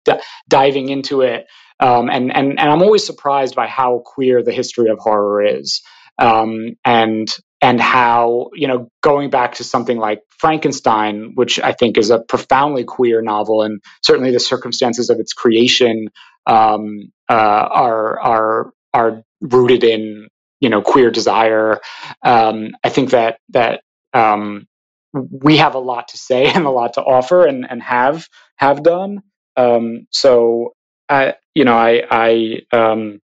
diving 0.49 0.88
into 0.88 1.22
it, 1.22 1.47
um, 1.80 2.09
and 2.11 2.34
and 2.34 2.59
and 2.59 2.70
I'm 2.70 2.82
always 2.82 3.05
surprised 3.05 3.55
by 3.55 3.66
how 3.66 4.03
queer 4.05 4.42
the 4.42 4.53
history 4.53 4.90
of 4.90 4.99
horror 4.99 5.44
is, 5.44 5.82
um, 6.18 6.76
and 6.84 7.28
and 7.61 7.80
how 7.80 8.51
you 8.55 8.68
know 8.68 8.88
going 9.03 9.30
back 9.30 9.55
to 9.57 9.64
something 9.64 9.99
like 9.99 10.20
Frankenstein, 10.38 11.32
which 11.34 11.61
I 11.61 11.72
think 11.72 11.99
is 11.99 12.11
a 12.11 12.20
profoundly 12.20 12.84
queer 12.84 13.22
novel, 13.22 13.62
and 13.62 13.80
certainly 14.03 14.32
the 14.32 14.40
circumstances 14.40 15.11
of 15.11 15.20
its 15.20 15.32
creation 15.32 16.09
um, 16.47 17.12
uh, 17.28 17.34
are 17.34 18.20
are 18.20 18.72
are 18.94 19.22
rooted 19.40 19.84
in 19.84 20.28
you 20.61 20.68
know 20.68 20.82
queer 20.82 21.11
desire. 21.11 21.80
Um, 22.22 22.70
I 22.84 22.88
think 22.88 23.11
that 23.11 23.38
that 23.51 23.80
um, 24.12 24.66
we 25.12 25.57
have 25.59 25.74
a 25.74 25.80
lot 25.80 26.09
to 26.09 26.18
say 26.18 26.47
and 26.55 26.66
a 26.66 26.70
lot 26.70 26.94
to 26.94 27.03
offer 27.03 27.47
and, 27.47 27.66
and 27.68 27.82
have 27.82 28.28
have 28.57 28.82
done. 28.82 29.22
Um, 29.57 30.07
so 30.11 30.74
I, 31.09 31.34
you 31.55 31.64
know, 31.64 31.76
I, 31.76 32.03
I, 32.11 32.61
um, 32.72 33.20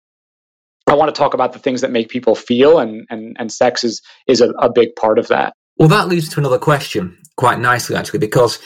I 0.87 0.95
want 0.95 1.15
to 1.15 1.19
talk 1.19 1.35
about 1.35 1.53
the 1.53 1.59
things 1.59 1.81
that 1.81 1.91
make 1.91 2.09
people 2.09 2.35
feel, 2.35 2.79
and 2.79 3.07
and, 3.11 3.37
and 3.39 3.53
sex 3.53 3.85
is 3.85 4.03
is 4.27 4.41
a, 4.41 4.51
a 4.51 4.73
big 4.73 4.97
part 4.97 5.19
of 5.19 5.29
that. 5.29 5.55
Well, 5.77 5.89
that 5.89 6.09
leads 6.09 6.29
to 6.31 6.41
another 6.41 6.59
question, 6.59 7.19
quite 7.37 7.59
nicely 7.59 7.97
actually, 7.97 8.19
because 8.19 8.59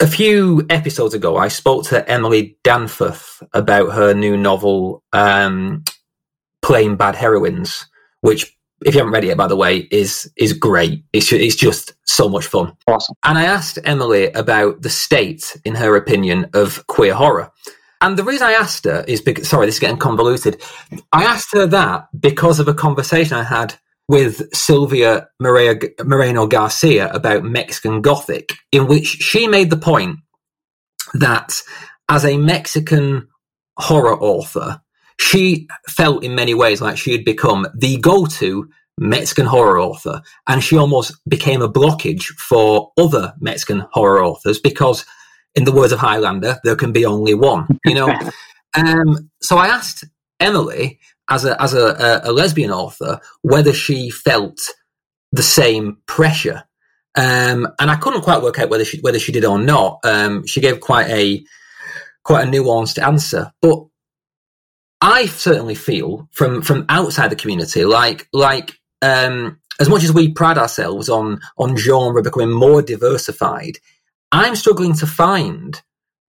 a 0.00 0.06
few 0.06 0.66
episodes 0.70 1.14
ago, 1.14 1.36
I 1.36 1.48
spoke 1.48 1.84
to 1.86 2.08
Emily 2.10 2.58
Danforth 2.64 3.42
about 3.52 3.92
her 3.92 4.14
new 4.14 4.36
novel, 4.36 5.02
um, 5.12 5.84
"Plain 6.62 6.96
Bad 6.96 7.14
Heroines," 7.14 7.86
which 8.20 8.56
if 8.84 8.94
you 8.94 8.98
haven't 8.98 9.12
read 9.14 9.24
it 9.24 9.28
yet, 9.28 9.36
by 9.36 9.46
the 9.46 9.56
way, 9.56 9.88
is 9.90 10.30
is 10.36 10.52
great. 10.52 11.04
It's 11.12 11.32
it's 11.32 11.56
just 11.56 11.94
so 12.04 12.28
much 12.28 12.46
fun. 12.46 12.76
Awesome. 12.86 13.16
And 13.24 13.38
I 13.38 13.44
asked 13.44 13.78
Emily 13.84 14.30
about 14.32 14.82
the 14.82 14.90
state, 14.90 15.56
in 15.64 15.74
her 15.76 15.96
opinion, 15.96 16.50
of 16.54 16.86
queer 16.86 17.14
horror. 17.14 17.50
And 18.00 18.18
the 18.18 18.24
reason 18.24 18.46
I 18.46 18.52
asked 18.52 18.84
her 18.84 19.04
is 19.08 19.22
because 19.22 19.48
sorry, 19.48 19.66
this 19.66 19.76
is 19.76 19.80
getting 19.80 19.96
convoluted. 19.96 20.60
I 21.12 21.24
asked 21.24 21.54
her 21.54 21.66
that 21.66 22.08
because 22.18 22.60
of 22.60 22.68
a 22.68 22.74
conversation 22.74 23.36
I 23.36 23.44
had 23.44 23.76
with 24.08 24.54
Silvia 24.54 25.28
Maria, 25.40 25.76
Moreno 26.04 26.46
Garcia 26.46 27.10
about 27.10 27.44
Mexican 27.44 28.02
Gothic, 28.02 28.54
in 28.70 28.86
which 28.86 29.06
she 29.06 29.48
made 29.48 29.70
the 29.70 29.76
point 29.76 30.18
that 31.14 31.60
as 32.08 32.24
a 32.24 32.36
Mexican 32.36 33.28
horror 33.78 34.18
author, 34.20 34.80
she 35.18 35.68
felt 35.88 36.24
in 36.24 36.34
many 36.34 36.54
ways 36.54 36.80
like 36.80 36.98
she 36.98 37.12
had 37.12 37.24
become 37.24 37.66
the 37.74 37.96
go-to 37.98 38.68
Mexican 38.98 39.46
horror 39.46 39.80
author, 39.80 40.22
and 40.46 40.62
she 40.62 40.76
almost 40.76 41.16
became 41.28 41.62
a 41.62 41.72
blockage 41.72 42.24
for 42.38 42.92
other 42.96 43.34
Mexican 43.40 43.86
horror 43.92 44.22
authors 44.22 44.60
because, 44.60 45.04
in 45.54 45.64
the 45.64 45.72
words 45.72 45.92
of 45.92 45.98
Highlander, 45.98 46.58
there 46.62 46.76
can 46.76 46.92
be 46.92 47.04
only 47.04 47.34
one. 47.34 47.66
You 47.84 47.94
know, 47.94 48.18
um, 48.76 49.30
so 49.40 49.56
I 49.56 49.68
asked 49.68 50.04
Emily, 50.38 51.00
as 51.28 51.44
a 51.44 51.60
as 51.62 51.74
a, 51.74 52.22
a, 52.24 52.32
lesbian 52.32 52.70
author, 52.70 53.20
whether 53.42 53.72
she 53.72 54.10
felt 54.10 54.60
the 55.32 55.42
same 55.42 55.98
pressure, 56.06 56.64
um, 57.16 57.68
and 57.78 57.90
I 57.90 57.96
couldn't 57.96 58.22
quite 58.22 58.42
work 58.42 58.58
out 58.58 58.70
whether 58.70 58.84
she 58.84 59.00
whether 59.00 59.18
she 59.18 59.32
did 59.32 59.44
or 59.44 59.58
not. 59.58 60.00
Um, 60.04 60.46
she 60.46 60.60
gave 60.60 60.80
quite 60.80 61.08
a 61.08 61.44
quite 62.24 62.46
a 62.46 62.50
nuanced 62.50 63.02
answer, 63.02 63.52
but 63.62 63.84
I 65.00 65.26
certainly 65.26 65.74
feel 65.74 66.28
from 66.32 66.62
from 66.62 66.86
outside 66.88 67.30
the 67.30 67.36
community, 67.36 67.84
like 67.84 68.28
like 68.32 68.78
um, 69.02 69.60
as 69.80 69.88
much 69.88 70.04
as 70.04 70.12
we 70.12 70.32
pride 70.32 70.58
ourselves 70.58 71.08
on 71.08 71.40
on 71.58 71.76
genre 71.76 72.22
becoming 72.22 72.52
more 72.52 72.82
diversified, 72.82 73.78
I'm 74.32 74.56
struggling 74.56 74.94
to 74.94 75.06
find 75.06 75.80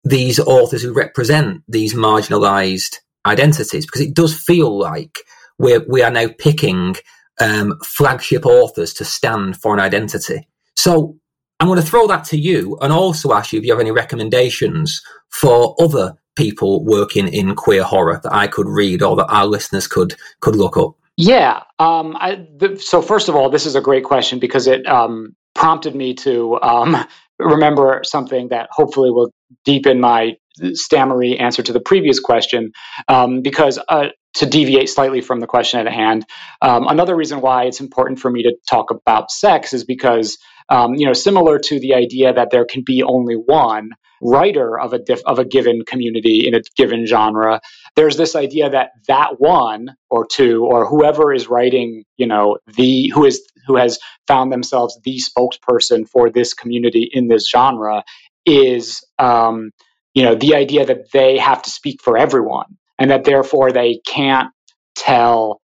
these 0.05 0.39
authors 0.39 0.83
who 0.83 0.93
represent 0.93 1.63
these 1.67 1.95
marginalized 1.95 2.99
identities 3.27 3.87
because 3.87 4.01
it 4.01 4.15
does 4.15 4.37
feel 4.39 4.77
like 4.77 5.19
we're 5.59 5.85
we 5.89 6.03
are 6.03 6.11
now 6.11 6.29
picking 6.39 6.97
um, 7.41 7.79
flagship 7.85 8.47
authors 8.47 8.95
to 8.95 9.05
stand 9.05 9.57
for 9.57 9.75
an 9.75 9.81
identity. 9.81 10.47
So 10.75 11.17
I'm 11.61 11.69
going 11.69 11.81
to 11.81 11.87
throw 11.87 12.07
that 12.07 12.25
to 12.27 12.39
you 12.39 12.77
and 12.81 12.93
also 12.93 13.33
ask 13.33 13.53
you 13.53 13.59
if 13.59 13.65
you 13.65 13.73
have 13.73 13.81
any 13.81 13.91
recommendations 13.91 15.03
for 15.31 15.75
other 15.81 16.15
people 16.37 16.85
working 16.85 17.29
in 17.29 17.55
queer 17.55 17.83
horror 17.83 18.21
that 18.23 18.33
I 18.33 18.47
could 18.47 18.69
read 18.69 19.03
or 19.03 19.17
that 19.17 19.27
our 19.29 19.47
listeners 19.47 19.87
could 19.87 20.17
could 20.41 20.57
look 20.57 20.77
up? 20.77 20.95
Yeah. 21.17 21.63
Um, 21.79 22.15
I, 22.21 22.47
the, 22.59 22.79
so 22.79 23.01
first 23.01 23.29
of 23.29 23.37
all, 23.37 23.49
this 23.49 23.65
is 23.65 23.75
a 23.75 23.81
great 23.81 24.05
question 24.05 24.39
because 24.39 24.67
it 24.67 24.87
um, 24.87 25.35
prompted 25.55 25.95
me 25.95 26.13
to 26.15 26.61
um, 26.61 27.07
remember 27.39 28.03
something 28.05 28.49
that 28.49 28.69
hopefully 28.71 29.11
will 29.11 29.33
deepen 29.65 29.99
my 29.99 30.37
stammery 30.75 31.39
answer 31.39 31.63
to 31.63 31.73
the 31.73 31.81
previous 31.81 32.21
question. 32.21 32.73
Um, 33.09 33.43
because 33.43 33.79
uh, 33.89 34.09
to 34.35 34.47
deviate 34.47 34.89
slightly 34.89 35.21
from 35.21 35.41
the 35.41 35.47
question 35.47 35.81
at 35.81 35.93
hand, 35.93 36.27
um, 36.63 36.87
another 36.89 37.17
reason 37.17 37.41
why 37.41 37.65
it's 37.65 37.81
important 37.81 38.21
for 38.21 38.31
me 38.31 38.43
to 38.43 38.55
talk 38.69 38.91
about 38.91 39.31
sex 39.31 39.73
is 39.73 39.85
because 39.85 40.39
Um, 40.69 40.95
you 40.99 41.07
know, 41.07 41.15
similar 41.15 41.61
to 41.69 41.79
the 41.79 41.95
idea 41.95 42.33
that 42.33 42.51
there 42.51 42.67
can 42.73 42.83
be 42.83 42.99
only 43.05 43.37
one 43.37 43.91
writer 44.21 44.71
of 44.85 44.93
a 44.93 44.99
diff- 44.99 45.23
of 45.25 45.39
a 45.39 45.45
given 45.45 45.83
community 45.91 46.39
in 46.47 46.55
a 46.57 46.61
given 46.77 47.07
genre. 47.07 47.61
There's 47.95 48.17
this 48.17 48.35
idea 48.35 48.69
that 48.71 48.89
that 49.07 49.39
one 49.39 49.95
or 50.11 50.27
two 50.27 50.67
or 50.67 50.85
whoever 50.85 51.33
is 51.33 51.47
writing, 51.47 52.03
you 52.17 52.27
know, 52.27 52.59
the 52.77 53.13
who 53.15 53.25
is 53.27 53.37
who 53.67 53.77
has 53.77 53.99
found 54.27 54.51
themselves 54.51 54.99
the 55.05 55.21
spokesperson 55.29 56.09
for 56.09 56.31
this 56.31 56.53
community 56.55 57.05
in 57.13 57.29
this 57.29 57.49
genre 57.49 58.03
is, 58.45 59.07
um, 59.19 59.71
you 60.17 60.23
know, 60.23 60.35
the 60.35 60.55
idea 60.55 60.87
that 60.87 61.13
they 61.13 61.37
have 61.37 61.61
to 61.61 61.71
speak 61.71 62.01
for 62.03 62.17
everyone 62.17 62.79
and 62.99 63.11
that 63.11 63.25
therefore 63.25 63.71
they 63.71 64.01
can't 64.07 64.49
tell, 64.97 65.61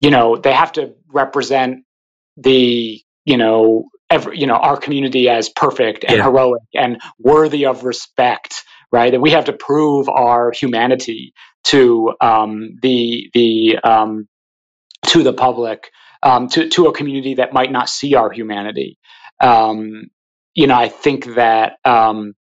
you 0.00 0.10
know, 0.10 0.36
they 0.36 0.52
have 0.52 0.72
to 0.72 0.92
represent 1.12 1.84
the, 2.36 3.00
you 3.24 3.36
know, 3.36 3.84
every, 4.10 4.40
you 4.40 4.48
know, 4.48 4.56
our 4.56 4.76
community 4.76 5.28
as 5.28 5.48
perfect 5.50 6.04
and 6.04 6.16
yeah. 6.16 6.24
heroic 6.24 6.62
and 6.74 7.00
worthy 7.20 7.64
of 7.64 7.84
respect, 7.84 8.64
right? 8.90 9.12
That 9.12 9.20
we 9.20 9.30
have 9.30 9.44
to 9.44 9.52
prove 9.52 10.08
our 10.08 10.50
humanity 10.50 11.32
to 11.66 12.12
um, 12.20 12.76
the 12.82 13.30
the 13.34 13.78
um, 13.84 14.26
to 15.06 15.22
the 15.22 15.32
public, 15.32 15.92
um, 16.24 16.48
to 16.48 16.68
to 16.70 16.86
a 16.86 16.92
community 16.92 17.34
that 17.34 17.52
might 17.52 17.70
not 17.70 17.88
see 17.88 18.16
our 18.16 18.32
humanity. 18.32 18.98
Um, 19.40 20.10
you 20.54 20.66
know, 20.66 20.74
I 20.74 20.88
think 20.88 21.36
that 21.36 21.74
um, 21.84 22.34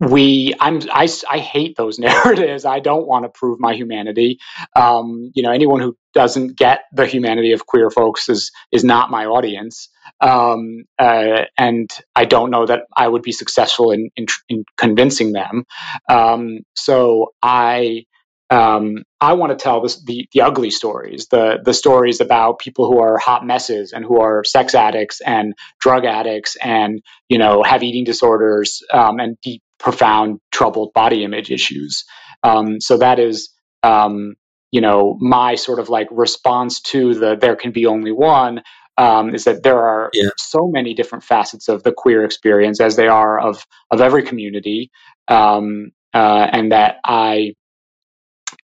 we 0.00 0.54
i'm 0.60 0.80
I, 0.92 1.08
I 1.28 1.38
hate 1.38 1.76
those 1.76 1.98
narratives. 2.08 2.64
I 2.64 2.80
don't 2.80 3.06
want 3.06 3.24
to 3.24 3.28
prove 3.28 3.58
my 3.60 3.74
humanity. 3.74 4.38
Um, 4.76 5.30
you 5.34 5.42
know 5.42 5.50
anyone 5.50 5.80
who 5.80 5.96
doesn't 6.14 6.56
get 6.56 6.82
the 6.92 7.06
humanity 7.06 7.52
of 7.52 7.66
queer 7.66 7.90
folks 7.90 8.28
is 8.28 8.50
is 8.72 8.84
not 8.84 9.10
my 9.10 9.26
audience. 9.26 9.88
Um, 10.20 10.84
uh, 10.98 11.42
and 11.58 11.90
i 12.16 12.24
don't 12.24 12.50
know 12.50 12.64
that 12.64 12.82
i 12.96 13.06
would 13.06 13.22
be 13.22 13.32
successful 13.32 13.90
in 13.92 14.10
in, 14.16 14.26
in 14.48 14.64
convincing 14.76 15.32
them. 15.32 15.64
Um, 16.08 16.60
so 16.74 17.32
i 17.42 18.04
um, 18.50 19.02
I 19.20 19.34
want 19.34 19.50
to 19.52 19.62
tell 19.62 19.82
this, 19.82 20.02
the 20.04 20.26
the 20.32 20.40
ugly 20.40 20.70
stories, 20.70 21.26
the 21.30 21.58
the 21.62 21.74
stories 21.74 22.20
about 22.20 22.58
people 22.60 22.86
who 22.90 22.98
are 23.00 23.18
hot 23.18 23.44
messes 23.44 23.92
and 23.92 24.04
who 24.04 24.20
are 24.20 24.42
sex 24.42 24.74
addicts 24.74 25.20
and 25.20 25.52
drug 25.80 26.06
addicts 26.06 26.56
and 26.62 27.02
you 27.28 27.36
know 27.36 27.62
have 27.62 27.82
eating 27.82 28.04
disorders 28.04 28.82
um, 28.90 29.18
and 29.20 29.36
deep 29.42 29.62
profound 29.78 30.40
troubled 30.52 30.92
body 30.92 31.24
image 31.24 31.50
issues. 31.50 32.04
Um, 32.42 32.80
so 32.80 32.98
that 32.98 33.18
is, 33.18 33.50
um, 33.82 34.34
you 34.70 34.80
know, 34.80 35.16
my 35.20 35.54
sort 35.54 35.78
of 35.78 35.88
like 35.88 36.08
response 36.10 36.80
to 36.80 37.14
the 37.14 37.36
there 37.36 37.56
can 37.56 37.72
be 37.72 37.86
only 37.86 38.12
one 38.12 38.62
um, 38.98 39.34
is 39.34 39.44
that 39.44 39.62
there 39.62 39.78
are 39.78 40.10
yeah. 40.12 40.30
so 40.36 40.68
many 40.68 40.92
different 40.92 41.24
facets 41.24 41.68
of 41.68 41.84
the 41.84 41.92
queer 41.92 42.24
experience 42.24 42.80
as 42.80 42.96
they 42.96 43.06
are 43.06 43.38
of 43.38 43.64
of 43.90 44.00
every 44.00 44.24
community, 44.24 44.90
um, 45.28 45.92
uh, 46.12 46.48
and 46.52 46.72
that 46.72 46.96
I 47.04 47.54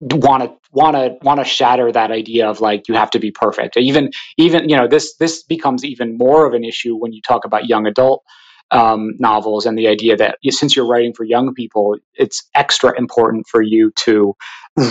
want 0.01 0.43
to 0.43 0.57
want 0.73 0.97
to 0.97 1.17
want 1.23 1.41
to 1.41 1.45
shatter 1.45 1.93
that 1.93 2.11
idea 2.11 2.49
of 2.49 2.61
like 2.61 2.89
you 2.89 2.95
have 2.95 3.11
to 3.11 3.19
be 3.19 3.31
perfect 3.31 3.77
even 3.77 4.11
even 4.37 4.69
you 4.69 4.77
know 4.77 4.89
this 4.89 5.15
this 5.17 5.43
becomes 5.45 5.85
even 5.85 6.19
more 6.19 6.47
of 6.47 6.53
an 6.53 6.65
issue 6.65 6.97
when 6.97 7.13
you 7.13 7.23
talk 7.23 7.45
about 7.45 7.69
young 7.69 7.87
adult 7.87 8.23
um, 8.71 9.15
novels 9.19 9.67
and 9.67 9.79
the 9.79 9.89
idea 9.89 10.17
that 10.17 10.39
since 10.51 10.77
you're 10.77 10.87
writing 10.87 11.15
for 11.15 11.25
young 11.25 11.55
people, 11.55 11.97
it's 12.15 12.49
extra 12.55 12.97
important 12.99 13.47
for 13.49 13.63
you 13.63 13.93
to 13.97 14.35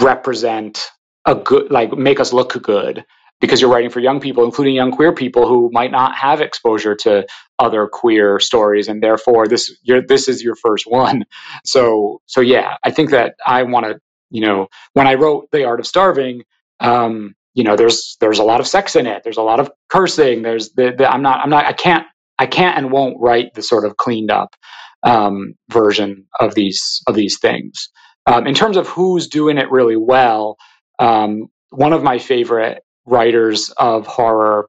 represent 0.01 0.81
a 1.25 1.35
good, 1.35 1.71
like 1.71 1.93
make 1.93 2.19
us 2.19 2.33
look 2.33 2.61
good 2.63 3.05
because 3.41 3.61
you're 3.61 3.71
writing 3.71 3.89
for 3.91 3.99
young 4.01 4.19
people, 4.21 4.45
including 4.45 4.75
young 4.75 4.91
queer 4.91 5.13
people 5.13 5.47
who 5.47 5.69
might 5.73 5.91
not 5.91 6.15
have 6.15 6.41
exposure 6.41 6.95
to 6.95 7.25
other 7.59 7.87
queer 7.91 8.39
stories, 8.39 8.87
and 8.87 9.03
therefore 9.03 9.47
this 9.47 9.77
this 10.07 10.27
is 10.29 10.43
your 10.43 10.55
first 10.55 10.85
one. 10.87 11.25
So 11.65 12.21
so 12.27 12.41
yeah, 12.41 12.77
I 12.83 12.91
think 12.91 13.11
that 13.11 13.35
I 13.45 13.63
want 13.63 13.85
to 13.87 13.99
you 14.31 14.41
know 14.41 14.67
when 14.93 15.07
I 15.07 15.15
wrote 15.15 15.49
The 15.51 15.65
Art 15.65 15.79
of 15.79 15.87
Starving. 15.87 16.43
Um, 16.79 17.35
you 17.55 17.63
know, 17.63 17.75
there's 17.75 18.17
there's 18.21 18.39
a 18.39 18.43
lot 18.43 18.61
of 18.61 18.67
sex 18.67 18.95
in 18.95 19.07
it. 19.07 19.23
There's 19.23 19.37
a 19.37 19.43
lot 19.43 19.59
of 19.59 19.71
cursing. 19.89 20.43
There's 20.43 20.71
the, 20.73 20.93
the 20.97 21.11
I'm 21.11 21.21
not 21.23 21.39
I'm 21.41 21.49
not 21.49 21.65
I 21.65 21.73
can't 21.73 22.05
I 22.39 22.45
can't 22.45 22.77
and 22.77 22.91
won't 22.91 23.19
write 23.19 23.53
the 23.53 23.63
sort 23.63 23.85
of 23.85 23.97
cleaned 23.97 24.31
up 24.31 24.55
um, 25.03 25.55
version 25.69 26.25
of 26.39 26.55
these 26.55 27.01
of 27.07 27.15
these 27.15 27.39
things. 27.39 27.89
Um, 28.25 28.47
in 28.47 28.55
terms 28.55 28.77
of 28.77 28.87
who's 28.87 29.27
doing 29.27 29.57
it 29.57 29.69
really 29.71 29.97
well, 29.97 30.57
um, 30.99 31.47
one 31.69 31.93
of 31.93 32.03
my 32.03 32.19
favorite 32.19 32.83
writers 33.05 33.69
of 33.77 34.07
horror 34.07 34.67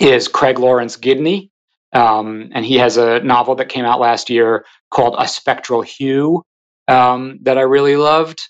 is 0.00 0.28
Craig 0.28 0.58
Laurance 0.58 0.96
Gidney, 0.96 1.50
um, 1.92 2.50
and 2.54 2.64
he 2.64 2.76
has 2.78 2.96
a 2.96 3.20
novel 3.20 3.54
that 3.56 3.68
came 3.68 3.84
out 3.84 4.00
last 4.00 4.30
year 4.30 4.64
called 4.90 5.14
A 5.18 5.28
Spectral 5.28 5.82
Hue 5.82 6.42
um, 6.88 7.38
that 7.42 7.58
I 7.58 7.62
really 7.62 7.96
loved. 7.96 8.40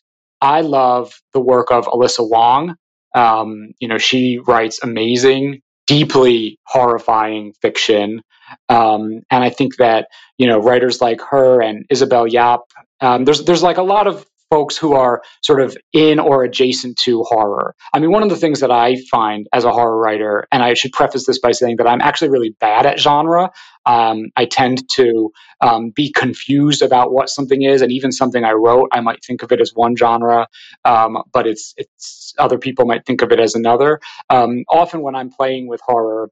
I 0.41 0.63
love 0.63 1.13
the 1.33 1.41
work 1.41 1.71
of 1.71 1.87
Alyssa 1.87 2.29
Wong. 2.29 2.77
Um, 3.15 3.73
you 3.79 3.89
know, 3.89 3.99
she 3.99 4.39
writes 4.47 4.81
amazing 4.83 5.63
deeply 5.87 6.59
horrifying 6.65 7.53
fiction. 7.61 8.23
Um, 8.69 9.23
and 9.31 9.43
I 9.45 9.51
think 9.51 9.77
that 9.77 10.09
you 10.39 10.47
know 10.47 10.59
writers 10.59 11.01
like 11.01 11.21
her 11.21 11.63
and 11.63 11.85
Isabel 11.91 12.27
Yap, 12.27 12.61
um, 13.01 13.25
there's 13.25 13.45
there's 13.45 13.63
like 13.63 13.79
a 13.79 13.83
lot 13.83 14.07
of 14.07 14.27
folks 14.51 14.77
who 14.77 14.93
are 14.95 15.23
sort 15.43 15.61
of 15.61 15.77
in 15.93 16.19
or 16.19 16.45
adjacent 16.45 16.97
to 16.99 17.23
horror. 17.25 17.75
I 17.93 17.99
mean, 17.99 18.13
one 18.13 18.23
of 18.23 18.29
the 18.29 18.37
things 18.37 18.61
that 18.61 18.71
I 18.71 18.97
find 19.11 19.49
as 19.53 19.65
a 19.65 19.73
horror 19.73 19.99
writer, 19.99 20.47
and 20.53 20.63
I 20.63 20.75
should 20.75 20.93
preface 20.93 21.27
this 21.27 21.39
by 21.39 21.53
saying 21.53 21.77
that 21.79 21.87
I'm 21.87 22.01
actually 22.01 22.31
really 22.31 22.55
bad 22.61 22.87
at 22.87 23.01
genre. 23.01 23.51
Um, 23.87 24.27
I 24.37 24.47
tend 24.47 24.89
to 24.95 25.33
um, 25.61 25.91
be 25.91 26.13
confused 26.13 26.83
about 26.83 27.13
what 27.13 27.29
something 27.29 27.63
is, 27.63 27.83
and 27.83 27.91
even 27.93 28.13
something 28.13 28.45
I 28.45 28.53
wrote, 28.53 28.89
I 28.93 29.01
might 29.01 29.25
think 29.25 29.43
of 29.43 29.53
it 29.53 29.61
as 29.61 29.73
one 29.75 29.97
genre, 29.97 30.49
um, 30.85 31.23
but 31.33 31.47
it's 31.47 31.75
it's 31.77 32.35
other 32.39 32.59
people 32.59 32.85
might 32.85 33.05
think 33.07 33.23
of 33.23 33.33
it 33.33 33.41
as 33.41 33.55
another. 33.55 34.01
Um, 34.31 34.65
often, 34.69 35.03
when 35.03 35.15
I'm 35.15 35.31
playing 35.31 35.69
with 35.69 35.81
horror, 35.85 36.31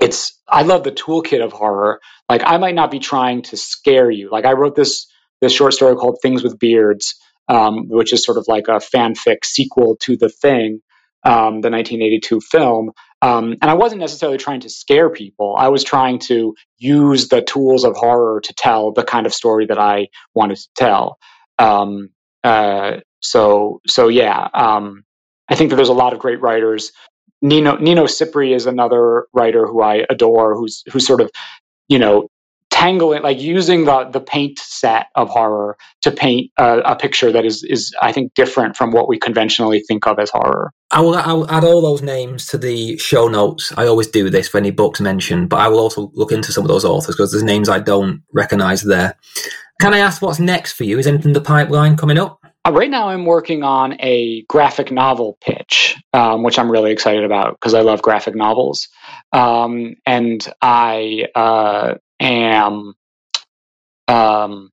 it's 0.00 0.38
I 0.48 0.62
love 0.62 0.84
the 0.84 0.92
toolkit 0.92 1.44
of 1.44 1.52
horror. 1.52 2.00
Like 2.28 2.42
I 2.44 2.58
might 2.58 2.74
not 2.74 2.90
be 2.90 2.98
trying 2.98 3.42
to 3.42 3.56
scare 3.56 4.10
you. 4.10 4.30
Like 4.30 4.44
I 4.44 4.52
wrote 4.52 4.74
this 4.74 5.06
this 5.44 5.52
short 5.52 5.74
story 5.74 5.94
called 5.94 6.18
Things 6.22 6.42
with 6.42 6.58
Beards, 6.58 7.14
um, 7.48 7.88
which 7.88 8.12
is 8.12 8.24
sort 8.24 8.38
of 8.38 8.46
like 8.48 8.68
a 8.68 8.80
fanfic 8.80 9.44
sequel 9.44 9.96
to 10.02 10.16
The 10.16 10.28
Thing, 10.28 10.80
um, 11.24 11.60
the 11.60 11.70
1982 11.70 12.40
film. 12.40 12.90
Um, 13.22 13.52
and 13.62 13.70
I 13.70 13.74
wasn't 13.74 14.00
necessarily 14.00 14.38
trying 14.38 14.60
to 14.60 14.70
scare 14.70 15.10
people. 15.10 15.54
I 15.58 15.68
was 15.68 15.84
trying 15.84 16.18
to 16.20 16.54
use 16.78 17.28
the 17.28 17.42
tools 17.42 17.84
of 17.84 17.96
horror 17.96 18.40
to 18.42 18.54
tell 18.54 18.92
the 18.92 19.04
kind 19.04 19.26
of 19.26 19.34
story 19.34 19.66
that 19.66 19.78
I 19.78 20.08
wanted 20.34 20.56
to 20.56 20.68
tell. 20.76 21.18
Um, 21.58 22.10
uh, 22.42 23.00
so, 23.20 23.80
so 23.86 24.08
yeah, 24.08 24.48
um, 24.52 25.04
I 25.48 25.54
think 25.54 25.70
that 25.70 25.76
there's 25.76 25.88
a 25.88 25.94
lot 25.94 26.12
of 26.12 26.18
great 26.18 26.40
writers. 26.40 26.92
Nino 27.40 27.76
Nino 27.76 28.04
Cipri 28.04 28.54
is 28.54 28.64
another 28.64 29.26
writer 29.34 29.66
who 29.66 29.82
I 29.82 30.04
adore, 30.08 30.56
who's 30.56 30.82
who's 30.90 31.06
sort 31.06 31.20
of 31.20 31.30
you 31.88 31.98
know 31.98 32.28
tangling 32.84 33.22
like 33.22 33.40
using 33.40 33.84
the 33.84 34.04
the 34.04 34.20
paint 34.20 34.58
set 34.58 35.06
of 35.14 35.28
horror 35.28 35.76
to 36.02 36.10
paint 36.10 36.50
a, 36.58 36.80
a, 36.80 36.96
picture 36.96 37.32
that 37.32 37.44
is 37.44 37.64
is 37.64 37.94
I 38.02 38.12
think 38.12 38.34
different 38.34 38.76
from 38.76 38.92
what 38.92 39.08
we 39.08 39.18
conventionally 39.18 39.80
think 39.80 40.06
of 40.06 40.18
as 40.18 40.30
horror. 40.30 40.72
I 40.90 41.00
will 41.00 41.14
I'll 41.14 41.50
add 41.50 41.64
all 41.64 41.80
those 41.80 42.02
names 42.02 42.46
to 42.46 42.58
the 42.58 42.98
show 42.98 43.28
notes. 43.28 43.72
I 43.76 43.86
always 43.86 44.08
do 44.08 44.28
this 44.30 44.48
for 44.48 44.58
any 44.58 44.70
books 44.70 45.00
mentioned, 45.00 45.48
but 45.48 45.60
I 45.60 45.68
will 45.68 45.80
also 45.80 46.10
look 46.14 46.32
into 46.32 46.52
some 46.52 46.64
of 46.64 46.68
those 46.68 46.84
authors 46.84 47.16
because 47.16 47.32
there's 47.32 47.42
names 47.42 47.68
I 47.68 47.80
don't 47.80 48.22
recognize 48.32 48.82
there. 48.82 49.16
Can 49.80 49.94
I 49.94 49.98
ask 49.98 50.22
what's 50.22 50.38
next 50.38 50.72
for 50.72 50.84
you? 50.84 50.98
Is 50.98 51.06
anything 51.06 51.30
in 51.30 51.32
the 51.32 51.40
pipeline 51.40 51.96
coming 51.96 52.18
up? 52.18 52.40
Uh, 52.66 52.72
right 52.72 52.88
now, 52.88 53.08
I'm 53.08 53.26
working 53.26 53.62
on 53.62 54.00
a 54.00 54.42
graphic 54.48 54.90
novel 54.90 55.36
pitch, 55.42 55.96
um, 56.14 56.42
which 56.42 56.58
I'm 56.58 56.70
really 56.70 56.92
excited 56.92 57.24
about 57.24 57.56
because 57.60 57.74
I 57.74 57.82
love 57.82 58.00
graphic 58.00 58.34
novels. 58.34 58.88
Um, 59.32 59.96
and 60.06 60.46
I 60.62 61.26
uh, 61.34 61.94
am 62.20 62.94
um, 64.08 64.70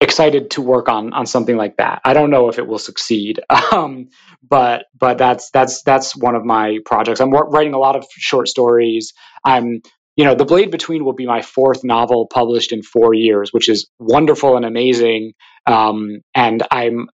excited 0.00 0.50
to 0.52 0.62
work 0.62 0.88
on 0.88 1.12
on 1.12 1.26
something 1.26 1.56
like 1.56 1.76
that. 1.76 2.00
I 2.04 2.14
don't 2.14 2.30
know 2.30 2.48
if 2.48 2.58
it 2.58 2.66
will 2.66 2.78
succeed, 2.78 3.40
um, 3.72 4.08
but 4.48 4.86
but 4.98 5.18
that's 5.18 5.50
that's 5.50 5.82
that's 5.82 6.16
one 6.16 6.34
of 6.34 6.44
my 6.44 6.78
projects. 6.84 7.20
I'm 7.20 7.30
writing 7.30 7.74
a 7.74 7.78
lot 7.78 7.96
of 7.96 8.06
short 8.10 8.48
stories. 8.48 9.12
I'm 9.44 9.82
you 10.16 10.24
know 10.24 10.34
the 10.34 10.44
Blade 10.44 10.70
Between 10.70 11.04
will 11.04 11.14
be 11.14 11.26
my 11.26 11.42
fourth 11.42 11.84
novel 11.84 12.26
published 12.32 12.72
in 12.72 12.82
four 12.82 13.14
years, 13.14 13.52
which 13.52 13.68
is 13.68 13.88
wonderful 13.98 14.56
and 14.56 14.64
amazing. 14.64 15.32
Um, 15.66 16.20
and 16.34 16.62
I'm 16.70 17.08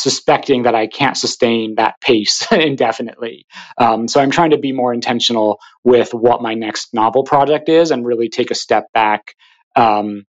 suspecting 0.00 0.64
that 0.64 0.74
I 0.74 0.86
can't 0.88 1.16
sustain 1.16 1.76
that 1.76 2.00
pace 2.00 2.46
indefinitely. 2.52 3.46
Um, 3.78 4.08
so 4.08 4.20
I'm 4.20 4.30
trying 4.32 4.50
to 4.50 4.58
be 4.58 4.72
more 4.72 4.94
intentional 4.94 5.60
with 5.84 6.14
what 6.14 6.42
my 6.42 6.54
next 6.54 6.94
novel 6.94 7.24
project 7.24 7.68
is 7.68 7.90
and 7.92 8.06
really 8.06 8.28
take 8.28 8.50
a 8.52 8.56
step 8.56 8.86
back 8.94 9.34
um, 9.76 10.24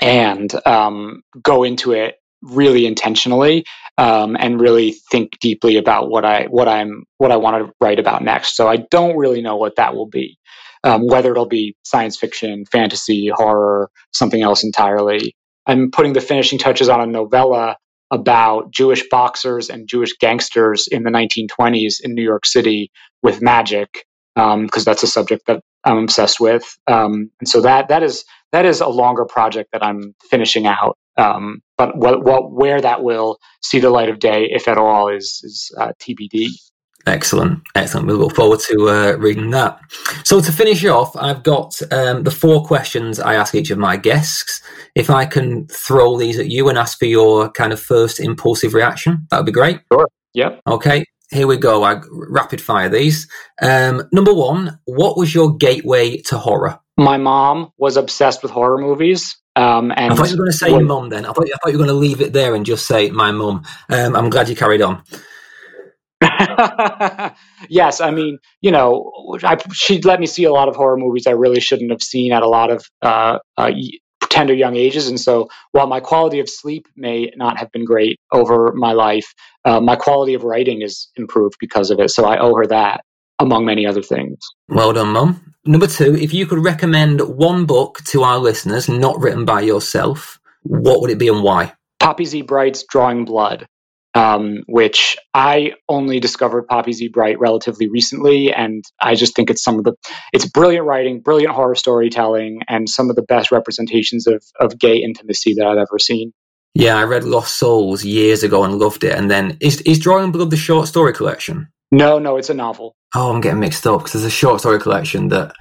and 0.00 0.52
um, 0.66 1.22
go 1.42 1.64
into 1.64 1.92
it 1.92 2.16
really 2.42 2.86
intentionally 2.86 3.64
um, 3.98 4.36
and 4.38 4.60
really 4.60 4.92
think 5.10 5.38
deeply 5.40 5.76
about 5.78 6.10
what 6.10 6.24
I 6.24 6.44
what 6.46 6.68
I'm 6.68 7.04
what 7.18 7.32
I 7.32 7.36
want 7.36 7.66
to 7.66 7.72
write 7.80 7.98
about 8.00 8.22
next. 8.24 8.56
So 8.56 8.68
I 8.68 8.78
don't 8.90 9.16
really 9.18 9.42
know 9.42 9.56
what 9.56 9.76
that 9.76 9.94
will 9.94 10.08
be. 10.08 10.38
um, 10.84 11.06
whether 11.06 11.30
it'll 11.32 11.46
be 11.48 11.76
science 11.84 12.16
fiction, 12.16 12.64
fantasy, 12.66 13.28
horror, 13.34 13.90
something 14.12 14.42
else 14.42 14.64
entirely. 14.64 15.34
I'm 15.66 15.90
putting 15.90 16.12
the 16.14 16.20
finishing 16.20 16.58
touches 16.58 16.88
on 16.88 17.00
a 17.00 17.06
novella 17.06 17.76
about 18.12 18.70
Jewish 18.70 19.02
boxers 19.10 19.70
and 19.70 19.88
Jewish 19.88 20.12
gangsters 20.18 20.86
in 20.86 21.02
the 21.02 21.10
1920s 21.10 21.94
in 22.02 22.14
New 22.14 22.22
York 22.22 22.46
City 22.46 22.92
with 23.22 23.42
magic, 23.42 24.06
because 24.34 24.54
um, 24.54 24.68
that's 24.84 25.02
a 25.02 25.06
subject 25.08 25.46
that 25.46 25.62
I'm 25.84 25.98
obsessed 25.98 26.38
with. 26.38 26.76
Um, 26.86 27.30
and 27.40 27.48
so 27.48 27.62
that 27.62 27.88
that 27.88 28.02
is 28.02 28.24
that 28.52 28.66
is 28.66 28.80
a 28.80 28.88
longer 28.88 29.24
project 29.24 29.70
that 29.72 29.82
I'm 29.82 30.14
finishing 30.30 30.66
out. 30.66 30.98
Um, 31.16 31.62
but 31.76 31.96
what, 31.96 32.22
what 32.22 32.52
where 32.52 32.80
that 32.80 33.02
will 33.02 33.38
see 33.62 33.80
the 33.80 33.90
light 33.90 34.10
of 34.10 34.18
day, 34.18 34.48
if 34.50 34.68
at 34.68 34.78
all, 34.78 35.08
is 35.08 35.40
is 35.42 35.70
uh, 35.78 35.92
TBD. 36.00 36.48
Excellent, 37.06 37.62
excellent. 37.74 38.06
We 38.06 38.12
look 38.14 38.36
forward 38.36 38.60
to 38.68 38.88
uh, 38.88 39.16
reading 39.18 39.50
that. 39.50 39.80
So 40.24 40.40
to 40.40 40.52
finish 40.52 40.84
off, 40.84 41.16
I've 41.16 41.42
got 41.42 41.80
um, 41.90 42.22
the 42.22 42.30
four 42.30 42.64
questions 42.64 43.18
I 43.18 43.34
ask 43.34 43.54
each 43.54 43.70
of 43.70 43.78
my 43.78 43.96
guests. 43.96 44.62
If 44.94 45.10
I 45.10 45.24
can 45.24 45.66
throw 45.66 46.16
these 46.16 46.38
at 46.38 46.48
you 46.48 46.68
and 46.68 46.78
ask 46.78 46.98
for 46.98 47.06
your 47.06 47.50
kind 47.50 47.72
of 47.72 47.80
first 47.80 48.20
impulsive 48.20 48.72
reaction, 48.72 49.26
that 49.30 49.38
would 49.38 49.46
be 49.46 49.52
great. 49.52 49.80
Sure. 49.92 50.06
Yep. 50.34 50.60
Okay. 50.66 51.04
Here 51.30 51.46
we 51.46 51.56
go. 51.56 51.82
I 51.82 52.00
rapid 52.10 52.60
fire 52.60 52.88
these. 52.88 53.26
Um, 53.60 54.08
number 54.12 54.34
one, 54.34 54.78
what 54.84 55.16
was 55.16 55.34
your 55.34 55.56
gateway 55.56 56.18
to 56.28 56.38
horror? 56.38 56.78
My 56.96 57.16
mom 57.16 57.72
was 57.78 57.96
obsessed 57.96 58.42
with 58.42 58.52
horror 58.52 58.78
movies. 58.78 59.36
Um, 59.56 59.92
and 59.96 60.12
I 60.12 60.16
thought 60.16 60.30
you 60.30 60.36
were 60.36 60.44
going 60.44 60.52
to 60.52 60.56
say 60.56 60.70
your 60.70 60.80
mum 60.80 61.08
then. 61.08 61.24
I 61.24 61.32
thought, 61.32 61.46
I 61.46 61.56
thought 61.58 61.72
you 61.72 61.78
were 61.78 61.84
going 61.84 61.88
to 61.88 62.00
leave 62.00 62.20
it 62.20 62.32
there 62.32 62.54
and 62.54 62.64
just 62.64 62.86
say 62.86 63.10
my 63.10 63.32
mum. 63.32 63.64
Um, 63.88 64.14
I'm 64.14 64.30
glad 64.30 64.48
you 64.48 64.56
carried 64.56 64.82
on. 64.82 65.02
yes, 67.68 68.00
I 68.00 68.10
mean, 68.10 68.38
you 68.60 68.70
know, 68.70 69.38
I, 69.42 69.56
she'd 69.72 70.04
let 70.04 70.20
me 70.20 70.26
see 70.26 70.44
a 70.44 70.52
lot 70.52 70.68
of 70.68 70.76
horror 70.76 70.96
movies 70.96 71.26
I 71.26 71.32
really 71.32 71.60
shouldn't 71.60 71.90
have 71.90 72.02
seen 72.02 72.32
at 72.32 72.42
a 72.42 72.48
lot 72.48 72.70
of 72.70 72.84
uh, 73.02 73.38
uh, 73.56 73.70
tender 74.32 74.54
young 74.54 74.76
ages. 74.76 75.08
And 75.08 75.20
so, 75.20 75.48
while 75.72 75.86
my 75.86 76.00
quality 76.00 76.40
of 76.40 76.48
sleep 76.48 76.86
may 76.96 77.32
not 77.36 77.58
have 77.58 77.70
been 77.72 77.84
great 77.84 78.18
over 78.32 78.72
my 78.74 78.92
life, 78.92 79.34
uh, 79.64 79.80
my 79.80 79.96
quality 79.96 80.34
of 80.34 80.44
writing 80.44 80.82
is 80.82 81.08
improved 81.16 81.56
because 81.60 81.90
of 81.90 82.00
it. 82.00 82.10
So 82.10 82.24
I 82.24 82.38
owe 82.38 82.54
her 82.54 82.66
that, 82.66 83.02
among 83.38 83.64
many 83.64 83.86
other 83.86 84.02
things. 84.02 84.38
Well 84.68 84.92
done, 84.92 85.08
Mum. 85.08 85.54
Number 85.64 85.86
two, 85.86 86.16
if 86.16 86.34
you 86.34 86.46
could 86.46 86.64
recommend 86.64 87.20
one 87.20 87.66
book 87.66 88.00
to 88.06 88.24
our 88.24 88.38
listeners, 88.38 88.88
not 88.88 89.20
written 89.20 89.44
by 89.44 89.60
yourself, 89.60 90.40
what 90.62 91.00
would 91.00 91.10
it 91.10 91.18
be 91.18 91.28
and 91.28 91.42
why? 91.42 91.74
Poppy 92.00 92.24
Z. 92.24 92.42
Brite's 92.42 92.84
Drawing 92.84 93.24
Blood 93.24 93.68
um, 94.14 94.62
which 94.66 95.16
I 95.34 95.72
only 95.88 96.20
discovered 96.20 96.66
Poppy 96.66 96.92
Z. 96.92 97.08
Brite 97.08 97.38
relatively 97.38 97.88
recently, 97.88 98.52
and 98.52 98.84
I 99.00 99.14
just 99.14 99.34
think 99.34 99.50
it's 99.50 99.62
some 99.62 99.78
of 99.78 99.84
the 99.84 99.94
it's 100.32 100.46
brilliant 100.46 100.86
writing, 100.86 101.20
brilliant 101.20 101.54
horror 101.54 101.74
storytelling, 101.74 102.60
and 102.68 102.88
some 102.88 103.10
of 103.10 103.16
the 103.16 103.22
best 103.22 103.50
representations 103.50 104.26
of 104.26 104.44
of 104.60 104.78
gay 104.78 104.96
intimacy 104.96 105.54
that 105.54 105.66
I've 105.66 105.78
ever 105.78 105.98
seen. 105.98 106.32
Yeah, 106.74 106.96
I 106.96 107.04
read 107.04 107.24
Lost 107.24 107.58
Souls 107.58 108.04
years 108.04 108.42
ago 108.42 108.64
and 108.64 108.78
loved 108.78 109.04
it. 109.04 109.16
And 109.16 109.30
then 109.30 109.56
is 109.60 109.80
is 109.82 109.98
Drawing 109.98 110.32
Blood 110.32 110.50
the 110.50 110.56
short 110.56 110.88
story 110.88 111.12
collection? 111.12 111.68
No, 111.90 112.18
no, 112.18 112.36
it's 112.38 112.50
a 112.50 112.54
novel. 112.54 112.96
Oh, 113.14 113.32
I'm 113.32 113.42
getting 113.42 113.60
mixed 113.60 113.86
up 113.86 114.00
because 114.00 114.12
there's 114.12 114.24
a 114.24 114.30
short 114.30 114.60
story 114.60 114.80
collection 114.80 115.28
that 115.28 115.52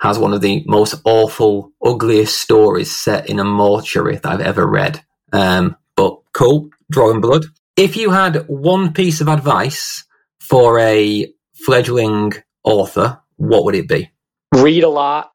has 0.00 0.18
one 0.18 0.32
of 0.32 0.40
the 0.40 0.64
most 0.66 0.94
awful, 1.04 1.72
ugliest 1.84 2.40
stories 2.40 2.94
set 2.94 3.28
in 3.28 3.38
a 3.38 3.44
mortuary 3.44 4.16
that 4.16 4.26
I've 4.26 4.40
ever 4.40 4.66
read. 4.66 5.02
Um, 5.32 5.76
but 5.96 6.18
cool, 6.32 6.70
Drawing 6.90 7.20
Blood. 7.20 7.44
If 7.80 7.96
you 7.96 8.10
had 8.10 8.46
one 8.46 8.92
piece 8.92 9.22
of 9.22 9.28
advice 9.28 10.04
for 10.38 10.78
a 10.78 11.32
fledgling 11.54 12.34
author, 12.62 13.18
what 13.36 13.64
would 13.64 13.74
it 13.74 13.88
be? 13.88 14.10
Read 14.54 14.84
a 14.84 14.88
lot. 14.90 15.32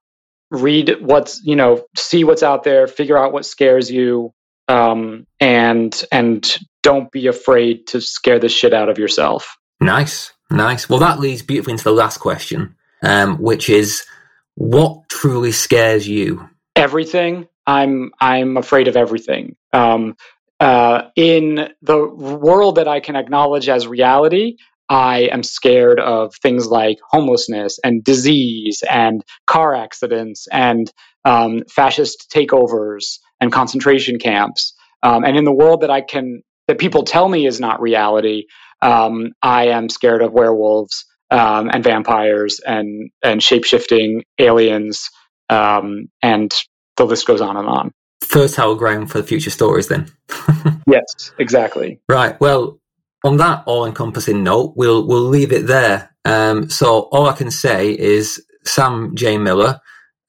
Read 0.51 0.97
what's 1.01 1.43
you 1.43 1.55
know, 1.55 1.85
see 1.97 2.23
what's 2.23 2.43
out 2.43 2.63
there, 2.63 2.85
figure 2.85 3.17
out 3.17 3.33
what 3.33 3.47
scares 3.47 3.89
you, 3.89 4.31
um, 4.67 5.25
and 5.39 6.05
and 6.11 6.55
don't 6.83 7.11
be 7.11 7.25
afraid 7.25 7.87
to 7.87 7.99
scare 7.99 8.37
the 8.37 8.47
shit 8.47 8.75
out 8.75 8.89
of 8.89 8.99
yourself. 8.99 9.57
Nice, 9.81 10.31
nice. 10.51 10.87
Well, 10.87 10.99
that 10.99 11.19
leads 11.19 11.41
beautifully 11.41 11.71
into 11.71 11.85
the 11.85 11.93
last 11.93 12.19
question, 12.19 12.75
um, 13.01 13.41
which 13.41 13.69
is, 13.69 14.05
what 14.53 15.09
truly 15.09 15.51
scares 15.51 16.07
you? 16.07 16.47
Everything. 16.75 17.47
I'm 17.65 18.11
I'm 18.21 18.55
afraid 18.57 18.87
of 18.87 18.95
everything. 18.95 19.55
Um, 19.73 20.15
uh, 20.59 21.09
in 21.15 21.69
the 21.81 22.07
world 22.07 22.75
that 22.75 22.87
I 22.87 22.99
can 22.99 23.15
acknowledge 23.15 23.69
as 23.69 23.87
reality, 23.87 24.57
I 24.87 25.29
am 25.31 25.43
scared 25.43 25.99
of 25.99 26.35
things 26.35 26.67
like 26.67 26.97
homelessness 27.09 27.79
and 27.83 28.03
disease 28.03 28.83
and 28.89 29.23
car 29.47 29.73
accidents 29.73 30.47
and 30.51 30.91
um, 31.25 31.63
fascist 31.69 32.31
takeovers 32.33 33.19
and 33.41 33.51
concentration 33.51 34.19
camps. 34.19 34.73
Um, 35.01 35.23
and 35.23 35.37
in 35.37 35.43
the 35.43 35.53
world 35.53 35.81
that 35.81 35.89
I 35.89 36.01
can, 36.01 36.41
that 36.67 36.79
people 36.79 37.03
tell 37.03 37.27
me 37.27 37.45
is 37.45 37.59
not 37.59 37.81
reality, 37.81 38.45
um, 38.81 39.31
I 39.41 39.67
am 39.67 39.89
scared 39.89 40.21
of 40.21 40.33
werewolves 40.33 41.05
um, 41.31 41.69
and 41.69 41.83
vampires 41.83 42.59
and 42.65 43.09
and 43.23 43.41
shape 43.41 43.65
shifting 43.65 44.23
aliens, 44.37 45.09
um, 45.49 46.07
and 46.21 46.53
the 46.97 47.05
list 47.05 47.25
goes 47.25 47.41
on 47.41 47.57
and 47.57 47.67
on 47.67 47.91
fertile 48.35 48.75
ground 48.75 49.09
for 49.09 49.21
the 49.21 49.25
future 49.25 49.49
stories 49.49 49.87
then. 49.87 50.11
yes, 50.87 51.31
exactly. 51.39 52.01
Right. 52.09 52.37
Well, 52.41 52.81
on 53.23 53.37
that 53.37 53.63
all-encompassing 53.65 54.43
note, 54.43 54.73
we'll 54.75 55.07
we'll 55.07 55.21
leave 55.21 55.53
it 55.53 55.67
there. 55.67 56.13
Um, 56.25 56.69
so 56.69 57.03
all 57.13 57.27
I 57.27 57.33
can 57.33 57.49
say 57.49 57.97
is, 57.97 58.45
Sam 58.65 59.15
J. 59.15 59.37
Miller, 59.37 59.79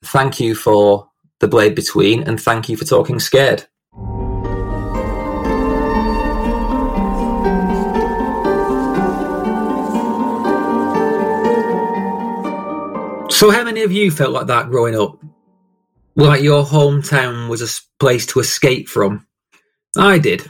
thank 0.05 0.39
you 0.39 0.55
for 0.55 1.09
the 1.41 1.49
blade 1.49 1.75
between, 1.75 2.23
and 2.23 2.39
thank 2.39 2.69
you 2.69 2.77
for 2.77 2.85
talking 2.85 3.19
scared. 3.19 3.67
So, 13.29 13.51
how 13.51 13.65
many 13.65 13.83
of 13.83 13.91
you 13.91 14.11
felt 14.11 14.31
like 14.31 14.47
that 14.47 14.69
growing 14.69 14.95
up? 14.95 15.19
Like 16.17 16.41
your 16.41 16.65
hometown 16.65 17.47
was 17.47 17.61
a 17.61 17.81
place 17.99 18.25
to 18.25 18.39
escape 18.39 18.89
from. 18.89 19.25
I 19.95 20.17
did. 20.17 20.49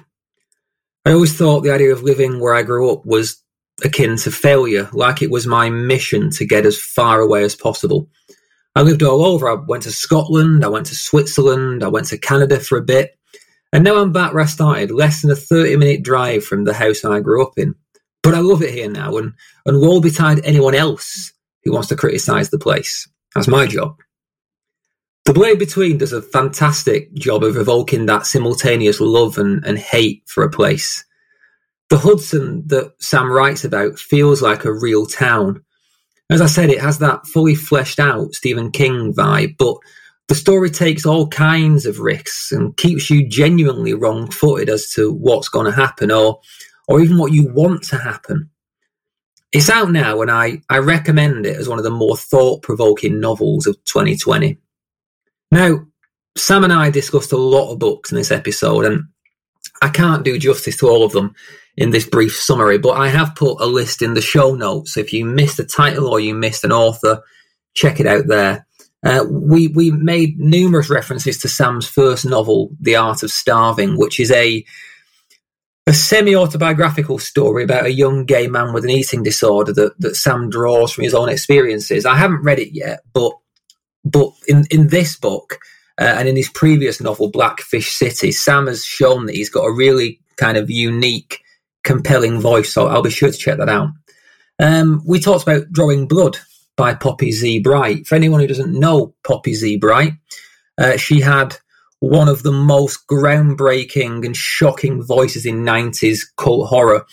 I 1.06 1.12
always 1.12 1.36
thought 1.36 1.62
the 1.62 1.72
idea 1.72 1.92
of 1.92 2.04
living 2.04 2.40
where 2.40 2.56
I 2.56 2.64
grew 2.64 2.92
up 2.92 3.06
was 3.06 3.42
akin 3.84 4.18
to 4.18 4.32
failure, 4.32 4.90
like 4.94 5.22
it 5.22 5.30
was 5.30 5.46
my 5.46 5.70
mission 5.70 6.32
to 6.32 6.46
get 6.46 6.66
as 6.66 6.80
far 6.80 7.20
away 7.20 7.44
as 7.44 7.56
possible. 7.56 8.10
I 8.76 8.82
lived 8.82 9.04
all 9.04 9.26
over. 9.26 9.50
I 9.50 9.56
went 9.56 9.84
to 9.84 9.92
Scotland, 9.92 10.64
I 10.64 10.70
went 10.70 10.86
to 10.88 10.96
Switzerland, 10.96 11.84
I 11.84 11.88
went 11.90 12.08
to 12.08 12.18
Canada 12.18 12.60
for 12.60 12.78
a 12.78 12.84
bit, 12.84 13.18
and 13.74 13.84
now 13.84 13.98
I'm 13.98 14.14
back 14.14 14.34
where 14.34 14.44
I 14.44 14.48
started, 14.48 14.92
less 14.92 15.22
than 15.22 15.32
a 15.32 15.36
30 15.36 15.76
minute 15.76 16.04
drive 16.04 16.46
from 16.46 16.64
the 16.64 16.74
house 16.74 17.04
I 17.04 17.20
grew 17.20 17.44
up 17.44 17.54
in. 17.58 17.76
But 18.24 18.36
I 18.36 18.40
love 18.40 18.62
it 18.62 18.74
here 18.74 18.90
now, 18.90 19.18
and, 19.18 19.34
and 19.66 19.82
woe 19.82 20.00
betide 20.00 20.42
anyone 20.46 20.76
else 20.76 21.34
who 21.64 21.74
wants 21.74 21.90
to 21.90 21.96
criticise 21.96 22.50
the 22.50 22.60
place. 22.60 23.08
That's 23.36 23.48
my 23.48 23.68
job. 23.68 23.98
The 25.28 25.34
Blade 25.34 25.60
Between 25.60 25.98
does 25.98 26.14
a 26.14 26.22
fantastic 26.22 27.14
job 27.14 27.44
of 27.44 27.58
evoking 27.58 28.06
that 28.06 28.26
simultaneous 28.26 29.02
love 29.02 29.38
and, 29.38 29.62
and 29.66 29.78
hate 29.78 30.24
for 30.26 30.42
a 30.42 30.50
place. 30.50 31.04
The 31.90 31.98
Hudson 31.98 32.66
that 32.68 32.94
Sam 33.00 33.30
writes 33.30 33.66
about 33.66 34.00
feels 34.00 34.42
like 34.42 34.64
a 34.64 34.72
real 34.72 35.06
town. 35.06 35.66
As 36.30 36.40
I 36.40 36.46
said, 36.46 36.70
it 36.70 36.80
has 36.80 37.00
that 37.00 37.28
fully 37.28 37.56
fleshed 37.56 38.00
out 38.00 38.36
Stephen 38.36 38.72
King 38.72 39.14
vibe, 39.14 39.58
but 39.58 39.76
the 40.30 40.34
story 40.36 40.70
takes 40.70 41.06
all 41.06 41.28
kinds 41.28 41.86
of 41.86 42.00
risks 42.00 42.54
and 42.54 42.78
keeps 42.78 43.10
you 43.10 43.28
genuinely 43.28 43.94
wrong 43.94 44.32
footed 44.32 44.70
as 44.70 44.90
to 44.92 45.12
what's 45.12 45.50
going 45.50 45.66
to 45.66 45.74
happen 45.74 46.10
or, 46.10 46.40
or 46.88 47.02
even 47.02 47.18
what 47.18 47.34
you 47.34 47.52
want 47.54 47.84
to 47.90 47.98
happen. 47.98 48.50
It's 49.52 49.70
out 49.70 49.92
now, 49.92 50.22
and 50.22 50.32
I, 50.32 50.62
I 50.70 50.78
recommend 50.78 51.46
it 51.46 51.58
as 51.58 51.68
one 51.68 51.80
of 51.80 51.84
the 51.84 51.90
more 51.90 52.16
thought 52.16 52.62
provoking 52.62 53.20
novels 53.20 53.68
of 53.68 53.76
2020. 53.84 54.58
Now, 55.52 55.86
Sam 56.38 56.64
and 56.64 56.74
I 56.74 56.90
discussed 56.90 57.32
a 57.32 57.38
lot 57.38 57.72
of 57.72 57.80
books 57.80 58.12
in 58.12 58.18
this 58.18 58.32
episode, 58.32 58.86
and 58.86 59.04
I 59.82 59.90
can't 59.90 60.26
do 60.26 60.38
justice 60.38 60.78
to 60.78 60.88
all 60.88 61.04
of 61.04 61.12
them 61.12 61.34
in 61.76 61.92
this 61.92 62.08
brief 62.08 62.36
summary, 62.36 62.78
but 62.78 62.98
I 62.98 63.10
have 63.10 63.36
put 63.36 63.62
a 63.62 63.66
list 63.66 64.02
in 64.02 64.14
the 64.14 64.22
show 64.22 64.56
notes. 64.56 64.94
So 64.94 65.00
if 65.00 65.14
you 65.14 65.26
missed 65.26 65.60
a 65.60 65.64
title 65.64 66.08
or 66.08 66.20
you 66.20 66.34
missed 66.34 66.64
an 66.64 66.72
author, 66.72 67.22
check 67.76 68.00
it 68.00 68.08
out 68.08 68.28
there. 68.28 68.66
Uh, 69.06 69.24
we 69.30 69.68
we 69.68 69.92
made 69.92 70.40
numerous 70.40 70.90
references 70.90 71.38
to 71.38 71.48
Sam's 71.48 71.88
first 71.88 72.26
novel, 72.26 72.72
The 72.80 72.96
Art 72.96 73.22
of 73.22 73.30
Starving, 73.30 73.96
which 73.96 74.20
is 74.20 74.32
a 74.32 74.66
a 75.86 75.94
semi 75.94 76.36
autobiographical 76.36 77.20
story 77.20 77.64
about 77.64 77.86
a 77.86 77.94
young 77.94 78.26
gay 78.26 78.48
man 78.48 78.74
with 78.74 78.84
an 78.84 78.90
eating 78.90 79.24
disorder 79.24 79.72
that, 79.74 80.00
that 80.02 80.16
Sam 80.16 80.50
draws 80.50 80.92
from 80.92 81.06
his 81.06 81.14
own 81.14 81.30
experiences. 81.30 82.06
I 82.06 82.16
haven't 82.16 82.44
read 82.44 82.60
it 82.60 82.74
yet, 82.74 83.02
but 83.14 83.34
but 84.12 84.32
in, 84.48 84.66
in 84.72 84.88
this 84.88 85.16
book 85.18 85.60
uh, 86.00 86.16
and 86.18 86.28
in 86.28 86.36
his 86.36 86.50
previous 86.50 87.02
novel, 87.02 87.30
Blackfish 87.30 87.92
City, 87.92 88.32
Sam 88.32 88.68
has 88.68 88.86
shown 88.86 89.26
that 89.26 89.36
he's 89.36 89.50
got 89.50 89.66
a 89.66 89.74
really 89.74 90.20
kind 90.38 90.58
of 90.58 90.70
unique, 90.70 91.42
compelling 91.84 92.40
voice. 92.40 92.74
So 92.74 92.88
I'll 92.88 93.02
be 93.02 93.10
sure 93.10 93.32
to 93.32 93.38
check 93.38 93.58
that 93.58 93.70
out. 93.70 93.90
Um, 94.60 95.02
we 95.06 95.20
talked 95.20 95.44
about 95.44 95.72
Drawing 95.72 96.08
Blood, 96.08 96.38
by 96.78 96.94
Poppy 96.94 97.34
Z. 97.34 97.60
Brite. 97.60 98.08
For 98.08 98.16
anyone 98.16 98.40
who 98.40 98.48
doesn't 98.48 98.80
know 98.80 99.14
Poppy 99.26 99.56
Z. 99.56 99.78
Brite, 99.78 100.14
uh, 100.78 100.96
she 100.96 101.20
had 101.20 101.58
one 102.00 102.30
of 102.30 102.44
the 102.44 102.52
most 102.52 103.08
groundbreaking 103.08 104.26
and 104.26 104.38
shocking 104.38 105.04
voices 105.04 105.46
in 105.46 105.66
90s 105.66 106.22
cult 106.38 106.70
horror. 106.70 107.06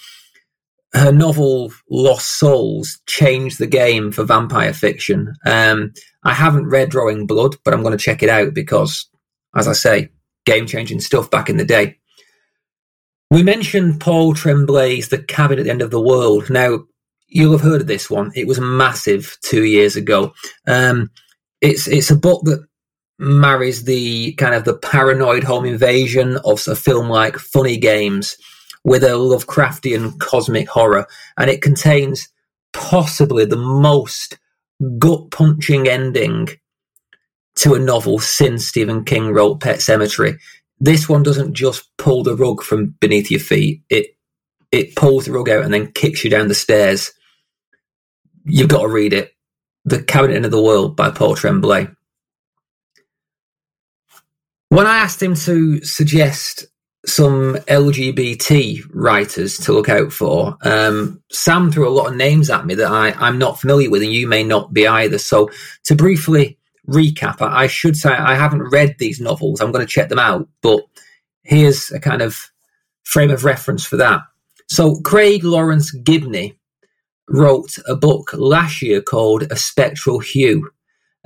Her 0.92 1.10
novel 1.10 1.72
Lost 1.90 2.38
Souls 2.38 3.00
changed 3.06 3.58
the 3.58 3.66
game 3.66 4.12
for 4.12 4.22
vampire 4.22 4.74
fiction. 4.74 5.34
Um, 5.44 5.92
I 6.24 6.32
haven't 6.32 6.68
read 6.68 6.90
Drawing 6.90 7.26
Blood, 7.26 7.56
but 7.64 7.74
I'm 7.74 7.82
going 7.82 7.96
to 7.96 8.02
check 8.02 8.22
it 8.22 8.28
out 8.28 8.54
because, 8.54 9.08
as 9.54 9.68
I 9.68 9.72
say, 9.72 10.10
game 10.46 10.66
changing 10.66 11.00
stuff 11.00 11.30
back 11.30 11.48
in 11.48 11.56
the 11.56 11.64
day. 11.64 11.98
We 13.30 13.42
mentioned 13.42 14.00
Paul 14.00 14.34
Tremblay's 14.34 15.08
The 15.08 15.22
Cabin 15.22 15.58
at 15.58 15.64
the 15.64 15.70
End 15.70 15.82
of 15.82 15.90
the 15.90 16.00
World. 16.00 16.50
Now, 16.50 16.84
you'll 17.28 17.52
have 17.52 17.60
heard 17.60 17.80
of 17.80 17.86
this 17.86 18.08
one. 18.08 18.32
It 18.34 18.46
was 18.46 18.60
massive 18.60 19.36
two 19.42 19.64
years 19.64 19.96
ago. 19.96 20.32
Um, 20.66 21.10
it's 21.60 21.88
it's 21.88 22.10
a 22.10 22.16
book 22.16 22.42
that 22.44 22.64
marries 23.18 23.84
the 23.84 24.32
kind 24.34 24.54
of 24.54 24.64
the 24.64 24.76
paranoid 24.76 25.44
home 25.44 25.64
invasion 25.64 26.38
of 26.44 26.62
a 26.68 26.76
film 26.76 27.08
like 27.08 27.36
Funny 27.36 27.76
Games 27.76 28.36
with 28.84 29.02
a 29.02 29.08
Lovecraftian 29.08 30.18
cosmic 30.20 30.68
horror, 30.68 31.06
and 31.38 31.50
it 31.50 31.62
contains 31.62 32.28
possibly 32.72 33.44
the 33.44 33.56
most 33.56 34.38
gut 34.98 35.30
punching 35.30 35.88
ending 35.88 36.48
to 37.56 37.74
a 37.74 37.78
novel 37.78 38.18
since 38.18 38.66
Stephen 38.66 39.04
King 39.04 39.28
wrote 39.28 39.60
Pet 39.60 39.78
Sematary. 39.78 40.38
This 40.80 41.08
one 41.08 41.22
doesn't 41.22 41.54
just 41.54 41.96
pull 41.96 42.22
the 42.22 42.36
rug 42.36 42.62
from 42.62 42.94
beneath 43.00 43.30
your 43.30 43.40
feet; 43.40 43.82
it 43.88 44.16
it 44.72 44.96
pulls 44.96 45.26
the 45.26 45.32
rug 45.32 45.48
out 45.48 45.64
and 45.64 45.72
then 45.72 45.92
kicks 45.92 46.24
you 46.24 46.30
down 46.30 46.48
the 46.48 46.54
stairs. 46.54 47.12
You've 48.44 48.68
got 48.68 48.82
to 48.82 48.88
read 48.88 49.12
it. 49.12 49.32
The 49.84 50.02
Cabinet 50.02 50.44
of 50.44 50.50
the 50.50 50.62
World 50.62 50.96
by 50.96 51.10
Paul 51.10 51.36
Tremblay. 51.36 51.88
When 54.70 54.86
I 54.86 54.98
asked 54.98 55.22
him 55.22 55.34
to 55.36 55.84
suggest 55.84 56.66
some 57.06 57.54
LGBT 57.68 58.82
writers 58.92 59.58
to 59.58 59.72
look 59.72 59.88
out 59.88 60.12
for. 60.12 60.56
Um, 60.62 61.22
Sam 61.30 61.70
threw 61.70 61.88
a 61.88 61.90
lot 61.90 62.08
of 62.08 62.16
names 62.16 62.50
at 62.50 62.66
me 62.66 62.74
that 62.76 62.90
I, 62.90 63.10
I'm 63.12 63.38
not 63.38 63.60
familiar 63.60 63.90
with, 63.90 64.02
and 64.02 64.12
you 64.12 64.26
may 64.26 64.42
not 64.42 64.72
be 64.72 64.86
either. 64.86 65.18
So, 65.18 65.50
to 65.84 65.94
briefly 65.94 66.58
recap, 66.88 67.40
I, 67.40 67.64
I 67.64 67.66
should 67.66 67.96
say 67.96 68.10
I 68.10 68.34
haven't 68.34 68.70
read 68.70 68.96
these 68.98 69.20
novels. 69.20 69.60
I'm 69.60 69.72
going 69.72 69.86
to 69.86 69.92
check 69.92 70.08
them 70.08 70.18
out, 70.18 70.48
but 70.62 70.84
here's 71.42 71.90
a 71.90 72.00
kind 72.00 72.22
of 72.22 72.50
frame 73.04 73.30
of 73.30 73.44
reference 73.44 73.84
for 73.84 73.96
that. 73.96 74.22
So, 74.68 75.00
Craig 75.00 75.44
Laurance 75.44 75.94
Gidney 75.94 76.56
wrote 77.28 77.78
a 77.86 77.96
book 77.96 78.32
last 78.34 78.82
year 78.82 79.00
called 79.00 79.44
A 79.50 79.56
Spectral 79.56 80.20
Hue, 80.20 80.70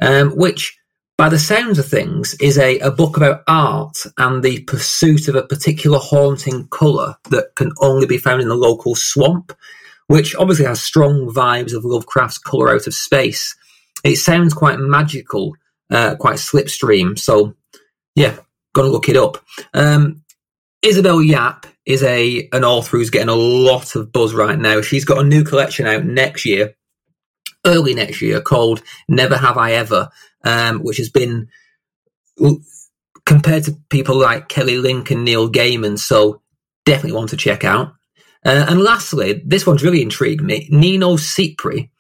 um, 0.01 0.31
which 0.31 0.78
by 1.19 1.29
the 1.29 1.39
sounds 1.39 1.81
of 1.81 1.87
things, 1.87 2.35
is 2.35 2.57
a, 2.57 2.79
a 2.79 2.93
book 2.93 3.17
about 3.17 3.43
art 3.49 3.99
and 4.19 4.43
the 4.43 4.61
pursuit 4.61 5.27
of 5.27 5.35
a 5.35 5.43
particular 5.43 5.99
haunting 5.99 6.69
colour 6.69 7.17
that 7.31 7.57
can 7.57 7.73
only 7.81 8.07
be 8.07 8.19
found 8.19 8.41
in 8.41 8.49
the 8.49 8.55
local 8.55 8.95
swamp, 8.95 9.53
which 10.07 10.37
obviously 10.37 10.65
has 10.65 10.81
strong 10.81 11.29
vibes 11.35 11.75
of 11.75 11.85
Lovecraft's 11.85 12.39
colour 12.39 12.71
out 12.71 12.87
of 12.87 12.95
space. 12.95 13.57
It 14.05 14.17
sounds 14.17 14.55
quite 14.55 14.79
magical, 14.79 15.57
uh, 15.91 16.15
quite 16.15 16.37
slipstream. 16.37 17.19
So, 17.19 17.57
yeah, 18.15 18.37
gonna 18.73 18.89
look 18.89 19.09
it 19.09 19.17
up. 19.17 19.45
Um, 19.75 20.23
Isabel 20.83 21.21
Yap 21.21 21.67
is 21.85 22.05
a 22.05 22.49
an 22.53 22.63
author 22.63 22.97
who's 22.97 23.11
getting 23.11 23.29
a 23.29 23.35
lot 23.35 23.97
of 23.97 24.13
buzz 24.13 24.35
right 24.35 24.59
now. 24.59 24.83
She's 24.83 25.05
got 25.05 25.19
a 25.19 25.29
new 25.29 25.43
collection 25.43 25.89
out 25.89 26.05
next 26.05 26.47
year, 26.47 26.77
early 27.67 27.95
next 27.95 28.23
year, 28.23 28.41
called 28.41 28.83
Never 29.09 29.37
Have 29.37 29.57
I 29.57 29.73
Ever, 29.73 30.11
um, 30.45 30.81
which 30.81 30.99
has 30.99 31.11
been 31.11 31.49
compared 33.27 33.65
to 33.65 33.77
people 33.91 34.17
like 34.17 34.49
Kelly 34.49 34.79
Link 34.79 35.11
and 35.11 35.25
Neil 35.25 35.51
Gaiman. 35.51 35.99
So 35.99 36.43
definitely 36.85 37.13
want 37.13 37.31
to 37.31 37.37
check 37.37 37.65
out. 37.65 37.93
Uh, 38.45 38.67
and 38.69 38.81
lastly, 38.81 39.43
this 39.45 39.67
one's 39.67 39.83
really 39.83 40.03
intrigued 40.03 40.43
me. 40.43 40.69
Nino 40.71 41.17
Cipri 41.17 41.91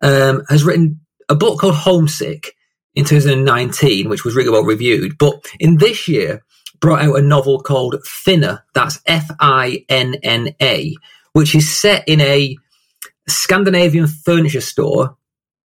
um, 0.00 0.44
has 0.48 0.64
written 0.64 1.00
a 1.28 1.34
book 1.34 1.60
called 1.60 1.74
Homesick 1.74 2.54
in 2.94 3.04
2019, 3.04 4.08
which 4.08 4.24
was 4.24 4.34
really 4.34 4.50
well 4.50 4.64
reviewed. 4.64 5.18
But 5.18 5.44
in 5.58 5.76
this 5.76 6.08
year, 6.08 6.42
brought 6.80 7.02
out 7.02 7.18
a 7.18 7.22
novel 7.22 7.60
called 7.60 7.96
Finna. 8.04 8.62
That's 8.74 9.00
F 9.06 9.30
I 9.40 9.84
N 9.88 10.16
N 10.22 10.54
A, 10.62 10.94
which 11.32 11.54
is 11.54 11.76
set 11.76 12.08
in 12.08 12.20
a 12.20 12.56
Scandinavian 13.28 14.06
furniture 14.06 14.60
store 14.60 15.16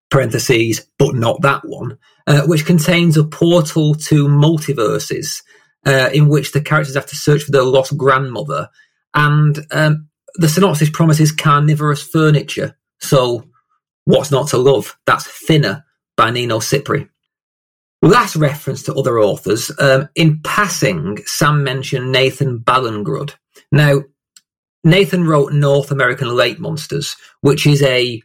parentheses, 0.10 0.88
but 0.98 1.16
not 1.16 1.42
that 1.42 1.62
one, 1.66 1.98
uh, 2.28 2.44
which 2.44 2.66
contains 2.66 3.18
a 3.18 3.24
portal 3.24 3.96
to 3.96 4.28
multiverses 4.28 5.42
uh, 5.86 6.10
in 6.14 6.30
which 6.30 6.52
the 6.52 6.62
characters 6.62 6.96
have 6.96 7.06
to 7.08 7.16
search 7.16 7.44
for 7.44 7.52
their 7.52 7.64
lost 7.64 7.98
grandmother. 7.98 8.70
And 9.14 9.66
um, 9.72 10.08
the 10.36 10.50
synopsis 10.50 10.90
promises 10.90 11.32
carnivorous 11.32 12.04
furniture. 12.04 12.78
So, 13.00 13.44
what's 14.06 14.32
not 14.32 14.50
to 14.50 14.58
love? 14.58 14.98
That's 15.06 15.28
Finna 15.28 15.84
by 16.16 16.32
Nino 16.32 16.60
Cipri. 16.60 17.10
Last 18.02 18.36
reference 18.36 18.84
to 18.84 18.94
other 18.94 19.20
authors. 19.20 19.72
Um, 19.80 20.08
in 20.16 20.40
passing, 20.44 21.18
Sam 21.26 21.64
mentioned 21.64 22.12
Nathan 22.12 22.60
Ballingrud. 22.60 23.34
Now, 23.72 24.04
Nathan 24.88 25.26
wrote 25.26 25.52
North 25.52 25.92
American 25.92 26.34
Lake 26.34 26.60
Monsters, 26.60 27.18
which 27.42 27.68
is 27.68 27.84
a 27.84 28.24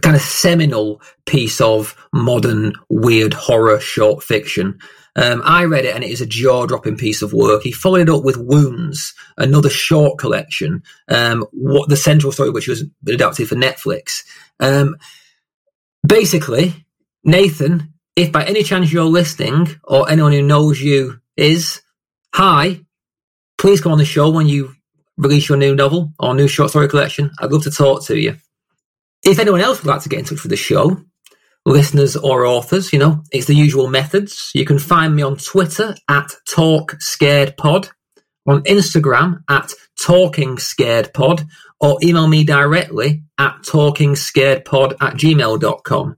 kind 0.00 0.14
of 0.14 0.22
seminal 0.22 1.02
piece 1.26 1.60
of 1.60 1.96
modern 2.12 2.74
weird 2.88 3.34
horror 3.34 3.80
short 3.80 4.22
fiction. 4.22 4.78
Um, 5.16 5.42
I 5.44 5.64
read 5.64 5.84
it 5.84 5.96
and 5.96 6.04
it 6.04 6.10
is 6.10 6.20
a 6.20 6.26
jaw 6.26 6.66
dropping 6.66 6.96
piece 6.96 7.22
of 7.22 7.32
work. 7.32 7.62
He 7.62 7.72
followed 7.72 8.02
it 8.02 8.10
up 8.10 8.22
with 8.22 8.36
Wounds, 8.36 9.14
another 9.36 9.68
short 9.68 10.18
collection, 10.18 10.84
um, 11.08 11.44
what 11.50 11.88
the 11.88 11.96
central 11.96 12.30
story, 12.30 12.50
which 12.50 12.68
was 12.68 12.84
adapted 13.08 13.48
for 13.48 13.56
Netflix. 13.56 14.22
Um, 14.60 14.96
basically, 16.06 16.86
Nathan, 17.24 17.94
if 18.14 18.30
by 18.30 18.44
any 18.44 18.62
chance 18.62 18.92
you're 18.92 19.04
listening 19.04 19.74
or 19.82 20.08
anyone 20.08 20.32
who 20.32 20.42
knows 20.42 20.80
you 20.80 21.18
is, 21.36 21.82
hi, 22.32 22.80
please 23.58 23.80
come 23.80 23.90
on 23.90 23.98
the 23.98 24.04
show 24.04 24.30
when 24.30 24.46
you 24.46 24.75
release 25.16 25.48
your 25.48 25.58
new 25.58 25.74
novel 25.74 26.12
or 26.18 26.34
new 26.34 26.48
short 26.48 26.70
story 26.70 26.88
collection. 26.88 27.30
I'd 27.38 27.52
love 27.52 27.64
to 27.64 27.70
talk 27.70 28.04
to 28.06 28.18
you. 28.18 28.36
If 29.24 29.38
anyone 29.38 29.60
else 29.60 29.82
would 29.82 29.90
like 29.90 30.02
to 30.02 30.08
get 30.08 30.20
in 30.20 30.24
touch 30.24 30.42
with 30.42 30.50
the 30.50 30.56
show, 30.56 31.00
listeners 31.64 32.16
or 32.16 32.46
authors, 32.46 32.92
you 32.92 32.98
know, 32.98 33.22
it's 33.32 33.46
the 33.46 33.54
usual 33.54 33.88
methods. 33.88 34.50
You 34.54 34.64
can 34.64 34.78
find 34.78 35.14
me 35.16 35.22
on 35.22 35.36
Twitter 35.36 35.94
at 36.08 36.30
Talk 36.48 36.96
Scared 37.00 37.56
Pod, 37.56 37.88
on 38.46 38.62
Instagram 38.62 39.42
at 39.48 39.72
Talking 40.00 40.58
Scared 40.58 41.12
Pod, 41.12 41.44
or 41.80 41.98
email 42.02 42.28
me 42.28 42.44
directly 42.44 43.22
at 43.38 43.62
talkingscaredpod 43.62 44.96
at 45.00 45.14
gmail.com. 45.14 46.16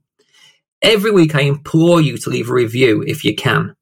Every 0.83 1.11
week 1.11 1.35
I 1.35 1.41
implore 1.41 2.01
you 2.01 2.19
to 2.19 2.31
leave 2.31 2.51
a 2.51 2.53
review 2.53 3.03
if 3.03 3.25
you 3.25 3.35
can. 3.35 3.75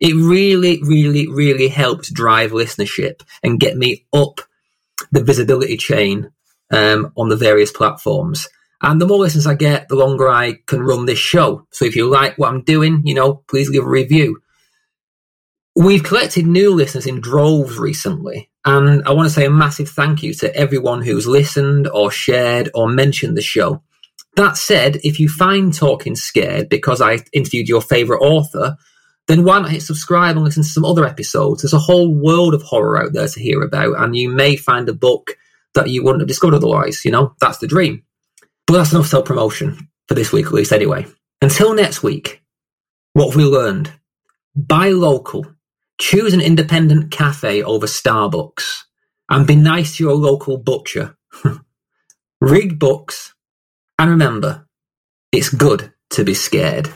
It 0.00 0.14
really, 0.14 0.82
really, 0.82 1.28
really 1.28 1.68
helps 1.68 2.10
drive 2.10 2.50
listenership 2.50 3.22
and 3.42 3.60
get 3.60 3.76
me 3.76 4.04
up 4.12 4.40
the 5.12 5.22
visibility 5.22 5.76
chain 5.76 6.32
um, 6.72 7.12
on 7.16 7.28
the 7.28 7.36
various 7.36 7.70
platforms. 7.70 8.48
And 8.82 9.00
the 9.00 9.06
more 9.06 9.18
listeners 9.18 9.46
I 9.46 9.54
get, 9.54 9.88
the 9.88 9.94
longer 9.94 10.28
I 10.28 10.54
can 10.66 10.80
run 10.80 11.06
this 11.06 11.18
show. 11.18 11.66
So 11.70 11.84
if 11.84 11.94
you 11.94 12.08
like 12.08 12.36
what 12.36 12.48
I'm 12.48 12.64
doing, 12.64 13.02
you 13.04 13.14
know, 13.14 13.44
please 13.48 13.70
leave 13.70 13.84
a 13.84 13.88
review. 13.88 14.40
We've 15.76 16.02
collected 16.02 16.46
new 16.46 16.74
listeners 16.74 17.06
in 17.06 17.20
droves 17.20 17.78
recently, 17.78 18.50
and 18.64 19.02
I 19.04 19.12
want 19.12 19.26
to 19.26 19.34
say 19.34 19.46
a 19.46 19.50
massive 19.50 19.88
thank 19.88 20.22
you 20.22 20.34
to 20.34 20.54
everyone 20.54 21.00
who's 21.00 21.26
listened 21.26 21.88
or 21.88 22.10
shared 22.10 22.70
or 22.74 22.88
mentioned 22.88 23.38
the 23.38 23.42
show. 23.42 23.82
That 24.36 24.56
said, 24.56 24.96
if 25.02 25.18
you 25.18 25.28
find 25.28 25.72
Talking 25.72 26.16
Scared 26.16 26.68
because 26.68 27.00
I 27.00 27.20
interviewed 27.32 27.68
your 27.68 27.80
favourite 27.80 28.20
author, 28.20 28.76
then 29.28 29.44
why 29.44 29.60
not 29.60 29.70
hit 29.70 29.82
subscribe 29.82 30.36
and 30.36 30.44
listen 30.44 30.62
to 30.62 30.68
some 30.68 30.84
other 30.84 31.06
episodes? 31.06 31.62
There's 31.62 31.72
a 31.72 31.78
whole 31.78 32.14
world 32.14 32.54
of 32.54 32.62
horror 32.62 33.02
out 33.02 33.12
there 33.12 33.28
to 33.28 33.40
hear 33.40 33.62
about, 33.62 33.98
and 33.98 34.16
you 34.16 34.28
may 34.28 34.56
find 34.56 34.88
a 34.88 34.94
book 34.94 35.36
that 35.74 35.90
you 35.90 36.02
wouldn't 36.02 36.20
have 36.20 36.28
discovered 36.28 36.56
otherwise. 36.56 37.04
You 37.04 37.12
know, 37.12 37.34
that's 37.40 37.58
the 37.58 37.66
dream. 37.66 38.02
But 38.66 38.74
that's 38.74 38.92
enough 38.92 39.06
self 39.06 39.24
promotion 39.24 39.88
for 40.08 40.14
this 40.14 40.32
week, 40.32 40.46
at 40.46 40.52
least, 40.52 40.72
anyway. 40.72 41.06
Until 41.40 41.74
next 41.74 42.02
week, 42.02 42.42
what 43.14 43.26
have 43.26 43.36
we 43.36 43.44
learned? 43.44 43.92
Buy 44.54 44.90
local, 44.90 45.46
choose 45.98 46.34
an 46.34 46.40
independent 46.40 47.10
cafe 47.10 47.62
over 47.62 47.86
Starbucks, 47.86 48.82
and 49.28 49.46
be 49.46 49.56
nice 49.56 49.96
to 49.96 50.04
your 50.04 50.14
local 50.14 50.58
butcher. 50.58 51.16
Read 52.40 52.78
books, 52.78 53.34
and 53.98 54.10
remember, 54.10 54.66
it's 55.30 55.48
good 55.48 55.92
to 56.10 56.24
be 56.24 56.34
scared. 56.34 56.90